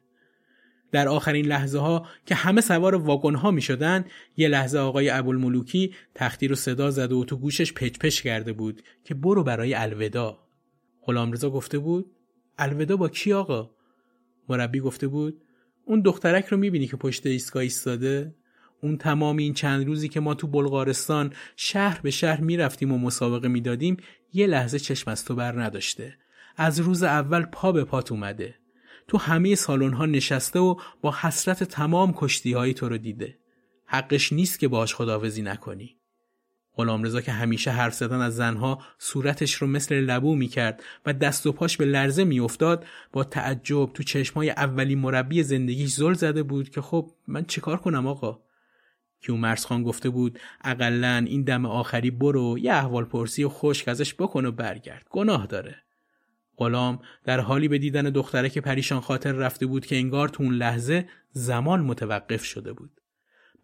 در 0.93 1.09
آخرین 1.09 1.47
لحظه 1.47 1.79
ها 1.79 2.07
که 2.27 2.35
همه 2.35 2.61
سوار 2.61 2.95
واگن 2.95 3.35
ها 3.35 3.51
می 3.51 3.63
شدن 3.63 4.05
یه 4.37 4.49
لحظه 4.49 4.79
آقای 4.79 5.11
ابوالملوکی 5.11 5.95
تختی 6.15 6.49
رو 6.49 6.55
صدا 6.55 6.91
زد 6.91 7.13
و 7.13 7.25
تو 7.25 7.37
گوشش 7.37 7.73
پچ 7.73 7.99
پچ 7.99 8.21
کرده 8.21 8.53
بود 8.53 8.83
که 9.05 9.15
برو 9.15 9.45
برای 9.45 9.75
الودا 9.75 10.39
غلامرضا 11.03 11.51
گفته 11.51 11.79
بود 11.79 12.11
الودا 12.59 12.97
با 12.97 13.09
کی 13.09 13.33
آقا؟ 13.33 13.71
مربی 14.49 14.81
گفته 14.81 15.09
بود 15.09 15.43
اون 15.85 16.01
دخترک 16.01 16.47
رو 16.47 16.57
می‌بینی 16.57 16.87
که 16.87 16.97
پشت 16.97 17.27
ایستگاه 17.27 17.63
ایستاده؟ 17.63 18.35
اون 18.83 18.97
تمام 18.97 19.37
این 19.37 19.55
چند 19.55 19.87
روزی 19.87 20.09
که 20.09 20.21
ما 20.21 20.35
تو 20.35 20.47
بلغارستان 20.47 21.33
شهر 21.57 22.01
به 22.01 22.11
شهر 22.11 22.41
می‌رفتیم 22.41 22.93
و 22.93 22.99
مسابقه 22.99 23.49
می‌دادیم 23.49 23.97
یه 24.33 24.47
لحظه 24.47 24.79
چشم 24.79 25.11
از 25.11 25.25
تو 25.25 25.35
بر 25.35 25.63
نداشته. 25.63 26.15
از 26.57 26.81
روز 26.81 27.03
اول 27.03 27.43
پا 27.43 27.73
به 27.73 27.85
پات 27.85 28.13
اومده. 28.13 28.55
تو 29.09 29.19
همه 29.19 29.55
سالن 29.55 29.93
ها 29.93 30.07
نشسته 30.07 30.59
و 30.59 30.75
با 31.01 31.15
حسرت 31.21 31.65
تمام 31.65 32.13
کشتی 32.17 32.53
های 32.53 32.75
تو 32.75 32.89
رو 32.89 32.99
دیده. 32.99 33.39
حقش 33.87 34.33
نیست 34.33 34.59
که 34.59 34.69
باش 34.69 34.95
خداوزی 34.95 35.43
نکنی. 35.43 36.00
غلامرضا 36.77 37.21
که 37.21 37.33
همیشه 37.33 37.71
حرف 37.71 37.95
زدن 37.95 38.21
از 38.21 38.37
زنها 38.37 38.83
صورتش 38.99 39.55
رو 39.55 39.67
مثل 39.67 39.95
لبو 39.95 40.35
می‌کرد 40.35 40.83
و 41.07 41.13
دست 41.13 41.47
و 41.47 41.53
پاش 41.53 41.77
به 41.77 41.85
لرزه 41.85 42.25
میافتاد 42.25 42.85
با 43.13 43.25
تعجب 43.25 43.93
تو 43.93 44.03
چشمای 44.03 44.51
اولی 44.51 44.95
مربی 44.95 45.43
زندگیش 45.43 45.93
زل 45.93 46.13
زده 46.13 46.43
بود 46.43 46.69
که 46.69 46.81
خب 46.81 47.11
من 47.27 47.45
چیکار 47.45 47.77
کنم 47.77 48.07
آقا؟ 48.07 48.41
کیومرس 49.21 49.67
خان 49.67 49.83
گفته 49.83 50.11
بود 50.11 50.39
اقلا 50.65 51.25
این 51.27 51.43
دم 51.43 51.67
آخری 51.67 52.11
برو 52.11 52.59
یه 52.59 52.73
احوال 52.73 53.05
پرسی 53.05 53.45
و 53.45 53.49
خشک 53.49 53.89
ازش 53.89 54.15
بکن 54.15 54.47
و 54.47 54.53
برگرد. 54.53 55.07
گناه 55.11 55.47
داره. 55.47 55.77
غلام 56.57 56.99
در 57.25 57.41
حالی 57.41 57.69
به 57.69 57.79
دیدن 57.79 58.03
دختره 58.03 58.49
که 58.49 58.61
پریشان 58.61 59.01
خاطر 59.01 59.33
رفته 59.33 59.67
بود 59.67 59.87
که 59.87 59.97
انگار 59.97 60.29
تو 60.29 60.43
اون 60.43 60.55
لحظه 60.55 61.09
زمان 61.33 61.81
متوقف 61.81 62.45
شده 62.45 62.73
بود. 62.73 63.00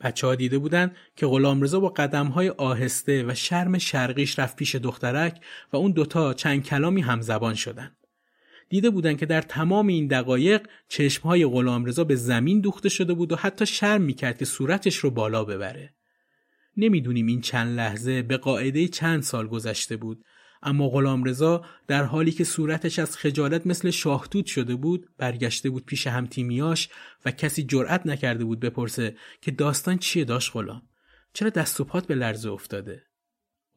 بچه 0.01 0.27
ها 0.27 0.35
دیده 0.35 0.59
بودن 0.59 0.93
که 1.17 1.27
غلامرضا 1.27 1.81
با 1.81 1.89
قدم 1.89 2.27
های 2.27 2.49
آهسته 2.49 3.25
و 3.29 3.35
شرم 3.35 3.79
شرقیش 3.79 4.39
رفت 4.39 4.57
پیش 4.57 4.75
دخترک 4.75 5.41
و 5.73 5.77
اون 5.77 5.93
دوتا 5.93 6.35
چند 6.35 6.65
کلامی 6.65 7.01
همزبان 7.01 7.55
شدن. 7.55 7.97
دیده 8.69 8.91
بودن 8.91 9.17
که 9.17 9.27
در 9.27 9.43
تمام 9.43 9.87
این 9.87 10.07
دقایق 10.07 10.69
چشمهای 10.89 11.47
غلامرضا 11.47 12.05
به 12.05 12.17
زمین 12.17 12.61
دوخته 12.61 12.89
شده 12.89 13.15
بود 13.15 13.33
و 13.33 13.37
حتی 13.37 13.67
شرم 13.67 14.03
می‌کرد 14.03 14.39
که 14.39 14.45
صورتش 14.45 14.97
رو 14.97 15.11
بالا 15.11 15.45
ببره. 15.45 15.95
نمی‌دونیم 16.77 17.27
این 17.27 17.41
چند 17.41 17.77
لحظه 17.77 18.23
به 18.23 18.37
قاعده 18.37 18.89
چند 18.89 19.23
سال 19.23 19.47
گذشته 19.47 19.97
بود 19.97 20.25
اما 20.67 20.89
غلامرضا 20.89 21.65
در 21.87 22.05
حالی 22.05 22.33
که 22.33 22.45
صورتش 22.45 22.99
از 22.99 23.17
خجالت 23.17 23.67
مثل 23.67 23.91
شاهتوت 23.91 24.47
شده 24.47 24.75
بود 24.75 25.09
برگشته 25.19 25.71
بود 25.71 25.87
پیش 25.87 26.07
همتیمیاش 26.07 26.89
و 27.25 27.31
کسی 27.31 27.65
جرأت 27.65 28.07
نکرده 28.07 28.45
بود 28.45 28.61
بپرسه 28.61 29.17
که 29.41 29.51
داستان 29.51 29.99
چیه 29.99 30.25
داشت 30.25 30.51
غلام؟ 30.55 30.83
چرا 31.33 31.51
دست 31.51 31.81
و 31.81 31.85
پات 31.85 32.07
به 32.07 32.15
لرزه 32.15 32.51
افتاده؟ 32.51 33.03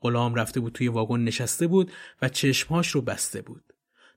غلام 0.02 0.36
رفته 0.36 0.60
بود 0.60 0.74
توی 0.74 0.88
واگن 0.88 1.20
نشسته 1.20 1.68
بود 1.68 1.92
و 2.22 2.30
چشمهاش 2.30 2.90
رو 2.90 3.02
بسته 3.02 3.42
بود. 3.42 3.68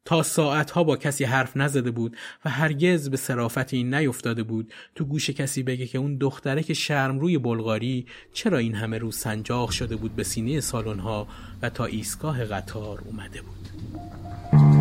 تا 0.05 0.23
ساعتها 0.23 0.85
با 0.85 0.97
کسی 0.97 1.25
حرف 1.25 1.57
نزده 1.57 1.91
بود 1.91 2.17
و 2.45 2.51
هرگز 2.51 3.11
به 3.11 3.17
صرافت 3.17 3.75
این 3.75 3.95
نیفتاده 3.95 4.43
بود. 4.43 4.73
تو 4.95 5.05
گوش 5.05 5.31
کسی 5.31 5.63
بگه 5.63 5.87
که 5.87 5.99
اون 5.99 6.17
دختره 6.17 6.63
که 6.63 6.75
شرم 6.75 7.19
روی 7.19 7.39
بلغاری 7.39 8.07
چرا 8.33 8.59
این 8.59 8.75
همه 8.75 8.99
رو 8.99 9.11
سنجاق 9.11 9.71
شده 9.71 9.97
بود 9.97 10.17
به 10.17 10.25
سینه 10.25 10.61
سالن‌ها 10.61 11.29
و 11.63 11.71
تا 11.71 11.85
ایستگاه 11.85 12.45
قطار 12.45 13.03
اومده 13.07 13.41
بود؟ 13.43 14.72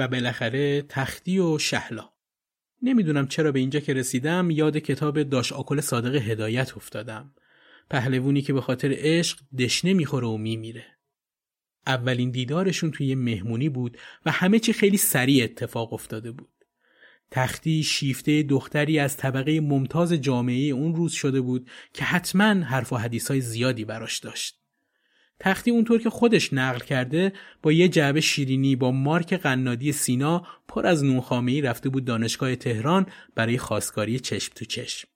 و 0.00 0.08
بالاخره 0.08 0.82
تختی 0.82 1.38
و 1.38 1.58
شهلا. 1.58 2.10
نمی‌دونم 2.82 3.26
چرا 3.26 3.52
به 3.52 3.58
اینجا 3.58 3.80
که 3.80 3.94
رسیدم 3.94 4.50
یاد 4.50 4.76
کتاب 4.76 5.22
داش 5.22 5.52
آکل 5.52 5.80
صادق 5.80 6.14
هدایت 6.14 6.76
افتادم. 6.76 7.34
پهلوونی 7.90 8.42
که 8.42 8.52
به 8.52 8.60
خاطر 8.60 8.94
عشق 8.96 9.38
دشنه 9.58 9.92
می‌خوره 9.92 10.26
و 10.26 10.36
میمیره. 10.36 10.84
اولین 11.86 12.30
دیدارشون 12.30 12.90
توی 12.90 13.14
مهمونی 13.14 13.68
بود 13.68 13.98
و 14.26 14.30
همه 14.30 14.58
چی 14.58 14.72
خیلی 14.72 14.96
سریع 14.96 15.44
اتفاق 15.44 15.92
افتاده 15.92 16.32
بود. 16.32 16.50
تختی 17.30 17.82
شیفته 17.82 18.42
دختری 18.42 18.98
از 18.98 19.16
طبقه 19.16 19.60
ممتاز 19.60 20.12
جامعه 20.12 20.70
اون 20.70 20.94
روز 20.94 21.12
شده 21.12 21.40
بود 21.40 21.70
که 21.92 22.04
حتما 22.04 22.44
حرف 22.44 22.92
و 22.92 22.96
حدیث 22.96 23.30
های 23.30 23.40
زیادی 23.40 23.84
براش 23.84 24.18
داشت. 24.18 24.59
تختی 25.40 25.70
اونطور 25.70 26.02
که 26.02 26.10
خودش 26.10 26.52
نقل 26.52 26.78
کرده 26.78 27.32
با 27.62 27.72
یه 27.72 27.88
جعبه 27.88 28.20
شیرینی 28.20 28.76
با 28.76 28.90
مارک 28.90 29.34
قنادی 29.34 29.92
سینا 29.92 30.46
پر 30.68 30.86
از 30.86 31.04
نونخامه‌ای 31.04 31.60
رفته 31.60 31.88
بود 31.88 32.04
دانشگاه 32.04 32.56
تهران 32.56 33.06
برای 33.34 33.58
خواستگاری 33.58 34.20
چشم 34.20 34.52
تو 34.54 34.64
چشم. 34.64 35.08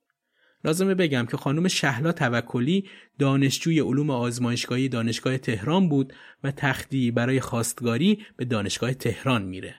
لازمه 0.65 0.95
بگم 0.95 1.27
که 1.31 1.37
خانم 1.37 1.69
شهلا 1.69 2.13
توکلی 2.13 2.89
دانشجوی 3.19 3.81
علوم 3.81 4.11
آزمایشگاهی 4.11 4.89
دانشگاه 4.89 5.39
تهران 5.39 5.89
بود 5.89 6.13
و 6.45 6.51
تختی 6.51 7.11
برای 7.11 7.41
خواستگاری 7.41 8.27
به 8.37 8.45
دانشگاه 8.45 8.95
تهران 8.95 9.43
میره. 9.43 9.75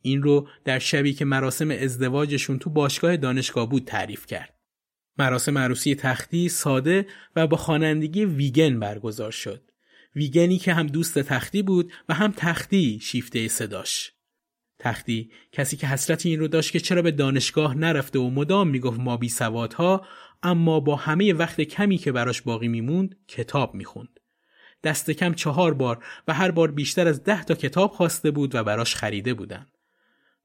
این 0.00 0.22
رو 0.22 0.48
در 0.64 0.78
شبی 0.78 1.12
که 1.12 1.24
مراسم 1.24 1.70
ازدواجشون 1.70 2.58
تو 2.58 2.70
باشگاه 2.70 3.16
دانشگاه 3.16 3.68
بود 3.68 3.84
تعریف 3.84 4.26
کرد. 4.26 4.61
مراسم 5.18 5.58
عروسی 5.58 5.94
تختی 5.94 6.48
ساده 6.48 7.06
و 7.36 7.46
با 7.46 7.56
خوانندگی 7.56 8.24
ویگن 8.24 8.80
برگزار 8.80 9.30
شد. 9.30 9.62
ویگنی 10.16 10.58
که 10.58 10.74
هم 10.74 10.86
دوست 10.86 11.18
تختی 11.18 11.62
بود 11.62 11.92
و 12.08 12.14
هم 12.14 12.34
تختی 12.36 13.00
شیفته 13.02 13.48
صداش. 13.48 14.12
تختی 14.78 15.30
کسی 15.52 15.76
که 15.76 15.86
حسرت 15.86 16.26
این 16.26 16.40
رو 16.40 16.48
داشت 16.48 16.72
که 16.72 16.80
چرا 16.80 17.02
به 17.02 17.10
دانشگاه 17.10 17.74
نرفته 17.74 18.18
و 18.18 18.30
مدام 18.30 18.68
می‌گفت 18.68 19.00
ما 19.00 19.16
بی 19.16 19.28
سوادها 19.28 20.06
اما 20.42 20.80
با 20.80 20.96
همه 20.96 21.32
وقت 21.32 21.60
کمی 21.60 21.98
که 21.98 22.12
براش 22.12 22.42
باقی 22.42 22.68
میموند 22.68 23.16
کتاب 23.28 23.74
می‌خوند. 23.74 24.20
دست 24.84 25.10
کم 25.10 25.34
چهار 25.34 25.74
بار 25.74 26.04
و 26.28 26.34
هر 26.34 26.50
بار 26.50 26.70
بیشتر 26.70 27.08
از 27.08 27.24
ده 27.24 27.44
تا 27.44 27.54
کتاب 27.54 27.90
خواسته 27.90 28.30
بود 28.30 28.54
و 28.54 28.64
براش 28.64 28.94
خریده 28.94 29.34
بودن. 29.34 29.66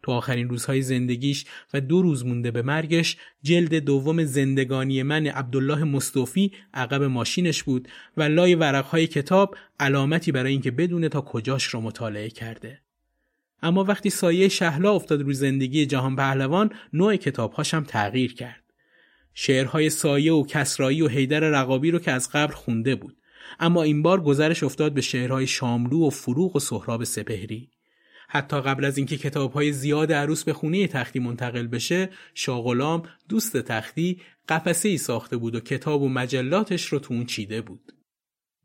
تو 0.08 0.14
آخرین 0.14 0.50
روزهای 0.50 0.82
زندگیش 0.82 1.46
و 1.74 1.82
دو 1.82 2.02
روز 2.02 2.26
مونده 2.26 2.52
به 2.52 2.62
مرگش 2.62 3.18
جلد 3.44 3.76
دوم 3.76 4.24
زندگانی 4.24 5.04
من 5.04 5.28
عبدالله 5.28 5.84
مصطفی 5.84 6.52
عقب 6.74 7.04
ماشینش 7.04 7.64
بود 7.64 7.88
و 8.18 8.24
لای 8.24 8.56
ورقهای 8.56 9.08
کتاب 9.08 9.56
علامتی 9.80 10.32
برای 10.32 10.52
اینکه 10.52 10.72
بدونه 10.72 11.10
تا 11.10 11.22
کجاش 11.22 11.64
رو 11.64 11.82
مطالعه 11.82 12.30
کرده. 12.30 12.82
اما 13.62 13.84
وقتی 13.84 14.10
سایه 14.10 14.48
شهلا 14.48 14.94
افتاد 14.94 15.22
روی 15.22 15.34
زندگی 15.34 15.86
جهان 15.86 16.16
پهلوان 16.16 16.72
نوع 16.94 17.16
کتابهاش 17.16 17.74
هم 17.74 17.84
تغییر 17.84 18.34
کرد. 18.34 18.64
شعرهای 19.34 19.90
سایه 19.90 20.34
و 20.34 20.46
کسرایی 20.46 21.02
و 21.02 21.08
حیدر 21.08 21.40
رقابی 21.40 21.92
رو 21.92 22.00
که 22.00 22.12
از 22.12 22.30
قبل 22.34 22.54
خونده 22.54 22.96
بود. 22.96 23.18
اما 23.60 23.84
این 23.84 24.02
بار 24.02 24.22
گذرش 24.22 24.64
افتاد 24.64 24.94
به 24.94 25.02
شعرهای 25.02 25.48
شاملو 25.48 26.08
و 26.08 26.10
فروغ 26.10 26.56
و 26.56 26.60
سهراب 26.60 27.04
سپهری. 27.04 27.72
حتی 28.28 28.62
قبل 28.62 28.86
از 28.86 28.98
اینکه 28.98 29.18
کتابهای 29.18 29.72
زیاد 29.72 30.14
عروس 30.14 30.44
به 30.44 30.54
خونه 30.54 30.88
تختی 30.88 31.20
منتقل 31.20 31.68
بشه 31.68 32.10
شاغلام 32.34 33.04
دوست 33.30 33.58
تختی 33.58 34.22
قفسه 34.50 34.90
ای 34.90 34.98
ساخته 34.98 35.38
بود 35.38 35.56
و 35.56 35.60
کتاب 35.60 36.02
و 36.02 36.10
مجلاتش 36.10 36.86
رو 36.86 37.00
تو 37.00 37.14
اون 37.14 37.26
چیده 37.26 37.62
بود. 37.62 37.94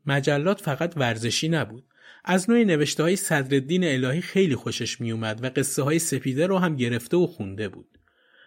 مجلات 0.05 0.61
فقط 0.61 0.93
ورزشی 0.97 1.49
نبود. 1.49 1.85
از 2.25 2.49
نوع 2.49 2.63
نوشته 2.63 3.03
های 3.03 3.15
صدرالدین 3.15 3.83
الهی 3.83 4.21
خیلی 4.21 4.55
خوشش 4.55 5.01
میومد 5.01 5.43
و 5.43 5.49
قصه 5.55 5.83
های 5.83 5.99
سپیده 5.99 6.47
رو 6.47 6.57
هم 6.57 6.75
گرفته 6.75 7.17
و 7.17 7.27
خونده 7.27 7.69
بود. 7.69 7.97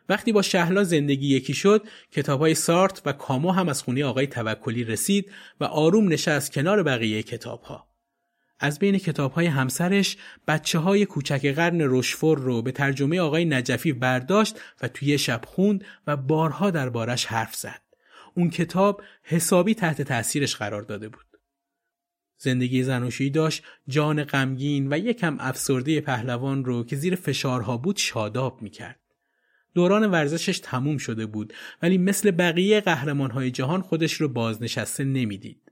وقتی 0.09 0.33
با 0.33 0.43
شهلا 0.43 0.85
زندگی 0.85 1.37
یکی 1.37 1.55
شد 1.55 1.87
کتاب 2.11 2.41
های 2.41 2.55
سارت 2.55 3.03
و 3.07 3.12
کامو 3.12 3.51
هم 3.51 3.69
از 3.69 3.83
خونه 3.83 4.05
آقای 4.05 4.27
توکلی 4.27 4.85
رسید 4.85 5.33
و 5.61 5.64
آروم 5.64 6.12
نشست 6.12 6.53
کنار 6.53 6.83
بقیه 6.83 7.23
کتاب 7.23 7.62
ها. 7.62 7.95
از 8.59 8.79
بین 8.79 8.99
کتاب 8.99 9.33
های 9.33 9.47
همسرش 9.47 10.17
بچه 10.49 10.79
های 10.79 11.07
کوچک 11.07 11.47
قرن 11.47 11.79
رشفور 11.81 12.39
رو 12.39 12.63
به 12.63 12.73
ترجمه 12.73 13.21
آقای 13.21 13.45
نجفی 13.45 13.93
برداشت 13.93 14.61
و 14.83 14.89
توی 14.89 15.19
شب 15.19 15.41
خوند 15.47 15.85
و 16.07 16.17
بارها 16.17 16.71
دربارش 16.71 17.27
حرف 17.27 17.55
زد. 17.55 17.83
اون 18.35 18.51
کتاب 18.51 19.03
حسابی 19.23 19.75
تحت 19.75 20.03
تأثیرش 20.03 20.57
قرار 20.57 20.83
داده 20.83 21.09
بود. 21.09 21.27
زندگی 22.39 22.83
زنوشی 22.83 23.31
داشت 23.31 23.63
جان 23.89 24.25
غمگین 24.25 24.93
و 24.93 24.99
یکم 24.99 25.37
افسرده 25.41 26.01
پهلوان 26.01 26.65
رو 26.65 26.85
که 26.85 26.97
زیر 26.97 27.15
فشارها 27.15 27.77
بود 27.77 27.97
شاداب 27.97 28.63
می‌کرد. 28.63 29.01
دوران 29.75 30.11
ورزشش 30.11 30.59
تموم 30.59 30.99
شده 30.99 31.27
بود 31.27 31.55
ولی 31.83 31.99
مثل 31.99 32.31
بقیه 32.31 32.81
قهرمان 32.81 33.31
های 33.31 33.51
جهان 33.51 33.83
خودش 33.83 34.13
رو 34.13 34.29
بازنشسته 34.29 35.05
نمی‌دید. 35.05 35.66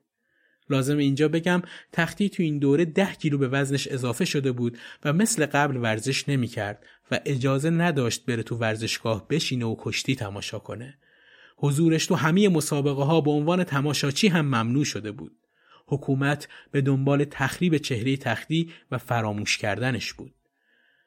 لازم 0.70 0.98
اینجا 0.98 1.28
بگم 1.28 1.62
تختی 1.92 2.28
تو 2.28 2.42
این 2.42 2.58
دوره 2.58 2.84
ده 2.84 3.12
کیلو 3.12 3.38
به 3.38 3.48
وزنش 3.48 3.88
اضافه 3.88 4.24
شده 4.24 4.52
بود 4.52 4.78
و 5.04 5.12
مثل 5.12 5.46
قبل 5.46 5.76
ورزش 5.76 6.28
نمی 6.28 6.46
کرد 6.46 6.86
و 7.10 7.20
اجازه 7.24 7.70
نداشت 7.70 8.26
بره 8.26 8.42
تو 8.42 8.56
ورزشگاه 8.56 9.28
بشینه 9.28 9.66
و 9.66 9.76
کشتی 9.78 10.16
تماشا 10.16 10.58
کنه. 10.58 10.98
حضورش 11.56 12.06
تو 12.06 12.14
همه 12.14 12.48
مسابقه 12.48 13.02
ها 13.02 13.20
به 13.20 13.30
عنوان 13.30 13.64
تماشاچی 13.64 14.28
هم 14.28 14.46
ممنوع 14.46 14.84
شده 14.84 15.12
بود. 15.12 15.36
حکومت 15.86 16.48
به 16.70 16.80
دنبال 16.80 17.24
تخریب 17.24 17.76
چهره 17.76 18.16
تختی 18.16 18.72
و 18.90 18.98
فراموش 18.98 19.58
کردنش 19.58 20.12
بود. 20.12 20.34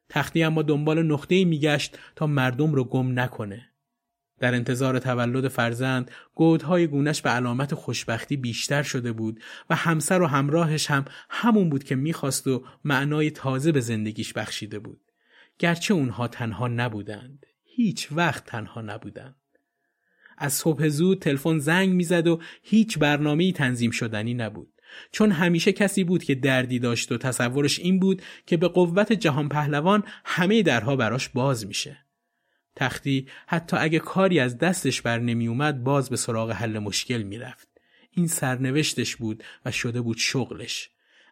تختی 0.10 0.44
اما 0.44 0.62
دنبال 0.62 1.04
نقطه‌ای 1.04 1.46
میگشت 1.46 1.98
تا 2.16 2.28
مردم 2.28 2.74
رو 2.74 2.84
گم 2.84 3.20
نکنه. 3.20 3.70
در 4.40 4.56
انتظار 4.56 5.00
تولد 5.00 5.48
فرزند 5.48 6.12
گودهای 6.36 6.88
گونش 6.88 7.22
به 7.22 7.30
علامت 7.30 7.76
خوشبختی 7.76 8.38
بیشتر 8.38 8.84
شده 8.84 9.12
بود 9.12 9.40
و 9.70 9.76
همسر 9.76 10.22
و 10.22 10.28
همراهش 10.28 10.92
هم 10.92 11.06
همون 11.30 11.70
بود 11.70 11.84
که 11.84 11.96
می‌خواست 11.96 12.48
و 12.48 12.64
معنای 12.84 13.32
تازه 13.32 13.72
به 13.72 13.80
زندگیش 13.80 14.34
بخشیده 14.34 14.80
بود. 14.80 15.02
گرچه 15.60 15.94
اونها 15.94 16.28
تنها 16.28 16.68
نبودند. 16.68 17.46
هیچ 17.64 18.08
وقت 18.12 18.46
تنها 18.46 18.82
نبودند. 18.82 19.36
از 20.38 20.54
صبح 20.54 20.88
زود 20.88 21.20
تلفن 21.20 21.58
زنگ 21.58 21.90
می‌زد 21.90 22.28
و 22.28 22.42
هیچ 22.64 23.00
برنامه‌ای 23.00 23.52
تنظیم 23.52 23.92
شدنی 23.92 24.34
نبود. 24.34 24.74
چون 25.12 25.32
همیشه 25.32 25.72
کسی 25.72 26.04
بود 26.04 26.24
که 26.24 26.36
دردی 26.36 26.80
داشت 26.80 27.12
و 27.12 27.18
تصورش 27.18 27.80
این 27.80 28.00
بود 28.00 28.22
که 28.46 28.58
به 28.58 28.68
قوت 28.68 29.14
جهان 29.14 29.50
پهلوان 29.50 30.04
همه 30.26 30.64
درها 30.64 30.96
براش 30.96 31.30
باز 31.30 31.68
میشه. 31.68 32.07
تختی 32.78 33.28
حتی 33.48 33.78
اگه 33.78 34.00
کاری 34.00 34.40
از 34.40 34.58
دستش 34.58 35.02
بر 35.02 35.20
نمی 35.20 35.48
اومد 35.48 35.84
باز 35.84 36.10
به 36.10 36.16
سراغ 36.16 36.52
حل 36.52 36.80
مشکل 36.80 37.24
می‌رفت. 37.24 37.68
این 38.12 38.28
سرنوشتش 38.28 39.16
بود 39.16 39.44
و 39.66 39.72
شده 39.72 40.02
بود 40.02 40.18
شغلش. 40.18 40.90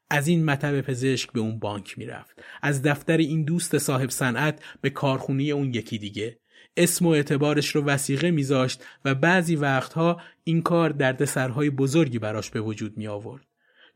از 0.09 0.27
این 0.27 0.45
مطب 0.45 0.81
پزشک 0.81 1.31
به 1.31 1.39
اون 1.39 1.59
بانک 1.59 1.97
می‌رفت. 1.97 2.43
از 2.61 2.81
دفتر 2.81 3.17
این 3.17 3.43
دوست 3.43 3.77
صاحب 3.77 4.09
صنعت 4.09 4.63
به 4.81 4.89
کارخونه 4.89 5.43
اون 5.43 5.73
یکی 5.73 5.97
دیگه. 5.97 6.37
اسم 6.77 7.05
و 7.05 7.09
اعتبارش 7.09 7.75
رو 7.75 7.83
وسیقه 7.83 8.31
میذاشت 8.31 8.83
و 9.05 9.15
بعضی 9.15 9.55
وقتها 9.55 10.21
این 10.43 10.61
کار 10.61 10.89
دردسرهای 10.89 11.69
بزرگی 11.69 12.19
براش 12.19 12.49
به 12.49 12.61
وجود 12.61 12.97
می 12.97 13.07
آورد. 13.07 13.45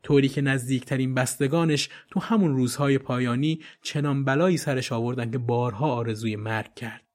طوری 0.02 0.28
که 0.28 0.40
نزدیکترین 0.40 1.14
بستگانش 1.14 1.88
تو 2.10 2.20
همون 2.20 2.56
روزهای 2.56 2.98
پایانی 2.98 3.60
چنان 3.82 4.24
بلایی 4.24 4.56
سرش 4.56 4.92
آوردن 4.92 5.30
که 5.30 5.38
بارها 5.38 5.92
آرزوی 5.92 6.36
مرگ 6.36 6.74
کرد. 6.74 7.09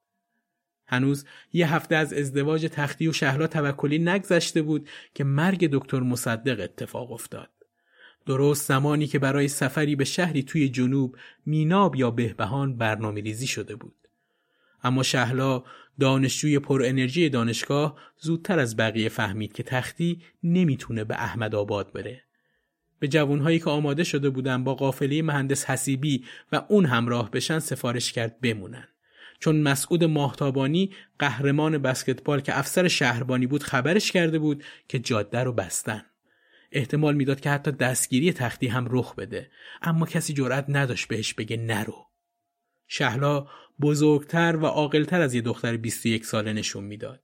هنوز 0.88 1.26
یه 1.54 1.76
هفته 1.76 1.96
از 1.96 2.14
ازدواج 2.14 2.66
تختی 2.66 3.08
و 3.08 3.14
شهلا 3.14 3.48
توکلی 3.48 4.00
نگذشته 4.00 4.62
بود 4.62 4.90
که 5.14 5.24
مرگ 5.24 5.70
دکتر 5.72 6.00
مصدق 6.00 6.60
اتفاق 6.60 7.12
افتاد. 7.12 7.50
درست 8.26 8.68
زمانی 8.68 9.08
که 9.08 9.20
برای 9.20 9.48
سفری 9.48 9.96
به 9.96 10.06
شهری 10.06 10.44
توی 10.44 10.70
جنوب 10.70 11.18
میناب 11.46 11.96
یا 11.96 12.12
بهبهان 12.12 12.78
برنامه 12.78 13.22
ریزی 13.22 13.48
شده 13.48 13.76
بود. 13.76 13.96
اما 14.84 15.04
شهلا 15.04 15.64
دانشجوی 16.00 16.60
پر 16.60 16.84
انرژی 16.86 17.30
دانشگاه 17.30 18.00
زودتر 18.18 18.60
از 18.60 18.78
بقیه 18.78 19.10
فهمید 19.10 19.54
که 19.54 19.64
تختی 19.64 20.22
نمی‌تونه 20.44 21.04
به 21.04 21.16
احمد 21.16 21.56
آباد 21.56 21.94
بره. 21.94 22.22
به 23.00 23.08
جوانهایی 23.08 23.60
که 23.60 23.70
آماده 23.70 24.04
شده 24.04 24.30
بودن 24.30 24.64
با 24.64 24.76
قافله 24.76 25.22
مهندس 25.22 25.66
حسیبی 25.66 26.26
و 26.52 26.62
اون 26.70 26.86
همراه 26.86 27.32
بشن 27.32 27.60
سفارش 27.60 28.12
کرد 28.12 28.42
بمونن. 28.42 28.88
چون 29.40 29.62
مسعود 29.62 30.04
ماهتابانی 30.04 30.92
قهرمان 31.20 31.78
بسکتبال 31.78 32.42
که 32.42 32.60
افسر 32.60 32.88
شهربانی 32.88 33.48
بود 33.48 33.64
خبرش 33.64 34.12
کرده 34.12 34.40
بود 34.40 34.64
که 34.88 35.00
جاده 35.00 35.44
رو 35.44 35.54
بستن. 35.54 36.06
احتمال 36.72 37.16
می‌داد 37.16 37.40
که 37.40 37.50
حتی 37.50 37.72
دستگیری 37.72 38.34
تختی 38.34 38.68
هم 38.68 38.88
رخ 38.90 39.16
بده 39.16 39.52
اما 39.82 40.06
کسی 40.06 40.34
جرأت 40.34 40.66
نداشت 40.70 41.08
بهش 41.08 41.34
بگه 41.34 41.58
نرو. 41.58 42.08
شهلا 42.88 43.48
بزرگتر 43.82 44.56
و 44.56 44.66
عاقلتر 44.66 45.22
از 45.22 45.34
یه 45.34 45.42
دختر 45.42 45.78
21 45.78 46.26
ساله 46.26 46.54
نشون 46.54 46.84
می‌داد. 46.84 47.22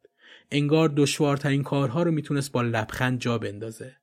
انگار 0.51 0.89
دشوارترین 0.89 1.64
کارها 1.64 2.03
رو 2.03 2.12
می‌تونست 2.12 2.51
با 2.51 2.62
لبخند 2.62 3.20
جا 3.20 3.38
بندازه. 3.38 4.00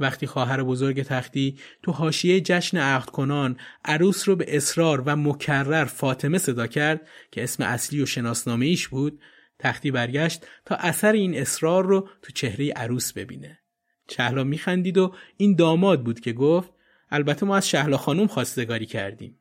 وقتی 0.00 0.26
خواهر 0.26 0.62
بزرگ 0.62 1.02
تختی 1.02 1.58
تو 1.82 1.92
حاشیه 1.92 2.40
جشن 2.40 2.78
عقد 2.78 3.10
کنان 3.10 3.56
عروس 3.84 4.28
رو 4.28 4.36
به 4.36 4.56
اصرار 4.56 5.00
و 5.06 5.16
مکرر 5.16 5.84
فاطمه 5.84 6.38
صدا 6.38 6.66
کرد 6.66 7.08
که 7.30 7.44
اسم 7.44 7.62
اصلی 7.62 8.02
و 8.02 8.06
شناسنامه 8.06 8.66
ایش 8.66 8.88
بود 8.88 9.20
تختی 9.58 9.90
برگشت 9.90 10.46
تا 10.64 10.74
اثر 10.74 11.12
این 11.12 11.38
اصرار 11.38 11.86
رو 11.86 12.08
تو 12.22 12.32
چهره 12.32 12.70
عروس 12.70 13.12
ببینه. 13.12 13.58
شهلا 14.10 14.44
میخندید 14.44 14.98
و 14.98 15.14
این 15.36 15.54
داماد 15.54 16.04
بود 16.04 16.20
که 16.20 16.32
گفت 16.32 16.70
البته 17.10 17.46
ما 17.46 17.56
از 17.56 17.68
شهلا 17.68 17.96
خانوم 17.96 18.26
خواستگاری 18.26 18.86
کردیم. 18.86 19.38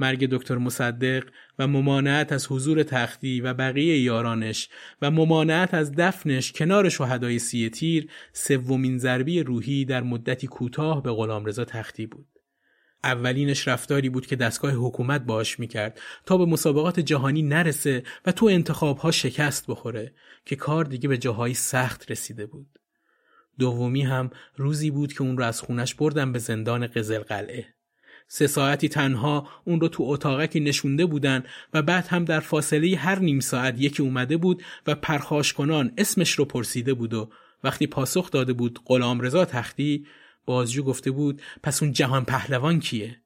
مرگ 0.00 0.26
دکتر 0.30 0.58
مصدق 0.58 1.24
و 1.58 1.66
ممانعت 1.66 2.32
از 2.32 2.46
حضور 2.52 2.82
تختی 2.82 3.40
و 3.40 3.54
بقیه 3.54 4.00
یارانش 4.00 4.68
و 5.02 5.10
ممانعت 5.10 5.74
از 5.74 5.92
دفنش 5.92 6.52
کنار 6.52 6.88
شهدای 6.88 7.38
سی 7.38 7.70
تیر 7.70 8.10
سومین 8.32 8.98
ضربی 8.98 9.42
روحی 9.42 9.84
در 9.84 10.02
مدتی 10.02 10.46
کوتاه 10.46 11.02
به 11.02 11.12
غلامرضا 11.12 11.64
تختی 11.64 12.06
بود. 12.06 12.26
اولینش 13.04 13.68
رفتاری 13.68 14.08
بود 14.08 14.26
که 14.26 14.36
دستگاه 14.36 14.72
حکومت 14.72 15.20
باش 15.20 15.58
می‌کرد 15.60 16.00
تا 16.26 16.36
به 16.36 16.44
مسابقات 16.44 17.00
جهانی 17.00 17.42
نرسه 17.42 18.02
و 18.26 18.32
تو 18.32 18.46
انتخابها 18.46 19.10
شکست 19.10 19.66
بخوره 19.66 20.14
که 20.44 20.56
کار 20.56 20.84
دیگه 20.84 21.08
به 21.08 21.18
جاهای 21.18 21.54
سخت 21.54 22.10
رسیده 22.10 22.46
بود. 22.46 22.78
دومی 23.58 24.02
هم 24.02 24.30
روزی 24.56 24.90
بود 24.90 25.12
که 25.12 25.22
اون 25.22 25.38
رو 25.38 25.44
از 25.44 25.60
خونش 25.60 25.94
بردن 25.94 26.32
به 26.32 26.38
زندان 26.38 26.86
قزل 26.86 27.18
قلعه. 27.18 27.79
سه 28.32 28.46
ساعتی 28.46 28.88
تنها 28.88 29.48
اون 29.64 29.80
رو 29.80 29.88
تو 29.88 30.02
اتاقکی 30.02 30.60
نشونده 30.60 31.06
بودن 31.06 31.44
و 31.74 31.82
بعد 31.82 32.06
هم 32.06 32.24
در 32.24 32.40
فاصله 32.40 32.96
هر 32.96 33.18
نیم 33.18 33.40
ساعت 33.40 33.80
یکی 33.80 34.02
اومده 34.02 34.36
بود 34.36 34.62
و 34.86 34.94
پرخاش 34.94 35.52
کنان 35.52 35.92
اسمش 35.98 36.30
رو 36.30 36.44
پرسیده 36.44 36.94
بود 36.94 37.14
و 37.14 37.30
وقتی 37.64 37.86
پاسخ 37.86 38.30
داده 38.30 38.52
بود 38.52 38.80
غلام 38.84 39.20
رضا 39.20 39.44
تختی 39.44 40.06
بازجو 40.46 40.82
گفته 40.82 41.10
بود 41.10 41.42
پس 41.62 41.82
اون 41.82 41.92
جهان 41.92 42.24
پهلوان 42.24 42.80
کیه؟ 42.80 43.20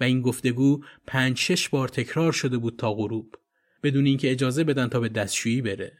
و 0.00 0.04
این 0.04 0.22
گفتگو 0.22 0.84
پنج 1.06 1.38
شش 1.38 1.68
بار 1.68 1.88
تکرار 1.88 2.32
شده 2.32 2.58
بود 2.58 2.76
تا 2.78 2.94
غروب 2.94 3.36
بدون 3.82 4.06
اینکه 4.06 4.30
اجازه 4.30 4.64
بدن 4.64 4.88
تا 4.88 5.00
به 5.00 5.08
دستشویی 5.08 5.62
بره. 5.62 5.98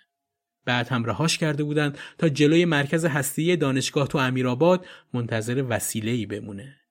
بعد 0.64 0.88
هم 0.88 1.04
رهاش 1.04 1.38
کرده 1.38 1.64
بودند 1.64 1.98
تا 2.18 2.28
جلوی 2.28 2.64
مرکز 2.64 3.04
هستی 3.04 3.56
دانشگاه 3.56 4.08
تو 4.08 4.18
امیرآباد 4.18 4.86
منتظر 5.12 5.64
وسیله‌ای 5.68 6.26
بمونه. 6.26 6.83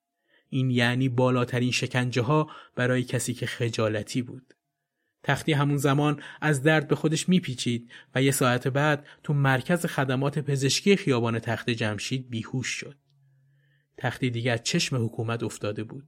این 0.53 0.71
یعنی 0.71 1.09
بالاترین 1.09 1.71
شکنجه 1.71 2.21
ها 2.21 2.49
برای 2.75 3.03
کسی 3.03 3.33
که 3.33 3.45
خجالتی 3.45 4.21
بود. 4.21 4.53
تختی 5.23 5.53
همون 5.53 5.77
زمان 5.77 6.21
از 6.41 6.63
درد 6.63 6.87
به 6.87 6.95
خودش 6.95 7.29
میپیچید 7.29 7.91
و 8.15 8.23
یه 8.23 8.31
ساعت 8.31 8.67
بعد 8.67 9.05
تو 9.23 9.33
مرکز 9.33 9.85
خدمات 9.85 10.39
پزشکی 10.39 10.95
خیابان 10.95 11.39
تخت 11.39 11.69
جمشید 11.69 12.29
بیهوش 12.29 12.67
شد. 12.67 12.95
تختی 13.97 14.29
دیگه 14.29 14.51
از 14.51 14.63
چشم 14.63 15.05
حکومت 15.05 15.43
افتاده 15.43 15.83
بود. 15.83 16.03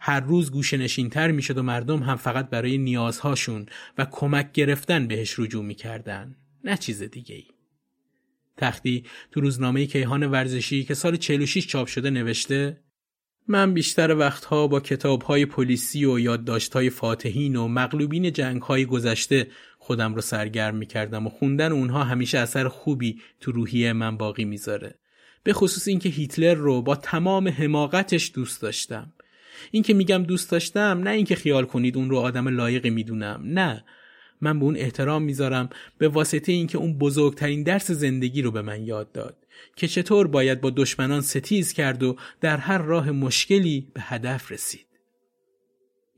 هر 0.00 0.20
روز 0.20 0.50
گوشه 0.50 0.76
نشینتر 0.76 1.30
می‌شد 1.30 1.58
و 1.58 1.62
مردم 1.62 2.02
هم 2.02 2.16
فقط 2.16 2.50
برای 2.50 2.78
نیازهاشون 2.78 3.66
و 3.98 4.04
کمک 4.10 4.52
گرفتن 4.52 5.06
بهش 5.06 5.38
رجوع 5.38 5.64
می‌کردن. 5.64 6.36
نه 6.64 6.76
چیز 6.76 7.02
دیگه 7.02 7.34
ای. 7.34 7.46
تختی 8.56 9.04
تو 9.30 9.40
روزنامه 9.40 9.86
کیهان 9.86 10.26
ورزشی 10.26 10.84
که 10.84 10.94
سال 10.94 11.16
46 11.16 11.66
چاپ 11.66 11.86
شده 11.86 12.10
نوشته 12.10 12.80
من 13.50 13.74
بیشتر 13.74 14.14
وقتها 14.14 14.66
با 14.66 14.80
کتابهای 14.80 15.46
پلیسی 15.46 16.04
و 16.04 16.18
یادداشتهای 16.18 16.90
فاتحین 16.90 17.56
و 17.56 17.68
مغلوبین 17.68 18.32
جنگهای 18.32 18.86
گذشته 18.86 19.46
خودم 19.78 20.14
رو 20.14 20.20
سرگرم 20.20 20.76
می‌کردم 20.76 21.26
و 21.26 21.30
خوندن 21.30 21.72
اونها 21.72 22.04
همیشه 22.04 22.38
اثر 22.38 22.68
خوبی 22.68 23.20
تو 23.40 23.52
روحیه 23.52 23.92
من 23.92 24.16
باقی 24.16 24.44
می‌ذاره. 24.44 24.94
به 25.42 25.52
خصوص 25.52 25.88
اینکه 25.88 26.08
هیتلر 26.08 26.54
رو 26.54 26.82
با 26.82 26.96
تمام 26.96 27.48
حماقتش 27.48 28.30
دوست 28.34 28.62
داشتم. 28.62 29.12
اینکه 29.70 29.94
میگم 29.94 30.22
دوست 30.22 30.50
داشتم 30.50 31.00
نه 31.04 31.10
اینکه 31.10 31.34
خیال 31.34 31.64
کنید 31.64 31.96
اون 31.96 32.10
رو 32.10 32.16
آدم 32.16 32.48
لایقی 32.48 32.90
می‌دونم 32.90 33.40
نه 33.44 33.84
من 34.40 34.58
به 34.58 34.64
اون 34.64 34.76
احترام 34.76 35.22
می‌ذارم 35.22 35.68
به 35.98 36.08
واسطه 36.08 36.52
اینکه 36.52 36.78
اون 36.78 36.98
بزرگترین 36.98 37.62
درس 37.62 37.90
زندگی 37.90 38.42
رو 38.42 38.50
به 38.50 38.62
من 38.62 38.82
یاد 38.82 39.12
داد 39.12 39.36
که 39.76 39.88
چطور 39.88 40.26
باید 40.26 40.60
با 40.60 40.70
دشمنان 40.70 41.20
ستیز 41.20 41.72
کرد 41.72 42.02
و 42.02 42.16
در 42.40 42.56
هر 42.56 42.78
راه 42.78 43.10
مشکلی 43.10 43.90
به 43.94 44.00
هدف 44.00 44.52
رسید. 44.52 44.86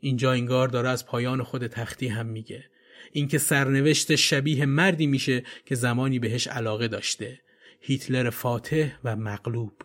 اینجا 0.00 0.32
انگار 0.32 0.68
داره 0.68 0.88
از 0.88 1.06
پایان 1.06 1.42
خود 1.42 1.66
تختی 1.66 2.08
هم 2.08 2.26
میگه. 2.26 2.64
اینکه 3.12 3.38
سرنوشت 3.38 4.14
شبیه 4.14 4.66
مردی 4.66 5.06
میشه 5.06 5.42
که 5.66 5.74
زمانی 5.74 6.18
بهش 6.18 6.46
علاقه 6.46 6.88
داشته. 6.88 7.40
هیتلر 7.80 8.30
فاتح 8.30 8.92
و 9.04 9.16
مغلوب. 9.16 9.82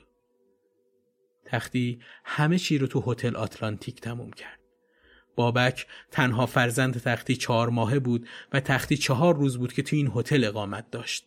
تختی 1.45 1.99
همه 2.25 2.59
چی 2.59 2.77
رو 2.77 2.87
تو 2.87 3.11
هتل 3.11 3.35
آتلانتیک 3.35 4.01
تموم 4.01 4.31
کرد. 4.31 4.59
بابک 5.35 5.87
تنها 6.11 6.45
فرزند 6.45 7.01
تختی 7.01 7.35
چهار 7.35 7.69
ماهه 7.69 7.99
بود 7.99 8.27
و 8.53 8.59
تختی 8.59 8.97
چهار 8.97 9.35
روز 9.35 9.57
بود 9.57 9.73
که 9.73 9.83
تو 9.83 9.95
این 9.95 10.11
هتل 10.15 10.43
اقامت 10.43 10.91
داشت. 10.91 11.25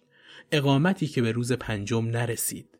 اقامتی 0.53 1.07
که 1.07 1.23
به 1.23 1.33
روز 1.33 1.53
پنجم 1.53 2.07
نرسید. 2.07 2.79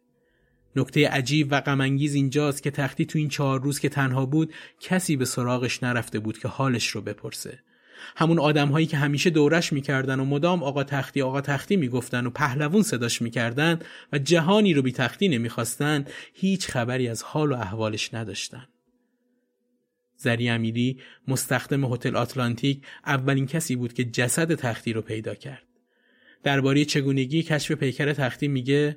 نکته 0.77 1.09
عجیب 1.09 1.49
و 1.51 1.61
غمانگیز 1.61 2.15
اینجاست 2.15 2.63
که 2.63 2.71
تختی 2.71 3.07
تو 3.07 3.19
این 3.19 3.29
چهار 3.29 3.63
روز 3.63 3.79
که 3.79 3.89
تنها 3.89 4.27
بود 4.27 4.55
کسی 4.81 5.17
به 5.17 5.25
سراغش 5.25 5.83
نرفته 5.83 6.19
بود 6.19 6.39
که 6.39 6.49
حالش 6.49 6.89
رو 6.89 7.01
بپرسه. 7.01 7.59
همون 8.17 8.39
آدم 8.39 8.69
هایی 8.69 8.87
که 8.87 8.97
همیشه 8.97 9.31
دورش 9.31 9.73
می‌کردن 9.73 10.21
و 10.21 10.25
مدام 10.25 10.63
آقا 10.63 10.85
تختی 10.85 11.23
آقا 11.23 11.41
تختی 11.41 11.77
می‌گفتن 11.77 12.27
و 12.27 12.31
پهلوون 12.31 12.83
صداش 12.83 13.23
می‌کردن 13.23 13.79
و 14.13 14.19
جهانی 14.19 14.75
رو 14.75 14.83
بی 14.83 14.93
تختی 14.93 15.29
نمی‌خواستن 15.29 16.05
هیچ 16.35 16.69
خبری 16.69 17.09
از 17.09 17.23
حال 17.23 17.53
و 17.53 17.57
احوالش 17.57 18.15
نداشتن. 18.15 18.69
زری 20.17 20.49
امیری 20.49 21.01
مستخدم 21.29 21.93
هتل 21.93 22.17
آتلانتیک 22.17 22.83
اولین 23.07 23.47
کسی 23.47 23.77
بود 23.77 23.93
که 23.93 24.05
جسد 24.05 24.55
تختی 24.55 24.93
رو 24.93 25.03
پیدا 25.03 25.35
کرد. 25.35 25.68
درباره 26.43 26.85
چگونگی 26.85 27.43
کشف 27.43 27.73
پیکر 27.73 28.13
تختی 28.13 28.49
میگه 28.49 28.97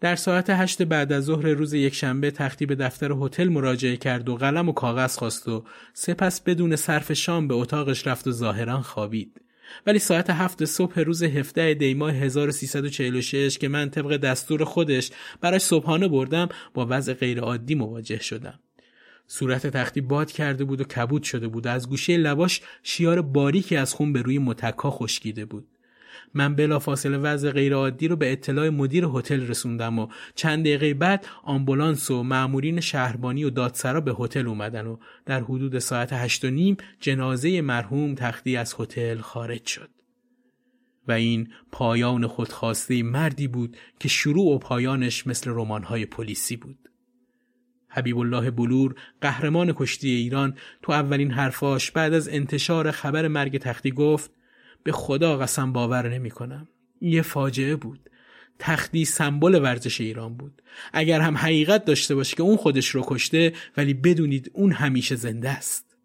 در 0.00 0.16
ساعت 0.16 0.50
هشت 0.50 0.82
بعد 0.82 1.12
از 1.12 1.24
ظهر 1.24 1.48
روز 1.48 1.74
یکشنبه 1.74 2.30
تختی 2.30 2.66
به 2.66 2.74
دفتر 2.74 3.12
هتل 3.12 3.48
مراجعه 3.48 3.96
کرد 3.96 4.28
و 4.28 4.36
قلم 4.36 4.68
و 4.68 4.72
کاغذ 4.72 5.16
خواست 5.16 5.48
و 5.48 5.64
سپس 5.92 6.40
بدون 6.40 6.76
صرف 6.76 7.12
شام 7.12 7.48
به 7.48 7.54
اتاقش 7.54 8.06
رفت 8.06 8.26
و 8.26 8.32
ظاهرا 8.32 8.82
خوابید. 8.82 9.40
ولی 9.86 9.98
ساعت 9.98 10.30
هفت 10.30 10.64
صبح 10.64 11.00
روز 11.00 11.22
17 11.22 11.74
دیماه 11.74 12.12
1346 12.12 13.58
که 13.58 13.68
من 13.68 13.90
طبق 13.90 14.16
دستور 14.16 14.64
خودش 14.64 15.10
برای 15.40 15.58
صبحانه 15.58 16.08
بردم 16.08 16.48
با 16.74 16.86
وضع 16.90 17.14
غیرعادی 17.14 17.74
مواجه 17.74 18.18
شدم. 18.18 18.58
صورت 19.26 19.66
تختی 19.66 20.00
باد 20.00 20.32
کرده 20.32 20.64
بود 20.64 20.80
و 20.80 20.84
کبود 20.84 21.22
شده 21.22 21.48
بود 21.48 21.66
از 21.66 21.88
گوشه 21.88 22.16
لباش 22.16 22.60
شیار 22.82 23.22
باریکی 23.22 23.76
از 23.76 23.94
خون 23.94 24.12
به 24.12 24.22
روی 24.22 24.38
متکا 24.38 24.90
خشکیده 24.90 25.44
بود. 25.44 25.66
من 26.34 26.54
بلافاصله 26.54 27.18
وضع 27.18 27.50
غیرعادی 27.50 28.08
رو 28.08 28.16
به 28.16 28.32
اطلاع 28.32 28.68
مدیر 28.68 29.04
هتل 29.04 29.46
رسوندم 29.46 29.98
و 29.98 30.08
چند 30.34 30.60
دقیقه 30.60 30.94
بعد 30.94 31.26
آمبولانس 31.42 32.10
و 32.10 32.22
مأمورین 32.22 32.80
شهربانی 32.80 33.44
و 33.44 33.50
دادسرا 33.50 34.00
به 34.00 34.14
هتل 34.18 34.48
اومدن 34.48 34.86
و 34.86 34.96
در 35.26 35.40
حدود 35.40 35.78
ساعت 35.78 36.12
هشت 36.12 36.44
و 36.44 36.50
نیم 36.50 36.76
جنازه 37.00 37.60
مرحوم 37.60 38.14
تختی 38.14 38.56
از 38.56 38.74
هتل 38.78 39.18
خارج 39.18 39.66
شد. 39.66 39.90
و 41.08 41.12
این 41.12 41.48
پایان 41.72 42.26
خودخواسته 42.26 43.02
مردی 43.02 43.48
بود 43.48 43.76
که 44.00 44.08
شروع 44.08 44.54
و 44.54 44.58
پایانش 44.58 45.26
مثل 45.26 45.50
رمان‌های 45.50 46.06
پلیسی 46.06 46.56
بود. 46.56 46.78
حبیب 47.88 48.18
الله 48.18 48.50
بلور 48.50 48.94
قهرمان 49.20 49.72
کشتی 49.72 50.10
ایران 50.10 50.56
تو 50.82 50.92
اولین 50.92 51.30
حرفاش 51.30 51.90
بعد 51.90 52.14
از 52.14 52.28
انتشار 52.28 52.90
خبر 52.90 53.28
مرگ 53.28 53.58
تختی 53.58 53.90
گفت 53.90 54.30
به 54.86 54.92
خدا 54.92 55.36
قسم 55.36 55.72
باور 55.72 56.08
نمی 56.08 56.30
کنم. 56.30 56.68
یه 57.00 57.22
فاجعه 57.22 57.76
بود. 57.76 58.10
تختی 58.58 59.04
سمبل 59.04 59.62
ورزش 59.62 60.00
ایران 60.00 60.36
بود. 60.36 60.62
اگر 60.92 61.20
هم 61.20 61.36
حقیقت 61.36 61.84
داشته 61.84 62.14
باشه 62.14 62.36
که 62.36 62.42
اون 62.42 62.56
خودش 62.56 62.88
رو 62.88 63.04
کشته 63.06 63.52
ولی 63.76 63.94
بدونید 63.94 64.50
اون 64.54 64.72
همیشه 64.72 65.14
زنده 65.14 65.50
است. 65.50 65.96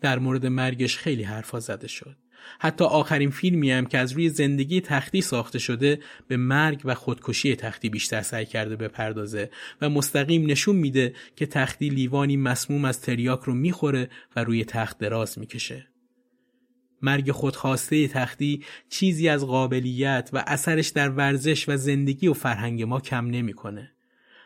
در 0.00 0.18
مورد 0.18 0.46
مرگش 0.46 0.96
خیلی 0.96 1.22
حرفا 1.22 1.60
زده 1.60 1.88
شد. 1.88 2.16
حتی 2.58 2.84
آخرین 2.84 3.30
فیلمی 3.30 3.70
هم 3.70 3.86
که 3.86 3.98
از 3.98 4.12
روی 4.12 4.28
زندگی 4.28 4.80
تختی 4.80 5.20
ساخته 5.20 5.58
شده 5.58 5.98
به 6.28 6.36
مرگ 6.36 6.80
و 6.84 6.94
خودکشی 6.94 7.56
تختی 7.56 7.88
بیشتر 7.88 8.22
سعی 8.22 8.46
کرده 8.46 8.76
بپردازه 8.76 9.50
و 9.80 9.90
مستقیم 9.90 10.50
نشون 10.50 10.76
میده 10.76 11.14
که 11.36 11.46
تختی 11.46 11.88
لیوانی 11.88 12.36
مسموم 12.36 12.84
از 12.84 13.00
تریاک 13.00 13.40
رو 13.40 13.54
می‌خوره 13.54 14.10
و 14.36 14.44
روی 14.44 14.64
تخت 14.64 14.98
دراز 14.98 15.38
می‌کشه. 15.38 15.95
مرگ 17.02 17.30
خودخواسته 17.30 18.08
تختی 18.08 18.64
چیزی 18.88 19.28
از 19.28 19.46
قابلیت 19.46 20.30
و 20.32 20.44
اثرش 20.46 20.88
در 20.88 21.10
ورزش 21.10 21.68
و 21.68 21.76
زندگی 21.76 22.28
و 22.28 22.32
فرهنگ 22.32 22.82
ما 22.82 23.00
کم 23.00 23.26
نمی‌کنه. 23.26 23.92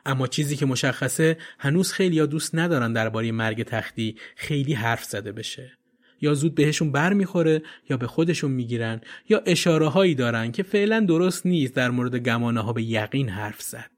اما 0.06 0.26
چیزی 0.26 0.56
که 0.56 0.66
مشخصه 0.66 1.36
هنوز 1.58 1.92
خیلی 1.92 2.16
یا 2.16 2.26
دوست 2.26 2.54
ندارن 2.54 2.92
درباره 2.92 3.32
مرگ 3.32 3.62
تختی 3.62 4.16
خیلی 4.36 4.72
حرف 4.72 5.04
زده 5.04 5.32
بشه. 5.32 5.72
یا 6.20 6.34
زود 6.34 6.54
بهشون 6.54 6.92
بر 6.92 7.12
می‌خوره 7.12 7.62
یا 7.90 7.96
به 7.96 8.06
خودشون 8.06 8.50
می‌گیرن 8.50 9.00
یا 9.28 9.42
اشاره 9.46 9.88
هایی 9.88 10.14
دارن 10.14 10.52
که 10.52 10.62
فعلا 10.62 11.00
درست 11.00 11.46
نیست 11.46 11.74
در 11.74 11.90
مورد 11.90 12.16
گمانه 12.16 12.60
ها 12.60 12.72
به 12.72 12.82
یقین 12.82 13.28
حرف 13.28 13.62
زد. 13.62 13.90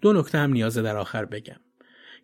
دو 0.00 0.12
نکته 0.12 0.38
هم 0.38 0.52
نیازه 0.52 0.82
در 0.82 0.96
آخر 0.96 1.24
بگم. 1.24 1.60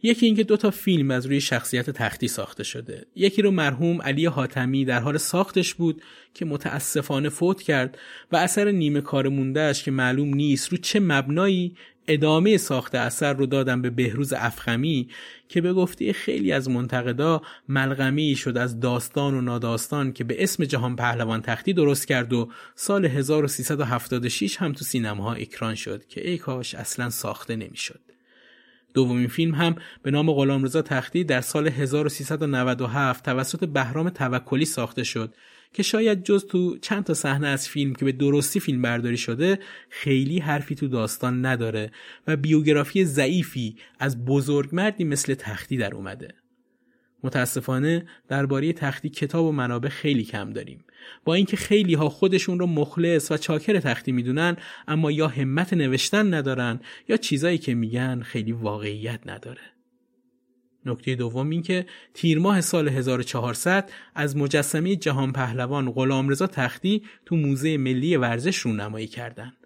یکی 0.03 0.26
اینکه 0.26 0.44
دو 0.44 0.57
تا 0.57 0.70
فیلم 0.70 1.11
از 1.11 1.26
روی 1.26 1.40
شخصیت 1.40 1.90
تختی 1.90 2.28
ساخته 2.28 2.64
شده 2.64 3.07
یکی 3.16 3.42
رو 3.42 3.51
مرحوم 3.51 4.03
علی 4.03 4.26
حاتمی 4.26 4.84
در 4.84 5.01
حال 5.01 5.18
ساختش 5.18 5.74
بود 5.74 6.03
که 6.34 6.44
متاسفانه 6.44 7.28
فوت 7.28 7.62
کرد 7.62 7.98
و 8.32 8.36
اثر 8.36 8.70
نیمه 8.70 9.01
کار 9.01 9.28
موندهش 9.28 9.82
که 9.82 9.90
معلوم 9.90 10.34
نیست 10.34 10.68
رو 10.68 10.78
چه 10.78 11.01
مبنایی 11.01 11.76
ادامه 12.09 12.57
ساخت 12.57 12.94
اثر 12.94 13.32
رو 13.32 13.46
دادم 13.46 13.82
به 13.82 13.90
بهروز 13.90 14.32
افخمی 14.32 15.09
که 15.48 15.61
به 15.61 15.72
گفته 15.72 16.12
خیلی 16.12 16.53
از 16.53 16.68
منتقدا 16.68 17.42
ملغمی 17.68 18.36
شد 18.36 18.57
از 18.57 18.80
داستان 18.80 19.34
و 19.34 19.40
ناداستان 19.40 20.12
که 20.12 20.24
به 20.24 20.42
اسم 20.42 20.64
جهان 20.64 20.96
پهلوان 20.96 21.42
تختی 21.42 21.72
درست 21.72 22.07
کرد 22.07 22.32
و 22.32 22.48
سال 22.74 23.05
1376 23.05 24.57
هم 24.57 24.72
تو 24.72 24.84
سینماها 24.84 25.34
اکران 25.34 25.74
شد 25.74 26.07
که 26.07 26.28
ای 26.28 26.38
کاش 26.38 26.74
اصلا 26.74 27.11
ساخته 27.11 27.57
نمی‌شد. 27.57 28.01
دومین 28.95 29.28
فیلم 29.28 29.55
هم 29.55 29.74
به 30.03 30.11
نام 30.11 30.32
غلامرضا 30.32 30.82
تختی 30.82 31.24
در 31.24 31.41
سال 31.41 31.68
1397 31.68 33.24
توسط 33.24 33.64
بهرام 33.64 34.09
توکلی 34.11 34.64
ساخته 34.64 35.05
شد 35.05 35.34
که 35.72 35.82
شاید 35.82 36.24
جز 36.24 36.47
تو 36.47 36.78
چند 36.78 37.05
تا 37.05 37.14
صحنه 37.14 37.49
از 37.49 37.68
فیلم 37.68 37.95
که 37.95 38.05
به 38.05 38.12
درستی 38.12 38.61
فیلم 38.61 38.82
برداری 38.82 39.16
شده 39.16 39.59
خیلی 39.88 40.38
حرفی 40.38 40.74
تو 40.74 40.88
داستان 40.88 41.47
نداره 41.47 41.91
و 42.26 42.36
بیوگرافی 42.36 43.05
ضعیفی 43.05 43.76
از 43.99 44.24
بزرگمردی 44.24 45.05
مثل 45.05 45.34
تختی 45.34 45.76
در 45.76 45.95
اومده. 45.95 46.34
متاسفانه 47.22 48.07
درباره 48.28 48.72
تختی 48.72 49.09
کتاب 49.09 49.45
و 49.45 49.53
منابع 49.53 49.88
خیلی 49.88 50.24
کم 50.24 50.53
داریم 50.53 50.84
با 51.24 51.34
اینکه 51.34 51.57
خیلی 51.57 51.94
ها 51.94 52.09
خودشون 52.09 52.59
رو 52.59 52.66
مخلص 52.66 53.32
و 53.32 53.36
چاکر 53.36 53.80
تختی 53.80 54.12
می‌دونن 54.12 54.57
اما 54.88 55.11
یا 55.11 55.28
همت 55.28 55.72
نوشتن 55.72 56.34
ندارن 56.34 56.80
یا 57.09 57.16
چیزایی 57.16 57.59
که 57.59 57.74
میگن 57.74 58.20
خیلی 58.22 58.53
واقعیت 58.53 59.20
نداره 59.26 59.61
نکته 60.86 61.14
دوم 61.14 61.51
این 61.51 61.62
که 61.62 61.86
تیر 62.14 62.38
ماه 62.38 62.61
سال 62.61 62.88
1400 62.88 63.90
از 64.14 64.36
مجسمه 64.36 64.96
جهان 64.96 65.32
پهلوان 65.32 65.90
غلامرضا 65.90 66.46
تختی 66.46 67.03
تو 67.26 67.36
موزه 67.36 67.76
ملی 67.76 68.16
ورزش 68.16 68.57
رونمایی 68.57 69.07
کردند. 69.07 69.57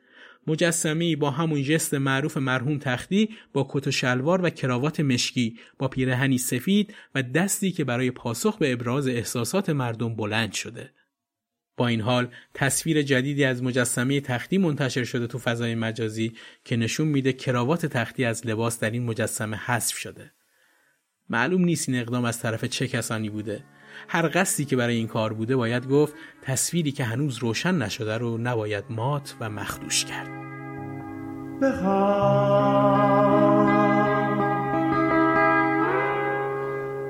مجسمی 0.46 1.16
با 1.16 1.30
همون 1.30 1.62
جست 1.62 1.94
معروف 1.94 2.36
مرحوم 2.36 2.78
تختی 2.78 3.28
با 3.52 3.66
کت 3.70 3.86
و 3.86 3.90
شلوار 3.90 4.44
و 4.44 4.50
کراوات 4.50 5.00
مشکی 5.00 5.58
با 5.78 5.88
پیرهنی 5.88 6.38
سفید 6.38 6.94
و 7.14 7.22
دستی 7.22 7.72
که 7.72 7.84
برای 7.84 8.10
پاسخ 8.10 8.58
به 8.58 8.72
ابراز 8.72 9.08
احساسات 9.08 9.70
مردم 9.70 10.16
بلند 10.16 10.52
شده. 10.52 10.90
با 11.76 11.86
این 11.88 12.00
حال 12.00 12.28
تصویر 12.54 13.02
جدیدی 13.02 13.44
از 13.44 13.62
مجسمه 13.62 14.20
تختی 14.20 14.58
منتشر 14.58 15.04
شده 15.04 15.26
تو 15.26 15.38
فضای 15.38 15.74
مجازی 15.74 16.32
که 16.64 16.76
نشون 16.76 17.08
میده 17.08 17.32
کراوات 17.32 17.86
تختی 17.86 18.24
از 18.24 18.46
لباس 18.46 18.80
در 18.80 18.90
این 18.90 19.04
مجسمه 19.04 19.56
حذف 19.56 19.96
شده. 19.96 20.32
معلوم 21.28 21.64
نیست 21.64 21.88
این 21.88 21.98
اقدام 21.98 22.24
از 22.24 22.40
طرف 22.40 22.64
چه 22.64 22.88
کسانی 22.88 23.30
بوده. 23.30 23.64
هر 24.08 24.30
قصدی 24.34 24.64
که 24.64 24.76
برای 24.76 24.96
این 24.96 25.06
کار 25.06 25.32
بوده 25.32 25.56
باید 25.56 25.88
گفت 25.88 26.14
تصویری 26.42 26.92
که 26.92 27.04
هنوز 27.04 27.38
روشن 27.38 27.74
نشده 27.74 28.18
رو 28.18 28.38
نباید 28.38 28.84
مات 28.90 29.34
و 29.40 29.50
مخدوش 29.50 30.04
کرد. 30.04 30.28
بخواب. 31.62 32.94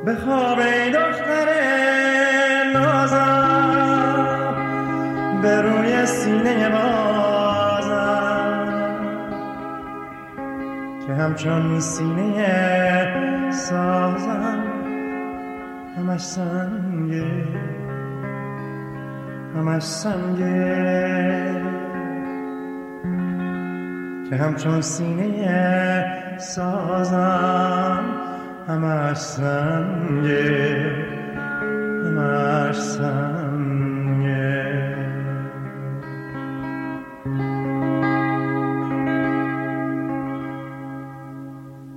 بخواب 0.07 0.59
ای 0.59 0.93
به 5.45 6.07
سینه 6.07 6.68
بازم. 6.68 7.95
که 11.07 11.14
همچون 11.14 11.80
سینه 11.80 13.51
سازم 13.51 14.62
همش 15.97 16.20
سنگه 16.20 17.24
همش 19.57 19.82
سنگه. 19.82 21.62
که 24.30 24.36
همچون 24.36 24.80
سینه 24.80 26.38
سازم 26.38 28.00
همش 28.68 29.16
سنگه 29.16 30.87
همش 32.04 32.76
سنگه. 32.76 33.43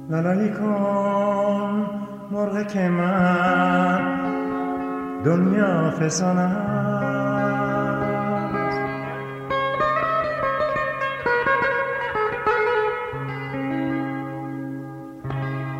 لالایی 0.09 0.49
کن 0.49 1.85
مرغ 2.31 2.67
که 2.67 2.89
من 2.89 3.99
دنیا 5.23 5.91
فسان 5.91 6.37
است. 6.37 6.67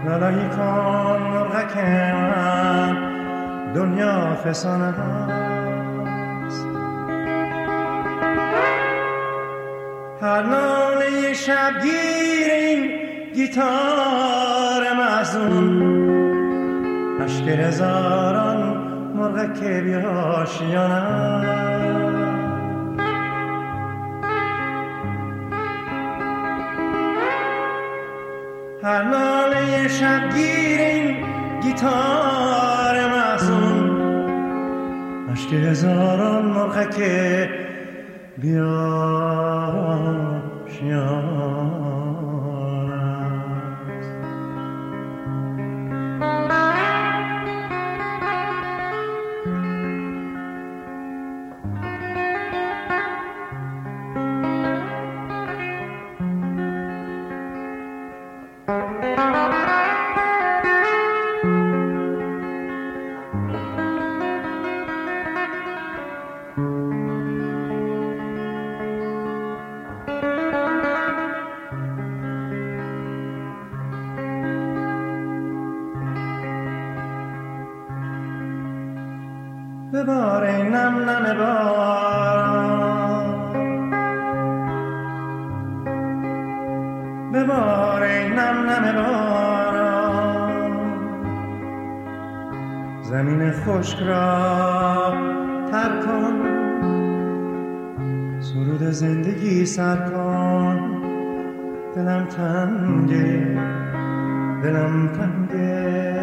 لالایی 0.05 0.49
کن 0.49 1.21
مرغ 1.31 1.73
که 1.73 2.13
من 2.13 2.95
دنیا 3.73 4.35
فسان 4.35 4.81
است. 4.81 6.65
هر 10.21 10.43
ناله 10.43 11.33
شبگیر 11.33 12.51
این 12.51 13.06
گیتار 13.37 14.93
محزون 14.97 15.67
عشق 17.21 17.47
هزاران 17.47 18.77
مرغ 19.15 19.59
که 19.59 19.81
بیاشیانم 19.81 21.45
هر 28.83 29.03
ناله 29.03 29.87
شبگیر 29.87 30.79
این 30.79 31.15
گیتار 31.61 33.07
محزون 33.07 34.01
اشک 35.31 35.53
هزاران 35.53 36.45
مرغک 36.45 36.99
بیا 38.37 39.07
ببار 40.67 41.36
خشک 93.87 94.03
را 94.03 95.13
تر 95.71 96.01
کن. 96.05 96.33
سرود 98.39 98.83
زندگی 98.91 99.65
سر 99.65 99.95
کن. 99.95 100.79
دلم 101.95 102.25
تنگه. 102.25 103.57
دلم 104.63 105.07
تنگه. 105.07 106.15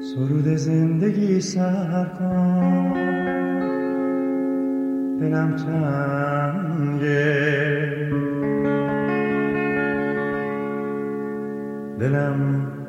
سرود 0.00 0.56
زندگی 0.56 1.40
سر 1.40 2.06
کن. 2.18 2.92
دلم 5.20 5.56
تنگه. 5.56 7.10
دلم 11.98 12.79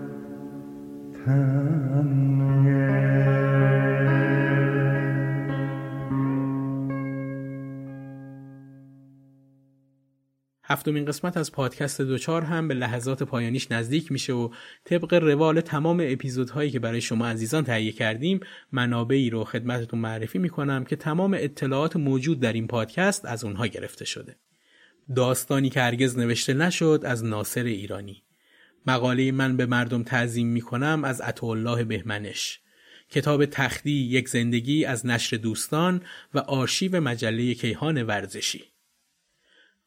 هفتمین 10.72 11.06
قسمت 11.06 11.38
از 11.38 11.52
پادکست 11.52 12.02
دوچار 12.02 12.42
هم 12.42 12.68
به 12.68 12.74
لحظات 12.74 13.24
پایانیش 13.24 13.72
نزدیک 13.72 14.12
میشه 14.12 14.34
و 14.34 14.50
طبق 14.86 15.14
روال 15.14 15.62
تمام 15.62 16.04
اپیزودهایی 16.08 16.72
که 16.72 16.80
برای 16.80 17.02
شما 17.02 17.28
عزیزان 17.28 17.64
تهیه 17.64 17.92
کردیم 17.92 18.40
منابعی 18.72 19.30
رو 19.30 19.44
خدمتتون 19.44 20.00
معرفی 20.00 20.40
می‌کنم 20.40 20.84
که 20.86 20.96
تمام 20.96 21.38
اطلاعات 21.40 21.96
موجود 21.96 22.40
در 22.40 22.54
این 22.54 22.68
پادکست 22.68 23.26
از 23.26 23.44
اونها 23.44 23.68
گرفته 23.68 24.06
شده. 24.06 24.36
داستانی 25.16 25.70
که 25.70 25.82
هرگز 25.82 26.18
نوشته 26.18 26.54
نشد 26.54 27.02
از 27.06 27.24
ناصر 27.24 27.64
ایرانی. 27.64 28.24
مقاله 28.88 29.32
من 29.32 29.58
به 29.58 29.66
مردم 29.66 30.04
تعظیم 30.04 30.48
می‌کنم 30.48 31.04
از 31.04 31.22
عطاالله 31.22 31.84
بهمنش. 31.84 32.60
کتاب 33.10 33.46
تختی 33.46 33.92
یک 33.92 34.30
زندگی 34.30 34.86
از 34.86 35.06
نشر 35.06 35.38
دوستان 35.38 36.02
و 36.34 36.40
آرشیو 36.40 37.02
مجله 37.02 37.54
کیهان 37.54 38.04
ورزشی. 38.04 38.71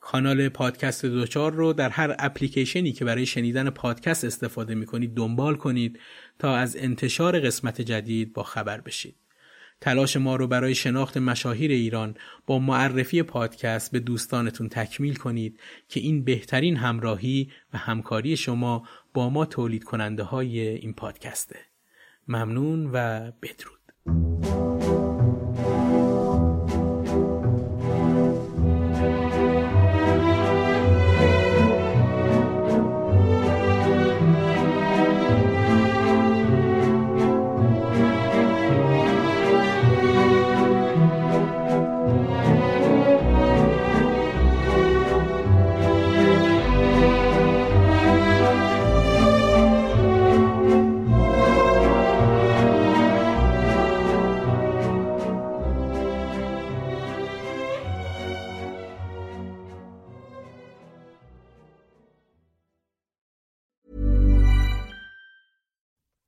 کانال 0.05 0.49
پادکست 0.49 1.07
دوچار 1.07 1.53
رو 1.53 1.73
در 1.73 1.89
هر 1.89 2.17
اپلیکیشنی 2.19 2.93
که 2.93 3.05
برای 3.05 3.27
شنیدن 3.27 3.71
پادکست 3.71 4.25
استفاده 4.25 4.75
می 4.75 4.87
کنید 4.87 5.15
دنبال 5.15 5.57
کنید 5.57 6.01
تا 6.39 6.57
از 6.57 6.77
انتشار 6.77 7.41
قسمت 7.41 7.81
جدید 7.81 8.33
با 8.33 8.43
خبر 8.43 8.81
بشید. 8.81 9.17
تلاش 9.81 10.17
ما 10.17 10.37
رو 10.37 10.47
برای 10.47 10.75
شناخت 10.75 11.17
مشاهیر 11.17 11.71
ایران 11.71 12.15
با 12.47 12.59
معرفی 12.59 13.23
پادکست 13.23 13.93
به 13.93 14.01
دوستانتون 14.01 14.69
تکمیل 14.69 15.15
کنید 15.15 15.61
که 15.89 16.01
این 16.01 16.25
بهترین 16.25 16.77
همراهی 16.77 17.51
و 17.73 17.79
همکاری 17.79 18.37
شما 18.37 18.89
با 19.15 19.31
ما 19.31 19.45
تولید 19.45 19.85
کننده 19.85 20.23
های 20.23 20.61
این 20.61 20.93
پادکسته. 20.93 21.59
ممنون 22.29 22.91
و 22.93 23.31
بدرود. 23.43 24.74